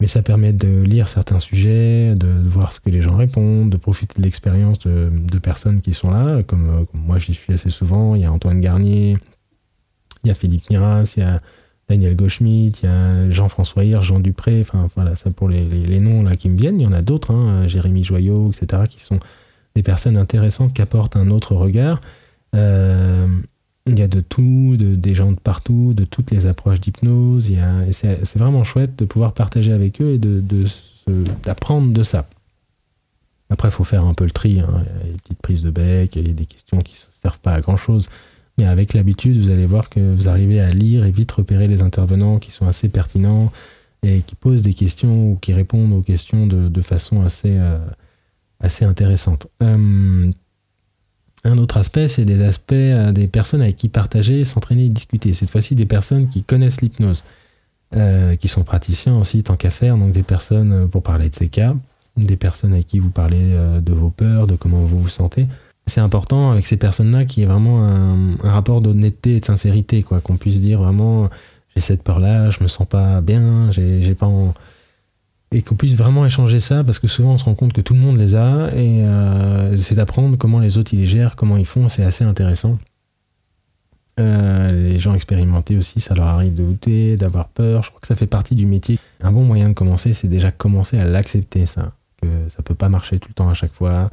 mais 0.00 0.06
ça 0.06 0.22
permet 0.22 0.54
de 0.54 0.80
lire 0.80 1.10
certains 1.10 1.40
sujets, 1.40 2.14
de, 2.14 2.26
voir 2.48 2.72
ce 2.72 2.80
que 2.80 2.88
les 2.88 3.02
gens 3.02 3.16
répondent, 3.16 3.68
de 3.68 3.76
profiter 3.76 4.14
de 4.16 4.22
l'expérience 4.22 4.78
de, 4.78 5.38
personnes 5.42 5.82
qui 5.82 5.92
sont 5.92 6.10
là, 6.10 6.42
comme, 6.42 6.70
euh, 6.70 6.84
moi 6.94 7.18
j'y 7.18 7.34
suis 7.34 7.52
assez 7.52 7.68
souvent. 7.68 8.14
Il 8.14 8.22
y 8.22 8.24
a 8.24 8.32
Antoine 8.32 8.60
Garnier, 8.60 9.18
il 10.24 10.28
y 10.28 10.30
a 10.30 10.34
Philippe 10.34 10.70
Miras, 10.70 11.12
il 11.18 11.20
y 11.20 11.22
a 11.22 11.42
Daniel 11.90 12.14
Goschmidt, 12.14 12.78
il 12.82 12.86
y 12.86 12.88
a 12.88 13.30
Jean-François 13.30 13.82
Hirsch, 13.82 14.06
Jean 14.06 14.20
Dupré, 14.20 14.60
enfin 14.60 14.88
voilà, 14.94 15.16
ça 15.16 15.32
pour 15.32 15.48
les, 15.48 15.98
noms 15.98 16.22
là 16.22 16.36
qui 16.36 16.48
me 16.48 16.56
viennent. 16.56 16.80
Il 16.80 16.84
y 16.84 16.86
en 16.86 16.92
a 16.92 17.02
d'autres, 17.02 17.32
hein, 17.34 17.66
Jérémy 17.66 18.04
Joyot, 18.04 18.52
etc., 18.52 18.82
qui 18.88 19.00
sont 19.00 19.18
des 19.74 19.82
personnes 19.82 20.16
intéressantes 20.16 20.72
qui 20.72 20.82
apportent 20.82 21.16
un 21.16 21.30
autre 21.30 21.56
regard. 21.56 22.00
Euh, 22.54 23.26
il 23.86 23.98
y 23.98 24.02
a 24.02 24.08
de 24.08 24.20
tout, 24.20 24.76
de, 24.78 24.94
des 24.94 25.16
gens 25.16 25.32
de 25.32 25.40
partout, 25.40 25.92
de 25.92 26.04
toutes 26.04 26.30
les 26.30 26.46
approches 26.46 26.80
d'hypnose. 26.80 27.50
C'est 27.90 28.38
vraiment 28.38 28.62
chouette 28.62 28.94
de 28.96 29.04
pouvoir 29.04 29.32
partager 29.32 29.72
avec 29.72 30.00
eux 30.00 30.14
et 30.14 30.18
d'apprendre 31.42 31.88
de, 31.88 31.94
de, 31.94 32.02
ça. 32.04 32.28
Après, 33.50 33.66
il 33.66 33.72
faut 33.72 33.82
faire 33.82 34.04
un 34.04 34.14
peu 34.14 34.24
le 34.24 34.30
tri. 34.30 34.60
Hein. 34.60 34.84
Il 35.02 35.08
y 35.08 35.10
a 35.10 35.12
des 35.12 35.18
petites 35.18 35.42
prises 35.42 35.62
de 35.62 35.70
bec, 35.70 36.14
il 36.14 36.28
y 36.28 36.30
a 36.30 36.34
des 36.34 36.46
questions 36.46 36.82
qui 36.82 36.92
ne 36.92 37.20
servent 37.20 37.40
pas 37.40 37.54
à 37.54 37.60
grand-chose. 37.60 38.08
Mais 38.60 38.66
avec 38.66 38.92
l'habitude, 38.92 39.42
vous 39.42 39.48
allez 39.48 39.64
voir 39.64 39.88
que 39.88 40.00
vous 40.00 40.28
arrivez 40.28 40.60
à 40.60 40.68
lire 40.68 41.06
et 41.06 41.10
vite 41.10 41.32
repérer 41.32 41.66
les 41.66 41.80
intervenants 41.80 42.38
qui 42.38 42.50
sont 42.50 42.66
assez 42.66 42.90
pertinents 42.90 43.50
et 44.02 44.20
qui 44.20 44.34
posent 44.34 44.60
des 44.60 44.74
questions 44.74 45.30
ou 45.30 45.36
qui 45.36 45.54
répondent 45.54 45.94
aux 45.94 46.02
questions 46.02 46.46
de, 46.46 46.82
façon 46.82 47.22
assez, 47.22 47.56
euh, 47.56 47.78
assez 48.60 48.84
intéressante. 48.84 49.46
Euh, 49.62 50.30
un 51.42 51.56
autre 51.56 51.78
aspect, 51.78 52.08
c'est 52.08 52.26
des 52.26 52.44
aspects 52.44 52.72
euh, 52.74 53.12
des 53.12 53.28
personnes 53.28 53.62
avec 53.62 53.76
qui 53.76 53.88
partager, 53.88 54.44
s'entraîner 54.44 54.84
et 54.84 54.90
discuter. 54.90 55.32
Cette 55.32 55.48
fois-ci, 55.48 55.74
des 55.74 55.86
personnes 55.86 56.28
qui 56.28 56.42
connaissent 56.42 56.82
l'hypnose, 56.82 57.24
qui 58.40 58.48
sont 58.48 58.62
praticiens 58.62 59.16
aussi, 59.16 59.42
tant 59.42 59.56
qu'à 59.56 59.70
faire, 59.70 59.96
donc 59.96 60.12
des 60.12 60.22
personnes 60.22 60.86
pour 60.90 61.02
parler 61.02 61.30
de 61.30 61.34
ces 61.34 61.48
cas, 61.48 61.74
des 62.18 62.36
personnes 62.36 62.74
avec 62.74 62.88
qui 62.88 62.98
vous 62.98 63.08
parlez 63.08 63.56
de 63.80 63.92
vos 63.92 64.10
peurs, 64.10 64.46
de 64.46 64.54
comment 64.54 64.84
vous 64.84 65.00
vous 65.00 65.08
sentez. 65.08 65.48
C'est 65.90 66.00
important 66.00 66.52
avec 66.52 66.66
ces 66.66 66.76
personnes-là 66.76 67.24
qu'il 67.24 67.42
y 67.42 67.44
ait 67.44 67.48
vraiment 67.48 67.84
un, 67.84 68.36
rapport 68.42 68.80
d'honnêteté 68.80 69.36
et 69.36 69.40
de 69.40 69.44
sincérité, 69.44 70.02
quoi, 70.02 70.20
qu'on 70.20 70.36
puisse 70.36 70.60
dire 70.60 70.80
vraiment 70.80 71.28
j'ai 71.74 71.82
cette 71.82 72.02
peur-là, 72.02 72.50
je 72.50 72.62
me 72.62 72.68
sens 72.68 72.88
pas 72.88 73.20
bien, 73.20 73.70
j'ai 73.70 74.14
pas 74.14 74.28
et 75.52 75.62
qu'on 75.62 75.74
puisse 75.74 75.94
vraiment 75.94 76.24
échanger 76.24 76.60
ça 76.60 76.84
parce 76.84 76.98
que 76.98 77.08
souvent 77.08 77.32
on 77.32 77.38
se 77.38 77.44
rend 77.44 77.54
compte 77.54 77.72
que 77.72 77.80
tout 77.80 77.94
le 77.94 78.00
monde 78.00 78.18
les 78.18 78.36
a 78.36 78.70
et 78.72 79.02
euh, 79.02 79.76
c'est 79.76 79.96
d'apprendre 79.96 80.36
comment 80.38 80.60
les 80.60 80.78
autres 80.78 80.94
ils 80.94 81.00
les 81.00 81.06
gèrent, 81.06 81.34
comment 81.34 81.56
ils 81.56 81.66
font, 81.66 81.88
c'est 81.88 82.04
assez 82.04 82.22
intéressant. 82.24 82.78
Euh, 84.20 84.88
les 84.88 84.98
gens 84.98 85.14
expérimentés 85.14 85.76
aussi, 85.76 85.98
ça 85.98 86.14
leur 86.14 86.26
arrive 86.26 86.54
de 86.54 86.62
douter, 86.62 87.16
d'avoir 87.16 87.48
peur. 87.48 87.82
Je 87.82 87.88
crois 87.88 88.00
que 88.00 88.06
ça 88.06 88.16
fait 88.16 88.26
partie 88.26 88.54
du 88.54 88.66
métier. 88.66 88.98
Un 89.22 89.32
bon 89.32 89.44
moyen 89.44 89.70
de 89.70 89.74
commencer, 89.74 90.12
c'est 90.12 90.28
déjà 90.28 90.50
commencer 90.50 90.98
à 90.98 91.04
l'accepter, 91.04 91.66
ça. 91.66 91.92
Que 92.20 92.28
ça 92.50 92.62
peut 92.62 92.74
pas 92.74 92.90
marcher 92.90 93.18
tout 93.18 93.28
le 93.30 93.34
temps 93.34 93.48
à 93.48 93.54
chaque 93.54 93.72
fois, 93.72 94.10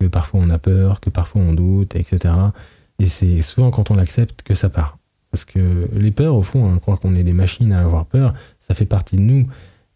que 0.00 0.06
parfois 0.06 0.40
on 0.42 0.50
a 0.50 0.58
peur, 0.58 1.00
que 1.00 1.10
parfois 1.10 1.42
on 1.42 1.54
doute, 1.54 1.94
etc. 1.94 2.34
Et 2.98 3.08
c'est 3.08 3.42
souvent 3.42 3.70
quand 3.70 3.90
on 3.90 3.94
l'accepte 3.94 4.42
que 4.42 4.54
ça 4.54 4.68
part. 4.68 4.98
Parce 5.30 5.44
que 5.44 5.88
les 5.92 6.10
peurs, 6.10 6.34
au 6.34 6.42
fond, 6.42 6.64
on 6.64 6.78
croit 6.78 6.96
qu'on 6.96 7.14
est 7.14 7.22
des 7.22 7.32
machines 7.32 7.72
à 7.72 7.80
avoir 7.80 8.06
peur, 8.06 8.34
ça 8.58 8.74
fait 8.74 8.86
partie 8.86 9.16
de 9.16 9.22
nous. 9.22 9.46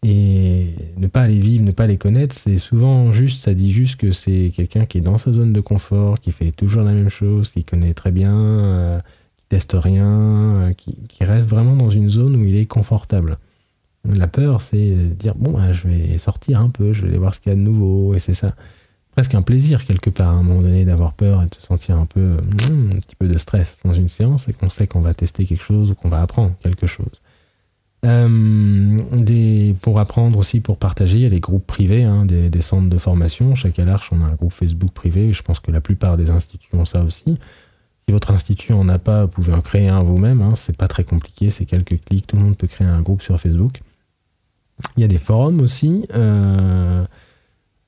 Et 0.03 0.75
ne 0.97 1.07
pas 1.07 1.27
les 1.27 1.39
vivre, 1.39 1.63
ne 1.63 1.71
pas 1.71 1.87
les 1.87 1.97
connaître, 1.97 2.35
c'est 2.35 2.59
souvent 2.59 3.11
juste, 3.11 3.43
ça 3.43 3.55
dit 3.55 3.73
juste 3.73 3.95
que 3.95 4.11
c'est 4.11 4.51
quelqu'un 4.55 4.85
qui 4.85 4.99
est 4.99 5.01
dans 5.01 5.17
sa 5.17 5.33
zone 5.33 5.51
de 5.51 5.61
confort, 5.61 6.19
qui 6.19 6.31
fait 6.31 6.51
toujours 6.51 6.83
la 6.83 6.91
même 6.91 7.09
chose, 7.09 7.49
qui 7.49 7.63
connaît 7.63 7.95
très 7.95 8.11
bien, 8.11 8.35
euh, 8.35 8.99
qui 9.37 9.45
teste 9.49 9.73
rien, 9.73 10.07
euh, 10.07 10.73
qui, 10.73 10.95
reste 11.21 11.47
vraiment 11.47 11.75
dans 11.75 11.89
une 11.89 12.11
zone 12.11 12.35
où 12.35 12.43
il 12.43 12.55
est 12.55 12.67
confortable. 12.67 13.39
La 14.03 14.27
peur, 14.27 14.61
c'est 14.61 14.93
dire 15.17 15.33
bon, 15.35 15.53
bah, 15.53 15.73
je 15.73 15.87
vais 15.87 16.19
sortir 16.19 16.59
un 16.61 16.69
peu, 16.69 16.93
je 16.93 17.01
vais 17.01 17.09
aller 17.09 17.17
voir 17.17 17.33
ce 17.33 17.39
qu'il 17.39 17.51
y 17.51 17.53
a 17.53 17.55
de 17.55 17.61
nouveau, 17.61 18.13
et 18.13 18.19
c'est 18.19 18.35
ça. 18.35 18.53
Presque 19.15 19.33
un 19.33 19.41
plaisir 19.41 19.85
quelque 19.85 20.09
part 20.09 20.27
à 20.27 20.31
un 20.31 20.43
moment 20.43 20.61
donné 20.61 20.83
d'avoir 20.83 21.13
peur 21.13 21.41
et 21.41 21.45
de 21.45 21.55
se 21.55 21.61
sentir 21.61 21.95
un 21.97 22.05
peu, 22.05 22.37
hmm, 22.69 22.91
un 22.97 22.99
petit 22.99 23.15
peu 23.15 23.27
de 23.29 23.37
stress 23.37 23.79
dans 23.85 23.93
une 23.93 24.09
séance 24.09 24.49
et 24.49 24.53
qu'on 24.53 24.69
sait 24.69 24.87
qu'on 24.87 24.99
va 24.99 25.13
tester 25.13 25.45
quelque 25.45 25.63
chose 25.63 25.91
ou 25.91 25.95
qu'on 25.95 26.09
va 26.09 26.21
apprendre 26.21 26.53
quelque 26.61 26.85
chose. 26.85 27.21
Euh, 28.05 29.73
pour 29.81 29.99
apprendre 29.99 30.37
aussi, 30.37 30.59
pour 30.59 30.77
partager, 30.77 31.17
il 31.17 31.23
y 31.23 31.25
a 31.25 31.29
les 31.29 31.39
groupes 31.39 31.65
privés, 31.65 32.03
hein, 32.03 32.25
des, 32.25 32.61
centres 32.61 32.89
de 32.89 32.97
formation. 32.97 33.55
Chaque 33.55 33.79
Alarche, 33.79 34.09
on 34.11 34.21
a 34.21 34.27
un 34.27 34.35
groupe 34.35 34.53
Facebook 34.53 34.91
privé. 34.91 35.33
Je 35.33 35.41
pense 35.41 35.59
que 35.59 35.71
la 35.71 35.81
plupart 35.81 36.17
des 36.17 36.29
instituts 36.29 36.75
ont 36.75 36.85
ça 36.85 37.03
aussi. 37.03 37.37
Si 38.07 38.11
votre 38.11 38.31
institut 38.31 38.73
en 38.73 38.87
a 38.89 38.99
pas, 38.99 39.25
vous 39.25 39.31
pouvez 39.31 39.53
en 39.53 39.61
créer 39.61 39.87
un 39.87 40.03
vous-même. 40.03 40.41
Hein, 40.41 40.53
c'est 40.55 40.77
pas 40.77 40.87
très 40.87 41.03
compliqué, 41.03 41.49
c'est 41.49 41.65
quelques 41.65 42.03
clics. 42.03 42.27
Tout 42.27 42.35
le 42.35 42.43
monde 42.43 42.57
peut 42.57 42.67
créer 42.67 42.87
un 42.87 43.01
groupe 43.01 43.21
sur 43.21 43.39
Facebook. 43.39 43.79
Il 44.97 45.01
y 45.01 45.03
a 45.03 45.07
des 45.07 45.19
forums 45.19 45.61
aussi. 45.61 46.05
Euh, 46.13 47.05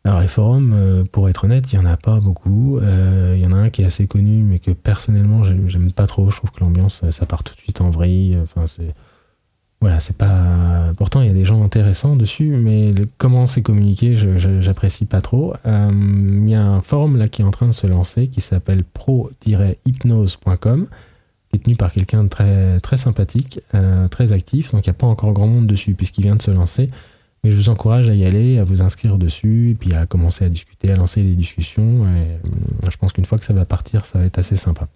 alors 0.07 0.21
les 0.21 0.27
forums, 0.27 0.73
euh, 0.73 1.03
pour 1.11 1.29
être 1.29 1.43
honnête, 1.43 1.71
il 1.71 1.79
n'y 1.79 1.85
en 1.85 1.89
a 1.89 1.97
pas 1.97 2.19
beaucoup. 2.19 2.79
il 2.81 3.39
y 3.39 3.45
en 3.45 3.51
a 3.51 3.57
un 3.57 3.69
qui 3.69 3.81
est 3.81 3.85
assez 3.85 4.07
connu, 4.07 4.43
mais 4.43 4.59
que 4.59 4.71
personnellement, 4.71 5.43
j'aime 5.43 5.91
pas 5.91 6.07
trop. 6.07 6.29
Je 6.29 6.37
trouve 6.37 6.51
que 6.51 6.61
l'ambiance, 6.61 7.03
ça 7.11 7.25
part 7.25 7.43
tout 7.43 7.55
de 7.55 7.59
suite 7.59 7.81
en 7.81 7.91
vrille. 7.91 8.37
Enfin, 8.43 8.65
voilà, 9.79 9.99
c'est 9.99 10.17
pas. 10.17 10.91
Pourtant, 10.97 11.21
il 11.21 11.27
y 11.27 11.29
a 11.29 11.33
des 11.33 11.45
gens 11.45 11.63
intéressants 11.63 12.15
dessus, 12.15 12.49
mais 12.49 12.95
comment 13.19 13.45
c'est 13.45 13.61
communiqué, 13.61 14.15
j'apprécie 14.15 15.05
pas 15.05 15.21
trop. 15.21 15.53
Euh, 15.67 15.91
il 15.91 16.49
y 16.49 16.55
a 16.55 16.63
un 16.63 16.81
forum 16.81 17.15
là 17.17 17.27
qui 17.27 17.43
est 17.43 17.45
en 17.45 17.51
train 17.51 17.67
de 17.67 17.73
se 17.73 17.85
lancer 17.85 18.27
qui 18.27 18.41
s'appelle 18.41 18.83
pro-hypnose.com, 18.83 20.87
qui 21.49 21.55
est 21.55 21.59
tenu 21.59 21.75
par 21.75 21.91
quelqu'un 21.91 22.23
de 22.23 22.29
très, 22.29 22.79
très 22.79 22.97
sympathique, 22.97 23.59
euh, 23.75 24.07
très 24.07 24.31
actif. 24.31 24.71
Donc, 24.71 24.87
il 24.87 24.89
n'y 24.89 24.95
a 24.95 24.97
pas 24.97 25.05
encore 25.05 25.33
grand 25.33 25.47
monde 25.47 25.67
dessus 25.67 25.93
puisqu'il 25.93 26.23
vient 26.23 26.35
de 26.35 26.41
se 26.41 26.49
lancer. 26.49 26.89
Mais 27.43 27.51
je 27.51 27.55
vous 27.55 27.69
encourage 27.69 28.09
à 28.09 28.13
y 28.13 28.25
aller, 28.25 28.57
à 28.57 28.63
vous 28.63 28.81
inscrire 28.81 29.17
dessus, 29.17 29.71
et 29.71 29.75
puis 29.75 29.93
à 29.93 30.05
commencer 30.05 30.45
à 30.45 30.49
discuter, 30.49 30.91
à 30.91 30.95
lancer 30.95 31.23
les 31.23 31.35
discussions. 31.35 32.05
Et 32.05 32.39
euh, 32.85 32.89
je 32.89 32.97
pense 32.97 33.13
qu'une 33.13 33.25
fois 33.25 33.37
que 33.37 33.45
ça 33.45 33.53
va 33.53 33.65
partir, 33.65 34.05
ça 34.05 34.19
va 34.19 34.25
être 34.25 34.39
assez 34.39 34.57
sympa. 34.57 34.87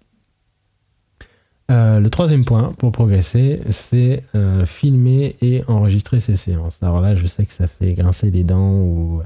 Euh, 1.69 1.99
le 1.99 2.09
troisième 2.09 2.43
point 2.43 2.73
pour 2.77 2.91
progresser, 2.91 3.61
c'est 3.69 4.23
euh, 4.35 4.65
filmer 4.65 5.37
et 5.41 5.63
enregistrer 5.67 6.19
ses 6.19 6.35
séances. 6.35 6.81
Alors 6.83 6.99
là, 6.99 7.15
je 7.15 7.25
sais 7.27 7.45
que 7.45 7.53
ça 7.53 7.67
fait 7.67 7.93
grincer 7.93 8.31
les 8.31 8.43
dents 8.43 8.73
ou 8.73 9.21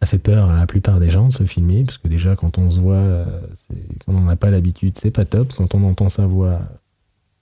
ça 0.00 0.06
fait 0.06 0.18
peur 0.18 0.50
à 0.50 0.58
la 0.58 0.66
plupart 0.66 1.00
des 1.00 1.10
gens 1.10 1.28
de 1.28 1.32
se 1.32 1.44
filmer, 1.44 1.84
parce 1.84 1.98
que 1.98 2.08
déjà, 2.08 2.36
quand 2.36 2.58
on 2.58 2.70
se 2.70 2.80
voit, 2.80 3.26
quand 4.04 4.14
on 4.14 4.20
n'a 4.20 4.36
pas 4.36 4.50
l'habitude, 4.50 4.96
c'est 4.98 5.10
pas 5.10 5.24
top. 5.24 5.52
Quand 5.54 5.74
on 5.74 5.84
entend 5.84 6.08
sa 6.08 6.26
voix, 6.26 6.60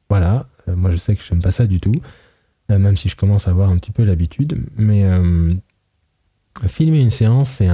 voilà. 0.09 0.47
moi, 0.67 0.91
je 0.91 0.97
sais 0.97 1.15
que 1.15 1.23
je 1.23 1.33
n'aime 1.33 1.43
pas 1.43 1.51
ça 1.51 1.67
du 1.67 1.81
tout, 1.81 1.95
même 2.79 2.97
si 2.97 3.09
je 3.09 3.17
commence 3.17 3.49
à 3.49 3.51
avoir 3.51 3.71
un 3.71 3.77
petit 3.77 3.91
peu 3.91 4.05
l'habitude. 4.05 4.65
Mais 4.77 5.05
filmer 6.69 7.01
une 7.01 7.11
séance, 7.11 7.51
c'est 7.51 7.69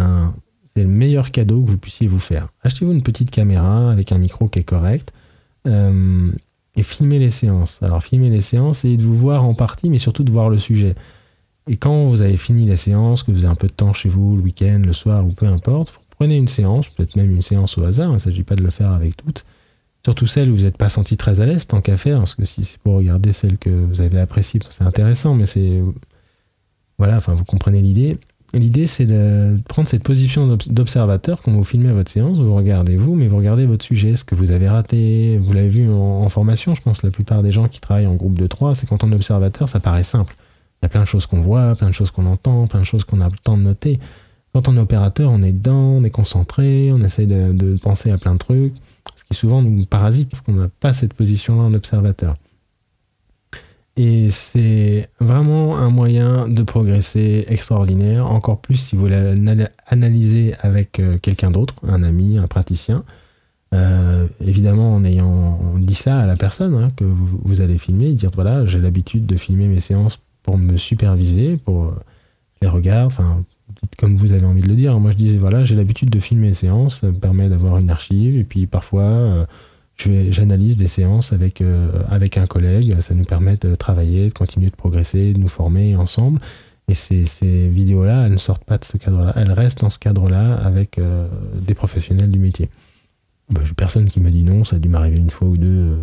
le 0.83 0.89
meilleur 0.89 1.31
cadeau 1.31 1.63
que 1.63 1.71
vous 1.71 1.79
puissiez 1.79 2.07
vous 2.07 2.21
faire. 2.21 2.49
Achetez-vous 2.63 2.93
une 2.93 3.03
petite 3.03 3.31
caméra 3.31 3.91
avec 3.91 4.13
un 4.13 4.19
micro 4.19 4.49
qui 4.49 4.61
est 4.61 4.65
correct 4.65 5.13
et 5.67 6.83
filmez 6.83 7.19
les 7.19 7.31
séances. 7.31 7.83
Alors, 7.83 8.03
filmer 8.03 8.31
les 8.31 8.43
séances 8.43 8.85
et 8.85 8.97
de 8.97 9.03
vous 9.03 9.17
voir 9.17 9.45
en 9.45 9.55
partie, 9.55 9.91
mais 9.91 9.99
surtout 9.99 10.23
de 10.23 10.31
voir 10.31 10.49
le 10.49 10.59
sujet. 10.59 10.95
Et 11.67 11.77
quand 11.77 12.07
vous 12.07 12.23
avez 12.23 12.37
fini 12.37 12.67
la 12.67 12.77
séance, 12.77 13.23
que 13.23 13.33
vous 13.33 13.45
avez 13.45 13.53
un 13.53 13.57
peu 13.57 13.67
de 13.67 13.73
temps 13.73 13.93
chez 13.93 14.09
vous, 14.09 14.37
le 14.37 14.43
week-end, 14.43 14.81
le 14.85 14.93
soir 14.93 15.27
ou 15.27 15.33
peu 15.33 15.47
importe, 15.47 15.93
prenez 16.09 16.37
une 16.37 16.49
séance, 16.49 16.87
peut-être 16.89 17.17
même 17.17 17.31
une 17.31 17.43
séance 17.43 17.77
au 17.77 17.85
hasard, 17.85 18.11
il 18.11 18.15
ne 18.15 18.19
s'agit 18.19 18.43
pas 18.43 18.57
de 18.57 18.63
le 18.63 18.71
faire 18.71 18.93
avec 18.93 19.17
toutes, 19.17 19.45
surtout 20.05 20.27
celles 20.27 20.51
où 20.51 20.57
vous 20.57 20.63
n'êtes 20.63 20.77
pas 20.77 20.89
senti 20.89 21.17
très 21.17 21.41
à 21.41 21.47
l'aise 21.47 21.67
tant 21.67 21.81
qu'à 21.81 21.97
faire, 21.97 22.19
parce 22.19 22.35
que 22.35 22.45
si 22.45 22.65
c'est 22.65 22.79
pour 22.79 22.95
regarder 22.95 23.33
celles 23.33 23.59
que 23.59 23.71
vous 23.71 24.01
avez 24.01 24.21
appréciées, 24.21 24.61
c'est 24.71 24.85
intéressant, 24.85 25.35
mais 25.35 25.47
c'est... 25.47 25.83
Voilà, 26.99 27.17
enfin 27.17 27.35
vous 27.35 27.45
comprenez 27.45 27.81
l'idée. 27.81 28.19
L'idée 28.55 28.87
c'est 28.87 29.05
de 29.05 29.61
prendre 29.69 29.89
cette 29.89 30.03
position 30.03 30.57
d'observateur 30.69 31.41
quand 31.43 31.53
vous 31.53 31.65
filmez 31.65 31.93
votre 31.93 32.11
séance, 32.11 32.39
vous 32.39 32.55
regardez 32.55 32.97
vous, 32.97 33.15
mais 33.15 33.29
vous 33.29 33.37
regardez 33.37 33.67
votre 33.67 33.85
sujet, 33.85 34.17
ce 34.17 34.25
que 34.25 34.35
vous 34.35 34.51
avez 34.51 34.69
raté, 34.69 35.39
vous 35.39 35.53
l'avez 35.53 35.69
vu 35.69 35.91
en, 35.91 36.29
formation, 36.31 36.75
je 36.75 36.81
pense 36.81 37.03
la 37.03 37.11
plupart 37.11 37.43
des 37.43 37.53
gens 37.53 37.69
qui 37.69 37.81
travaillent 37.81 38.07
en 38.07 38.15
groupe 38.15 38.39
de 38.39 38.47
trois, 38.47 38.75
c'est 38.75 38.89
quand 38.89 39.05
on 39.05 39.13
est 39.13 39.15
observateur, 39.15 39.69
ça 39.69 39.81
paraît 39.81 40.05
simple. 40.05 40.35
Il 40.81 40.85
y 40.85 40.87
a 40.87 40.89
plein 40.89 41.03
de 41.03 41.07
choses 41.07 41.27
qu'on 41.27 41.43
voit, 41.43 41.75
plein 41.75 41.89
de 41.89 41.93
choses 41.93 42.11
qu'on 42.11 42.25
entend, 42.25 42.67
plein 42.69 42.81
de 42.81 42.85
choses 42.85 43.05
qu'on 43.05 43.21
a 43.21 43.27
le 43.27 43.37
temps 43.43 43.59
de 43.59 43.63
noter. 43.63 43.99
Quand 44.55 44.67
on 44.69 44.77
est 44.77 44.81
opérateur, 44.81 45.31
on 45.31 45.43
est 45.43 45.53
dedans, 45.53 45.99
on 45.99 46.05
est 46.05 46.11
concentré, 46.11 46.91
on 46.93 47.03
essaye 47.03 47.27
de, 47.27 47.77
penser 47.83 48.11
à 48.11 48.17
plein 48.17 48.33
de 48.33 48.39
trucs, 48.39 48.75
qui 49.29 49.37
souvent 49.37 49.63
nous 49.63 49.85
parasite 49.87 50.31
parce 50.31 50.41
qu'on 50.41 50.55
n'a 50.55 50.69
pas 50.81 50.93
cette 50.93 51.15
position-là 51.15 51.63
en 51.63 51.75
observateur. 51.75 52.37
Et 53.97 54.31
c'est 54.31 55.09
vraiment 55.19 55.77
un 55.77 55.91
moyen 55.91 56.47
de 56.47 56.63
progresser 56.63 57.45
extraordinaire, 57.49 58.31
encore 58.31 58.61
plus 58.61 58.77
si 58.77 58.95
vous 58.95 59.09
l'analysez 59.09 60.55
avec 60.61 61.01
euh, 61.01 61.19
quelqu'un 61.19 61.51
d'autre, 61.51 61.75
un 61.83 62.05
ami, 62.05 62.39
un 62.39 62.47
praticien. 62.47 63.03
Euh, 63.75 64.29
évidemment, 64.41 64.95
en 64.95 65.05
ayant 65.05 65.59
dit 65.77 65.97
ça 65.97 66.21
à 66.21 66.27
la 66.27 66.37
personne 66.37 66.75
hein, 66.75 66.91
que 66.97 67.03
vous, 67.03 67.41
vous, 67.43 67.61
allez 67.61 67.77
filmer, 67.77 68.13
dire 68.13 68.31
voilà, 68.33 68.65
j'ai 68.67 68.79
l'habitude 68.79 69.27
de 69.27 69.37
filmer 69.37 69.67
mes 69.67 69.81
séances 69.81 70.21
pour 70.45 70.59
me 70.59 70.77
superviser, 70.77 71.57
pour 71.57 71.87
euh, 71.87 71.97
les 72.63 72.69
regards, 72.69 73.07
enfin, 73.07 73.45
comme 73.97 74.17
vous 74.17 74.33
avez 74.33 74.45
envie 74.45 74.63
de 74.63 74.69
le 74.69 74.75
dire. 74.75 74.99
Moi, 74.99 75.11
je 75.11 75.17
disais, 75.17 75.39
voilà, 75.39 75.65
j'ai 75.65 75.77
l'habitude 75.77 76.11
de 76.11 76.21
filmer 76.21 76.49
les 76.49 76.55
séances, 76.55 77.01
ça 77.01 77.09
me 77.09 77.19
permet 77.19 77.49
d'avoir 77.49 77.79
une 77.79 77.91
archive, 77.91 78.37
et 78.37 78.45
puis 78.45 78.67
parfois, 78.67 79.03
euh, 79.03 79.47
j'analyse 79.97 80.77
des 80.77 80.89
séances 80.89 81.33
avec, 81.33 81.61
euh, 81.61 82.03
avec 82.09 82.39
un 82.39 82.47
collègue, 82.47 83.01
ça 83.01 83.15
nous 83.15 83.25
permet 83.25 83.57
de 83.57 83.75
travailler, 83.75 84.29
de 84.29 84.35
continuer 84.35 84.71
de 84.71 84.77
progresser, 84.77 85.33
de 85.33 85.39
nous 85.39 85.49
former 85.49 85.97
ensemble. 85.97 86.41
Et 86.89 86.95
ces, 86.95 87.27
ces 87.27 87.69
vidéos-là, 87.69 88.27
elles 88.27 88.33
ne 88.33 88.39
sortent 88.39 88.65
pas 88.65 88.79
de 88.79 88.85
ce 88.85 88.97
cadre-là, 88.97 89.33
elles 89.37 89.53
restent 89.53 89.81
dans 89.81 89.91
ce 89.91 89.99
cadre-là 89.99 90.55
avec 90.55 90.99
des 91.61 91.75
professionnels 91.75 92.31
du 92.31 92.39
métier. 92.39 92.71
J'ai 93.63 93.75
personne 93.75 94.09
qui 94.09 94.21
m'a 94.21 94.31
dit 94.31 94.43
non, 94.43 94.65
ça 94.65 94.77
a 94.77 94.79
dû 94.79 94.89
m'arriver 94.89 95.19
une 95.19 95.29
fois 95.29 95.49
ou 95.49 95.59
deux 95.59 95.99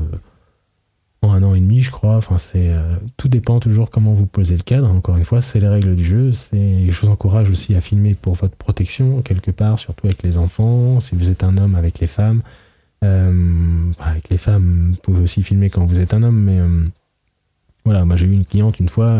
un 1.34 1.44
an 1.44 1.56
et 1.56 1.60
demi, 1.60 1.82
je 1.82 1.92
crois. 1.92 2.16
Enfin, 2.18 2.38
c'est 2.38 2.70
euh, 2.70 2.96
tout 3.18 3.28
dépend 3.28 3.60
toujours 3.60 3.90
comment 3.90 4.14
vous 4.14 4.26
posez 4.26 4.56
le 4.56 4.64
cadre. 4.64 4.92
Encore 4.92 5.18
une 5.18 5.26
fois, 5.26 5.42
c'est 5.42 5.60
les 5.60 5.68
règles 5.68 5.96
du 5.96 6.04
jeu. 6.04 6.32
C'est, 6.32 6.90
je 6.90 7.02
vous 7.02 7.10
encourage 7.10 7.50
aussi 7.50 7.76
à 7.76 7.82
filmer 7.82 8.14
pour 8.16 8.34
votre 8.36 8.56
protection 8.56 9.22
quelque 9.22 9.52
part, 9.52 9.80
surtout 9.80 10.08
avec 10.08 10.24
les 10.24 10.38
enfants. 10.38 11.00
Si 11.02 11.16
vous 11.16 11.30
êtes 11.30 11.44
un 11.44 11.58
homme, 11.58 11.76
avec 11.76 12.00
les 12.00 12.08
femmes. 12.08 12.42
Euh, 13.04 13.92
avec 14.00 14.30
les 14.30 14.38
femmes, 14.38 14.92
vous 14.94 15.02
pouvez 15.02 15.24
aussi 15.24 15.44
filmer 15.44 15.70
quand 15.70 15.86
vous 15.86 16.00
êtes 16.00 16.14
un 16.14 16.24
homme, 16.24 16.40
mais 16.40 16.60
euh, 16.60 16.86
voilà, 17.84 18.04
moi 18.04 18.16
j'ai 18.16 18.26
eu 18.26 18.32
une 18.32 18.46
cliente 18.46 18.80
une 18.80 18.90
fois, 18.90 19.16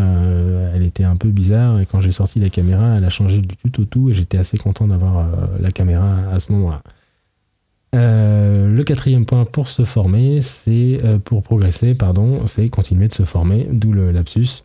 elle 0.74 0.82
était 0.82 1.04
un 1.04 1.14
peu 1.14 1.28
bizarre 1.28 1.78
et 1.78 1.86
quand 1.86 2.00
j'ai 2.00 2.10
sorti 2.10 2.40
la 2.40 2.48
caméra, 2.48 2.96
elle 2.96 3.04
a 3.04 3.10
changé 3.10 3.40
du 3.42 3.54
tout 3.54 3.82
au 3.82 3.84
tout 3.84 4.10
et 4.10 4.14
j'étais 4.14 4.38
assez 4.38 4.56
content 4.56 4.88
d'avoir 4.88 5.28
la 5.60 5.70
caméra 5.70 6.16
à 6.32 6.40
ce 6.40 6.50
moment-là. 6.50 6.82
Euh, 7.94 8.68
le 8.68 8.84
quatrième 8.84 9.24
point 9.24 9.44
pour 9.44 9.68
se 9.68 9.84
former, 9.84 10.42
c'est 10.42 11.00
euh, 11.04 11.18
pour 11.18 11.42
progresser, 11.42 11.94
pardon, 11.94 12.46
c'est 12.46 12.68
continuer 12.68 13.08
de 13.08 13.14
se 13.14 13.22
former, 13.22 13.68
d'où 13.70 13.92
le 13.92 14.10
lapsus. 14.10 14.64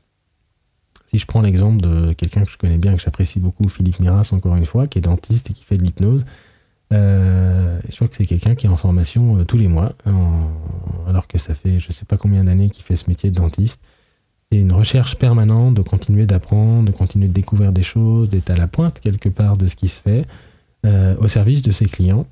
Si 1.10 1.18
je 1.18 1.26
prends 1.26 1.42
l'exemple 1.42 1.82
de 1.82 2.14
quelqu'un 2.14 2.44
que 2.44 2.52
je 2.52 2.58
connais 2.58 2.78
bien, 2.78 2.96
que 2.96 3.02
j'apprécie 3.02 3.40
beaucoup, 3.40 3.68
Philippe 3.68 4.00
Miras, 4.00 4.32
encore 4.34 4.56
une 4.56 4.66
fois, 4.66 4.88
qui 4.88 4.98
est 4.98 5.02
dentiste 5.02 5.50
et 5.50 5.54
qui 5.54 5.64
fait 5.64 5.78
de 5.78 5.84
l'hypnose, 5.84 6.26
euh, 6.94 7.80
je 7.90 7.96
crois 7.96 8.08
que 8.08 8.16
c'est 8.16 8.26
quelqu'un 8.26 8.56
qui 8.56 8.66
est 8.66 8.70
en 8.70 8.76
formation 8.76 9.44
tous 9.46 9.58
les 9.58 9.68
mois, 9.68 9.94
alors 11.08 11.28
que 11.28 11.38
ça 11.38 11.56
fait 11.56 11.80
je 11.80 11.88
ne 11.88 11.94
sais 11.94 12.04
pas 12.04 12.18
combien 12.18 12.44
d'années 12.44 12.70
qu'il 12.70 12.84
fait 12.84 12.98
ce 12.98 13.10
métier 13.10 13.30
de 13.30 13.36
dentiste. 13.36 13.82
C'est 14.52 14.60
une 14.60 14.74
recherche 14.74 15.16
permanente 15.16 15.76
de 15.76 15.82
continuer 15.82 16.26
d'apprendre, 16.26 16.86
de 16.86 16.92
continuer 16.92 17.28
de 17.28 17.34
découvrir 17.34 17.72
des 17.72 17.84
choses, 17.84 18.28
d'être 18.30 18.50
à 18.50 18.58
la 18.58 18.68
pointe 18.68 19.00
quelque 19.00 19.30
part 19.30 19.56
de 19.56 19.68
ce 19.68 19.78
qui 19.78 19.88
se 19.88 20.02
fait, 20.02 20.26
au 20.86 21.28
service 21.28 21.62
de 21.62 21.72
ses 21.72 21.86
clients. 21.86 22.26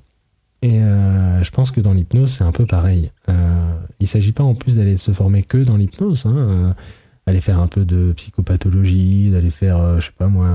Et 0.62 0.80
euh, 0.82 1.42
je 1.42 1.50
pense 1.50 1.70
que 1.70 1.80
dans 1.80 1.92
l'hypnose, 1.92 2.32
c'est 2.32 2.44
un 2.44 2.52
peu 2.52 2.66
pareil. 2.66 3.10
Euh, 3.28 3.72
il 3.98 4.04
ne 4.04 4.08
s'agit 4.08 4.32
pas 4.32 4.44
en 4.44 4.54
plus 4.54 4.76
d'aller 4.76 4.96
se 4.98 5.12
former 5.12 5.42
que 5.42 5.58
dans 5.58 5.76
l'hypnose, 5.76 6.24
hein, 6.26 6.36
euh, 6.36 6.72
aller 7.26 7.40
faire 7.40 7.60
un 7.60 7.66
peu 7.66 7.84
de 7.84 8.12
psychopathologie, 8.12 9.30
d'aller 9.30 9.50
faire, 9.50 10.00
je 10.00 10.06
sais 10.06 10.12
pas 10.16 10.26
moi, 10.26 10.50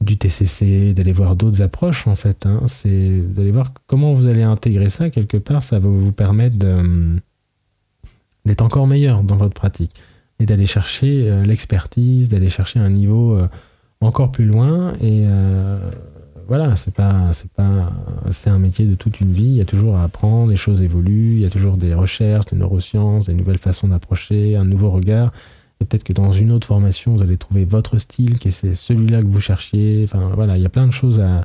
du 0.00 0.16
TCC, 0.16 0.94
d'aller 0.94 1.12
voir 1.12 1.36
d'autres 1.36 1.60
approches 1.60 2.06
en 2.06 2.16
fait. 2.16 2.46
Hein. 2.46 2.62
c'est 2.66 3.20
d'aller 3.20 3.50
voir 3.50 3.72
comment 3.86 4.14
vous 4.14 4.26
allez 4.26 4.42
intégrer 4.42 4.88
ça 4.88 5.10
quelque 5.10 5.36
part. 5.36 5.62
Ça 5.62 5.78
va 5.78 5.88
vous 5.88 6.12
permettre 6.12 6.56
d'être 8.44 8.62
encore 8.62 8.86
meilleur 8.86 9.22
dans 9.22 9.36
votre 9.36 9.54
pratique 9.54 9.94
et 10.38 10.46
d'aller 10.46 10.66
chercher 10.66 11.42
l'expertise, 11.44 12.28
d'aller 12.28 12.48
chercher 12.48 12.78
un 12.78 12.90
niveau 12.90 13.38
encore 14.00 14.32
plus 14.32 14.46
loin 14.46 14.94
et 15.00 15.26
voilà, 16.46 16.76
c'est 16.76 16.94
pas, 16.94 17.32
c'est 17.32 17.50
pas, 17.50 17.92
c'est 18.30 18.50
un 18.50 18.58
métier 18.58 18.86
de 18.86 18.94
toute 18.94 19.20
une 19.20 19.32
vie. 19.32 19.44
Il 19.44 19.56
y 19.56 19.60
a 19.60 19.64
toujours 19.64 19.96
à 19.96 20.04
apprendre, 20.04 20.50
les 20.50 20.56
choses 20.56 20.82
évoluent, 20.82 21.34
il 21.34 21.40
y 21.40 21.44
a 21.46 21.50
toujours 21.50 21.76
des 21.76 21.94
recherches, 21.94 22.46
des 22.46 22.56
neurosciences, 22.56 23.26
des 23.26 23.34
nouvelles 23.34 23.58
façons 23.58 23.88
d'approcher, 23.88 24.56
un 24.56 24.64
nouveau 24.64 24.90
regard. 24.90 25.32
Et 25.80 25.84
peut-être 25.84 26.04
que 26.04 26.12
dans 26.12 26.32
une 26.32 26.52
autre 26.52 26.66
formation, 26.66 27.14
vous 27.14 27.22
allez 27.22 27.36
trouver 27.36 27.64
votre 27.64 27.98
style, 27.98 28.38
qui 28.38 28.48
est 28.48 28.74
celui-là 28.74 29.22
que 29.22 29.26
vous 29.26 29.40
cherchiez. 29.40 30.02
Enfin, 30.04 30.30
voilà, 30.34 30.56
il 30.56 30.62
y 30.62 30.66
a 30.66 30.70
plein 30.70 30.86
de 30.86 30.92
choses 30.92 31.20
à, 31.20 31.44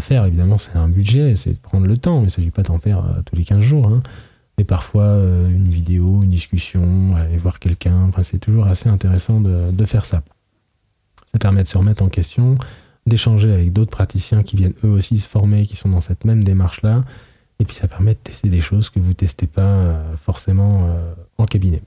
faire. 0.00 0.24
Évidemment, 0.24 0.56
c'est 0.56 0.76
un 0.76 0.88
budget, 0.88 1.36
c'est 1.36 1.52
de 1.52 1.58
prendre 1.58 1.86
le 1.86 1.98
temps. 1.98 2.20
Il 2.20 2.26
ne 2.26 2.30
s'agit 2.30 2.50
pas 2.50 2.62
d'en 2.62 2.78
faire 2.78 3.04
euh, 3.04 3.20
tous 3.26 3.36
les 3.36 3.44
15 3.44 3.60
jours. 3.60 3.88
Hein. 3.88 4.02
Mais 4.56 4.64
parfois, 4.64 5.02
euh, 5.02 5.46
une 5.50 5.68
vidéo, 5.68 6.22
une 6.22 6.30
discussion, 6.30 7.14
aller 7.16 7.36
voir 7.36 7.58
quelqu'un. 7.58 8.06
Enfin, 8.08 8.22
c'est 8.22 8.38
toujours 8.38 8.66
assez 8.66 8.88
intéressant 8.88 9.40
de 9.40 9.84
faire 9.84 10.06
ça. 10.06 10.22
Ça 11.32 11.38
permet 11.38 11.62
de 11.62 11.68
se 11.68 11.78
remettre 11.78 12.02
en 12.02 12.08
question, 12.08 12.58
d'échanger 13.06 13.52
avec 13.52 13.72
d'autres 13.72 13.90
praticiens 13.90 14.42
qui 14.42 14.56
viennent 14.56 14.74
eux 14.84 14.90
aussi 14.90 15.18
se 15.18 15.28
former, 15.28 15.66
qui 15.66 15.76
sont 15.76 15.88
dans 15.88 16.00
cette 16.00 16.24
même 16.24 16.44
démarche-là. 16.44 17.04
Et 17.60 17.64
puis 17.64 17.76
ça 17.76 17.88
permet 17.88 18.14
de 18.14 18.18
tester 18.18 18.48
des 18.48 18.60
choses 18.60 18.88
que 18.88 18.98
vous 18.98 19.08
ne 19.08 19.12
testez 19.12 19.46
pas 19.46 19.62
euh, 19.62 20.16
forcément 20.24 20.86
euh, 20.88 21.12
en 21.36 21.44
cabinet. 21.44 21.82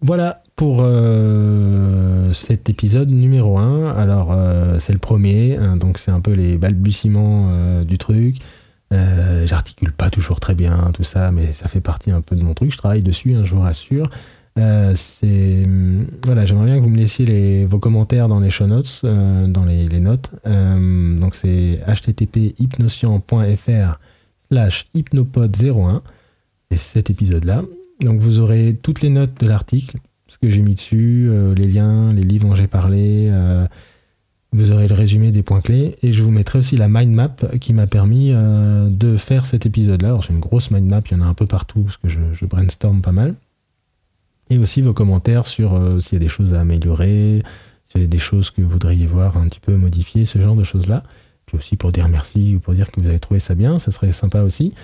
Voilà 0.00 0.42
pour 0.54 0.78
euh, 0.80 2.32
cet 2.32 2.70
épisode 2.70 3.10
numéro 3.10 3.58
1. 3.58 3.96
Alors 3.96 4.36
c'est 4.78 4.92
le 4.92 4.98
premier, 4.98 5.56
hein, 5.56 5.76
donc 5.76 5.98
c'est 5.98 6.10
un 6.10 6.20
peu 6.20 6.32
les 6.32 6.56
balbutiements 6.56 7.82
du 7.82 7.98
truc. 7.98 8.36
J'articule 8.90 9.92
pas 9.92 10.10
toujours 10.10 10.38
très 10.38 10.54
bien 10.54 10.90
tout 10.94 11.02
ça, 11.02 11.32
mais 11.32 11.46
ça 11.52 11.68
fait 11.68 11.80
partie 11.80 12.10
un 12.10 12.20
peu 12.20 12.36
de 12.36 12.44
mon 12.44 12.54
truc. 12.54 12.70
Je 12.72 12.78
travaille 12.78 13.02
dessus, 13.02 13.34
hein, 13.34 13.44
je 13.44 13.54
vous 13.54 13.62
rassure. 13.62 14.04
Euh, 14.58 14.94
voilà, 16.24 16.44
j'aimerais 16.44 16.66
bien 16.66 16.76
que 16.76 16.82
vous 16.82 16.88
me 16.88 16.96
laissiez 16.96 17.26
les, 17.26 17.66
vos 17.66 17.78
commentaires 17.78 18.28
dans 18.28 18.40
les 18.40 18.50
show 18.50 18.66
notes, 18.66 19.02
euh, 19.04 19.46
dans 19.46 19.64
les, 19.64 19.86
notes. 20.00 20.30
Euh, 20.46 21.18
donc 21.18 21.34
c'est 21.34 21.80
http 21.86 22.54
hypnotian.fr 22.58 23.98
slash 24.48 24.86
hypnopod01. 24.94 26.00
C'est 26.70 26.78
cet 26.78 27.10
épisode-là. 27.10 27.62
Donc 28.00 28.20
vous 28.20 28.38
aurez 28.38 28.78
toutes 28.80 29.02
les 29.02 29.10
notes 29.10 29.40
de 29.40 29.46
l'article, 29.46 29.98
ce 30.26 30.38
que 30.38 30.48
j'ai 30.48 30.62
mis 30.62 30.74
dessus, 30.74 31.30
les 31.56 31.66
liens, 31.66 32.12
les 32.12 32.22
livres 32.22 32.48
dont 32.48 32.54
j'ai 32.54 32.66
parlé. 32.66 33.32
vous 34.52 34.70
aurez 34.70 34.88
le 34.88 34.94
résumé 34.94 35.30
des 35.30 35.42
points 35.42 35.62
clés 35.62 35.96
et 36.02 36.12
je 36.12 36.22
vous 36.22 36.30
mettrai 36.30 36.58
aussi 36.58 36.76
la 36.76 36.88
mind 36.88 37.12
map 37.12 37.36
qui 37.60 37.72
m'a 37.72 37.86
permis 37.86 38.32
de 38.32 39.16
faire 39.16 39.46
cet 39.46 39.64
épisode-là. 39.64 40.08
Alors 40.08 40.24
c'est 40.24 40.34
une 40.34 40.40
grosse 40.40 40.70
mind 40.70 40.86
map, 40.86 41.00
il 41.10 41.16
y 41.16 41.20
en 41.20 41.22
a 41.22 41.26
un 41.26 41.34
peu 41.34 41.46
partout 41.46 41.82
parce 41.82 41.96
que 41.96 42.08
je, 42.08 42.18
je 42.32 42.44
brainstorm 42.44 43.00
pas 43.00 43.12
mal. 43.12 43.34
Et 44.50 44.58
aussi 44.58 44.82
vos 44.82 44.92
commentaires 44.92 45.46
sur 45.46 45.74
euh, 45.74 46.00
s'il 46.00 46.14
y 46.14 46.16
a 46.16 46.24
des 46.24 46.28
choses 46.28 46.54
à 46.54 46.60
améliorer, 46.60 47.42
s'il 47.84 48.00
y 48.00 48.04
a 48.04 48.06
des 48.06 48.18
choses 48.18 48.50
que 48.50 48.62
vous 48.62 48.68
voudriez 48.68 49.06
voir 49.06 49.36
un 49.36 49.48
petit 49.48 49.60
peu 49.60 49.76
modifiées, 49.76 50.26
ce 50.26 50.40
genre 50.40 50.56
de 50.56 50.64
choses-là. 50.64 51.02
Puis 51.46 51.56
aussi 51.58 51.76
pour 51.76 51.92
dire 51.92 52.08
merci 52.08 52.56
ou 52.56 52.60
pour 52.60 52.74
dire 52.74 52.90
que 52.90 53.00
vous 53.00 53.08
avez 53.08 53.20
trouvé 53.20 53.40
ça 53.40 53.54
bien, 53.54 53.78
ce 53.78 53.90
serait 53.90 54.12
sympa 54.12 54.42
aussi. 54.42 54.74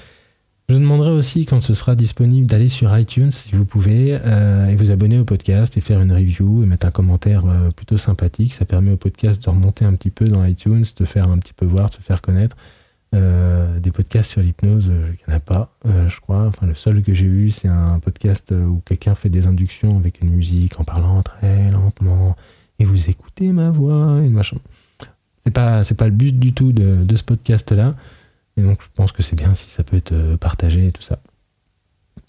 Je 0.69 0.77
demanderai 0.77 1.11
aussi 1.11 1.45
quand 1.45 1.61
ce 1.61 1.75
sera 1.75 1.95
disponible 1.95 2.47
d'aller 2.47 2.69
sur 2.69 2.97
iTunes 2.97 3.33
si 3.33 3.55
vous 3.55 3.65
pouvez 3.65 4.19
euh, 4.25 4.69
et 4.69 4.77
vous 4.77 4.91
abonner 4.91 5.19
au 5.19 5.25
podcast 5.25 5.77
et 5.77 5.81
faire 5.81 6.01
une 6.01 6.13
review 6.13 6.63
et 6.63 6.67
mettre 6.67 6.87
un 6.87 6.91
commentaire 6.91 7.45
euh, 7.47 7.71
plutôt 7.71 7.99
sympathique. 7.99 8.55
Ça 8.55 8.65
permet 8.65 8.93
au 8.93 8.97
podcast 8.97 9.43
de 9.43 9.51
remonter 9.51 9.85
un 9.85 9.95
petit 9.95 10.11
peu 10.11 10.29
dans 10.29 10.45
iTunes, 10.45 10.85
de 10.97 11.05
faire 11.05 11.29
un 11.29 11.39
petit 11.39 11.53
peu 11.53 11.67
voir, 11.67 11.91
de 11.91 11.97
se 11.97 12.01
faire 12.01 12.23
connaître. 12.23 12.57
Des 13.13 13.91
podcasts 13.91 14.31
sur 14.31 14.41
l'hypnose, 14.41 14.87
il 14.87 15.19
n'y 15.27 15.35
en 15.35 15.37
a 15.37 15.41
pas, 15.41 15.75
je 15.85 16.21
crois. 16.21 16.47
Enfin, 16.47 16.67
le 16.67 16.75
seul 16.75 17.03
que 17.03 17.13
j'ai 17.13 17.29
vu, 17.29 17.51
c'est 17.51 17.69
un 17.69 17.99
podcast 17.99 18.53
où 18.53 18.81
quelqu'un 18.87 19.15
fait 19.15 19.29
des 19.29 19.47
inductions 19.47 19.99
avec 19.99 20.23
une 20.23 20.31
musique 20.31 20.81
en 20.81 20.85
parlant 20.85 21.23
très 21.23 21.71
lentement 21.71 22.37
et 22.79 22.85
vous 22.85 23.11
écoutez 23.11 23.53
ma 23.53 23.71
voix 23.71 24.21
et 24.23 24.29
machin. 24.29 24.57
C'est 25.45 25.53
pas, 25.53 25.85
c'est 25.85 25.95
pas 25.97 26.07
le 26.07 26.13
but 26.13 26.39
du 26.39 26.53
tout 26.53 26.73
de, 26.73 27.17
ce 27.17 27.23
podcast-là. 27.23 27.95
Et 28.57 28.63
donc, 28.63 28.83
je 28.83 28.89
pense 28.95 29.13
que 29.13 29.23
c'est 29.23 29.37
bien 29.37 29.55
si 29.55 29.69
ça 29.71 29.83
peut 29.83 29.97
être 29.97 30.37
partagé 30.37 30.89
et 30.89 30.93
tout 30.93 31.03
ça. 31.03 31.19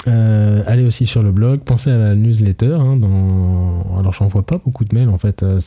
Euh, 0.08 0.64
allez 0.68 0.84
aussi 0.84 1.06
sur 1.06 1.24
le 1.24 1.32
blog, 1.32 1.62
pensez 1.62 1.92
à 1.92 1.98
la 1.98 2.16
newsletter. 2.16 2.74
Hein, 2.74 2.98
dans... 2.98 3.96
Alors, 3.98 4.14
j'en 4.14 4.28
vois 4.28 4.46
pas 4.46 4.58
beaucoup 4.58 4.86
de 4.86 4.96
mails 4.96 5.10
en 5.10 5.18
fait. 5.18 5.44
Euh, 5.44 5.60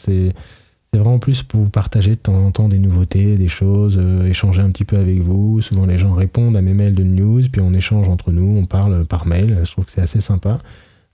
c'est 0.96 1.02
vraiment 1.02 1.18
plus 1.18 1.42
pour 1.42 1.68
partager 1.68 2.12
de 2.12 2.20
temps 2.20 2.46
en 2.46 2.50
temps 2.50 2.70
des 2.70 2.78
nouveautés, 2.78 3.36
des 3.36 3.48
choses, 3.48 3.98
euh, 4.00 4.24
échanger 4.24 4.62
un 4.62 4.70
petit 4.70 4.86
peu 4.86 4.96
avec 4.96 5.20
vous. 5.20 5.60
Souvent, 5.60 5.84
les 5.84 5.98
gens 5.98 6.14
répondent 6.14 6.56
à 6.56 6.62
mes 6.62 6.72
mails 6.72 6.94
de 6.94 7.02
news, 7.02 7.42
puis 7.52 7.60
on 7.60 7.74
échange 7.74 8.08
entre 8.08 8.32
nous, 8.32 8.56
on 8.56 8.64
parle 8.64 9.04
par 9.04 9.26
mail. 9.26 9.58
Je 9.62 9.70
trouve 9.70 9.84
que 9.84 9.90
c'est 9.90 10.00
assez 10.00 10.22
sympa. 10.22 10.58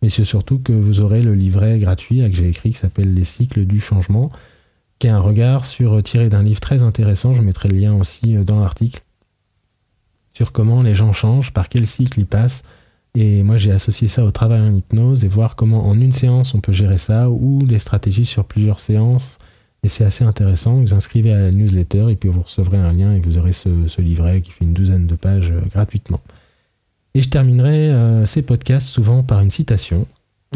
Mais 0.01 0.09
c'est 0.09 0.22
surtout 0.22 0.61
que 0.61 0.72
vous 0.72 1.01
aurez 1.01 1.20
le 1.20 1.35
livret 1.35 1.80
gratuit 1.80 2.20
que 2.30 2.37
j'ai 2.37 2.49
écrit 2.49 2.70
qui 2.70 2.78
s'appelle 2.78 3.12
Les 3.12 3.24
cycles 3.24 3.64
du 3.64 3.80
changement, 3.80 4.30
qui 5.01 5.09
est 5.09 5.11
un 5.11 5.18
regard 5.18 5.64
sur 5.64 6.01
tiré 6.01 6.28
d'un 6.28 6.45
livre 6.45 6.61
très 6.61 6.85
intéressant. 6.85 7.35
Je 7.35 7.43
mettrai 7.43 7.68
le 7.68 7.76
lien 7.76 7.93
aussi 7.93 8.35
dans 8.37 8.61
l'article 8.61 9.03
sur 10.33 10.53
comment 10.53 10.83
les 10.83 10.95
gens 10.95 11.12
changent, 11.12 11.53
par 11.53 11.68
quel 11.68 11.89
cycle 11.89 12.20
ils 12.20 12.26
passent 12.26 12.62
et 13.14 13.43
moi, 13.43 13.59
j'ai 13.59 13.72
associé 13.72 14.09
ça 14.09 14.24
au 14.24 14.30
travail 14.30 14.62
en 14.62 14.74
hypnose 14.74 15.22
et 15.22 15.28
voir 15.28 15.55
comment 15.55 15.87
en 15.87 16.01
une 16.01 16.12
séance 16.12 16.55
on 16.55 16.61
peut 16.61 16.72
gérer 16.72 16.97
ça 16.97 17.28
ou 17.28 17.62
les 17.66 17.78
stratégies 17.78 18.24
sur 18.24 18.47
plusieurs 18.47 18.80
séances. 18.80 19.39
Et 19.85 19.89
c'est 19.89 20.05
assez 20.05 20.24
intéressant. 20.24 20.80
Vous 20.80 20.95
inscrivez 20.95 21.33
à 21.33 21.41
la 21.41 21.51
newsletter 21.51 22.11
et 22.11 22.16
puis 22.16 22.28
vous 22.28 22.43
recevrez 22.43 22.78
un 22.78 22.93
lien 22.93 23.12
et 23.14 23.20
vous 23.20 23.39
aurez 23.39 23.53
ce, 23.53 24.01
livret 24.01 24.41
qui 24.41 24.53
fait 24.53 24.64
une 24.64 24.74
douzaine 24.74 25.07
de 25.07 25.16
pages 25.16 25.51
euh, 25.51 25.61
gratuitement. 25.70 26.20
Et 27.14 27.22
je 27.22 27.28
terminerai 27.28 27.91
euh, 27.91 28.26
ces 28.26 28.43
podcasts 28.43 28.87
souvent 28.87 29.22
par 29.22 29.41
une 29.41 29.51
citation. 29.51 30.07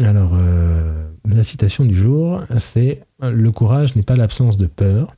Alors, 0.01 0.31
euh, 0.33 1.07
la 1.25 1.43
citation 1.43 1.85
du 1.85 1.95
jour, 1.95 2.41
c'est 2.57 3.01
Le 3.21 3.51
courage 3.51 3.95
n'est 3.95 4.03
pas 4.03 4.15
l'absence 4.15 4.57
de 4.57 4.67
peur, 4.67 5.15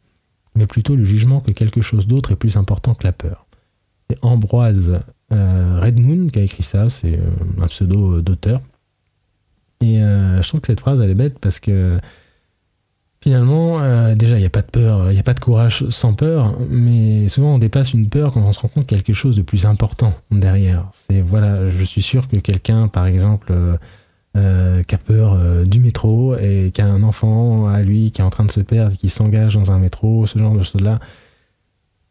mais 0.56 0.68
plutôt 0.68 0.96
le 0.96 1.04
jugement 1.04 1.40
que 1.40 1.52
quelque 1.52 1.82
chose 1.82 2.08
d'autre 2.08 2.32
est 2.32 2.36
plus 2.36 2.58
important 2.58 2.94
que 2.94 3.06
la 3.06 3.14
peur. 3.14 3.46
C'est 4.10 4.18
Ambroise 4.22 5.00
euh, 5.32 5.80
Red 5.82 6.00
Moon 6.00 6.28
qui 6.28 6.40
a 6.40 6.44
écrit 6.44 6.64
ça, 6.64 6.90
c'est 6.90 7.20
un 7.62 7.68
pseudo 7.68 8.22
d'auteur. 8.22 8.62
Et 9.82 10.00
je 10.00 10.48
trouve 10.48 10.60
que 10.60 10.68
cette 10.68 10.82
phrase, 10.82 11.00
elle 11.00 11.10
est 11.10 11.16
bête 11.16 11.40
parce 11.40 11.62
que 11.62 11.98
finalement, 13.22 14.14
déjà, 14.16 14.38
il 14.38 14.42
n'y 14.42 14.46
a 14.46 14.50
pas 14.50 14.62
de 14.62 14.72
peur, 14.72 15.12
il 15.12 15.14
n'y 15.14 15.20
a 15.20 15.24
pas 15.24 15.34
de 15.34 15.40
courage 15.40 15.90
sans 15.90 16.14
peur, 16.14 16.58
mais 16.70 17.28
souvent 17.30 17.56
on 17.56 17.60
dépasse 17.60 17.94
une 17.94 18.10
peur 18.10 18.34
quand 18.34 18.42
on 18.42 18.54
se 18.54 18.60
rend 18.60 18.70
compte 18.70 18.88
quelque 18.88 19.14
chose 19.14 19.36
de 19.36 19.42
plus 19.42 19.66
important 19.66 20.14
derrière. 20.32 20.90
C'est 20.94 21.22
voilà, 21.22 21.70
je 21.70 21.84
suis 21.84 22.02
sûr 22.02 22.28
que 22.28 22.38
quelqu'un, 22.38 22.88
par 22.88 23.06
exemple, 23.06 23.54
qui 24.34 24.96
a 24.96 24.98
peur 24.98 25.66
du 25.66 25.80
métro 25.80 26.36
et 26.38 26.72
qui 26.74 26.82
a 26.82 26.88
un 26.88 27.04
enfant 27.04 27.68
à 27.68 27.82
lui 27.82 28.12
qui 28.12 28.22
est 28.22 28.24
en 28.24 28.30
train 28.30 28.46
de 28.46 28.52
se 28.52 28.62
perdre, 28.62 28.96
qui 28.96 29.10
s'engage 29.10 29.56
dans 29.56 29.72
un 29.72 29.80
métro, 29.80 30.26
ce 30.28 30.40
genre 30.40 30.56
de 30.56 30.64
choses-là, 30.64 31.00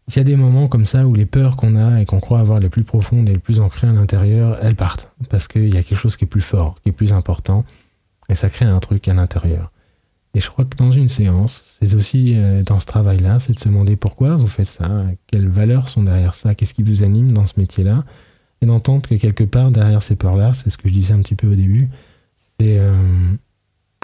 il 0.09 0.17
y 0.17 0.21
a 0.21 0.25
des 0.25 0.37
moments 0.37 0.69
comme 0.69 0.87
ça 0.87 1.07
où 1.07 1.15
les 1.15 1.27
peurs 1.27 1.57
qu'on 1.57 1.77
a 1.77 2.01
et 2.01 2.07
qu'on 2.07 2.19
croit 2.19 2.41
avoir 2.41 2.61
les 2.61 2.71
plus 2.71 2.83
profondes 2.83 3.29
et 3.29 3.33
les 3.33 3.39
plus 3.39 3.61
ancrées 3.61 3.89
à 3.89 3.93
l'intérieur, 3.93 4.59
elles 4.63 4.75
partent. 4.75 5.13
Parce 5.29 5.49
qu'il 5.49 5.75
y 5.75 5.77
a 5.77 5.83
quelque 5.83 5.99
chose 5.99 6.17
qui 6.17 6.25
est 6.25 6.29
plus 6.29 6.41
fort, 6.41 6.77
qui 6.83 6.89
est 6.89 6.93
plus 6.93 7.13
important. 7.13 7.65
Et 8.31 8.35
ça 8.35 8.49
crée 8.49 8.65
un 8.65 8.79
truc 8.79 9.07
à 9.09 9.13
l'intérieur. 9.13 9.71
Et 10.39 10.41
je 10.41 10.49
crois 10.51 10.65
que 10.65 10.77
dans 10.77 10.93
une 10.93 11.09
séance, 11.09 11.65
c'est 11.81 11.95
aussi 11.95 12.35
euh, 12.37 12.63
dans 12.63 12.79
ce 12.79 12.87
travail-là, 12.87 13.41
c'est 13.41 13.55
de 13.55 13.59
se 13.59 13.65
demander 13.65 13.97
pourquoi 13.97 14.37
vous 14.37 14.47
faites 14.47 14.69
ça, 14.69 15.05
quelles 15.27 15.49
valeurs 15.49 15.89
sont 15.89 16.05
derrière 16.05 16.33
ça, 16.33 16.55
qu'est-ce 16.55 16.75
qui 16.75 16.85
vous 16.85 17.03
anime 17.03 17.33
dans 17.33 17.45
ce 17.49 17.59
métier-là, 17.59 18.05
et 18.63 18.67
d'entendre 18.67 19.09
que 19.09 19.17
quelque 19.17 19.43
part 19.43 19.73
derrière 19.73 20.01
ces 20.01 20.15
peurs-là, 20.15 20.55
c'est 20.55 20.71
ce 20.71 20.79
que 20.79 20.89
je 20.89 20.95
disais 20.95 21.13
un 21.13 21.23
petit 21.23 21.35
peu 21.35 21.49
au 21.49 21.57
début, 21.57 21.89
c'est 22.61 22.79
euh, 22.79 22.95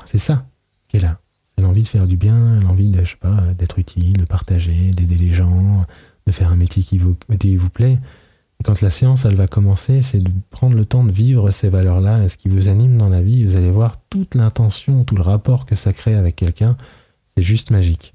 ça 0.07 0.45
qui 0.89 0.97
est 0.97 1.01
là. 1.01 1.21
C'est 1.45 1.63
l'envie 1.63 1.85
de 1.85 1.89
faire 1.89 2.09
du 2.09 2.17
bien, 2.17 2.59
l'envie 2.59 2.89
de, 2.89 3.01
pas, 3.21 3.41
d'être 3.57 3.79
utile, 3.79 4.15
de 4.15 4.25
partager, 4.25 4.91
d'aider 4.91 5.17
les 5.17 5.33
gens, 5.33 5.87
de 6.27 6.33
faire 6.33 6.51
un 6.51 6.57
métier 6.57 6.83
qui 6.83 6.99
vous 6.99 7.15
plaît. 7.73 8.01
Quand 8.65 8.81
la 8.81 8.89
séance, 8.89 9.27
elle 9.27 9.35
va 9.35 9.47
commencer, 9.47 10.01
c'est 10.01 10.21
de 10.21 10.31
prendre 10.49 10.75
le 10.75 10.87
temps 10.87 11.05
de 11.05 11.13
vivre 11.13 11.51
ces 11.51 11.69
valeurs-là, 11.69 12.27
ce 12.31 12.39
qui 12.39 12.49
vous 12.49 12.69
anime 12.69 12.97
dans 12.97 13.11
la 13.11 13.21
vie. 13.21 13.45
Vous 13.45 13.57
allez 13.57 13.71
voir 13.71 14.01
toute 14.09 14.35
l'intention, 14.35 15.05
tout 15.05 15.17
le 15.17 15.23
rapport 15.23 15.67
que 15.67 15.77
ça 15.77 15.93
crée 15.93 16.15
avec 16.15 16.35
quelqu'un. 16.35 16.79
C'est 17.37 17.43
juste 17.43 17.71
magique. 17.71 18.15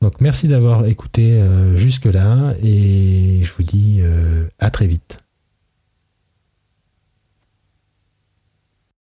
Donc 0.00 0.22
merci 0.22 0.48
d'avoir 0.48 0.86
écouté 0.86 1.32
euh, 1.32 1.76
jusque-là 1.76 2.54
et 2.62 3.40
je 3.42 3.52
vous 3.52 3.62
dis 3.62 3.98
euh, 4.00 4.48
à 4.58 4.70
très 4.70 4.86
vite. 4.86 5.18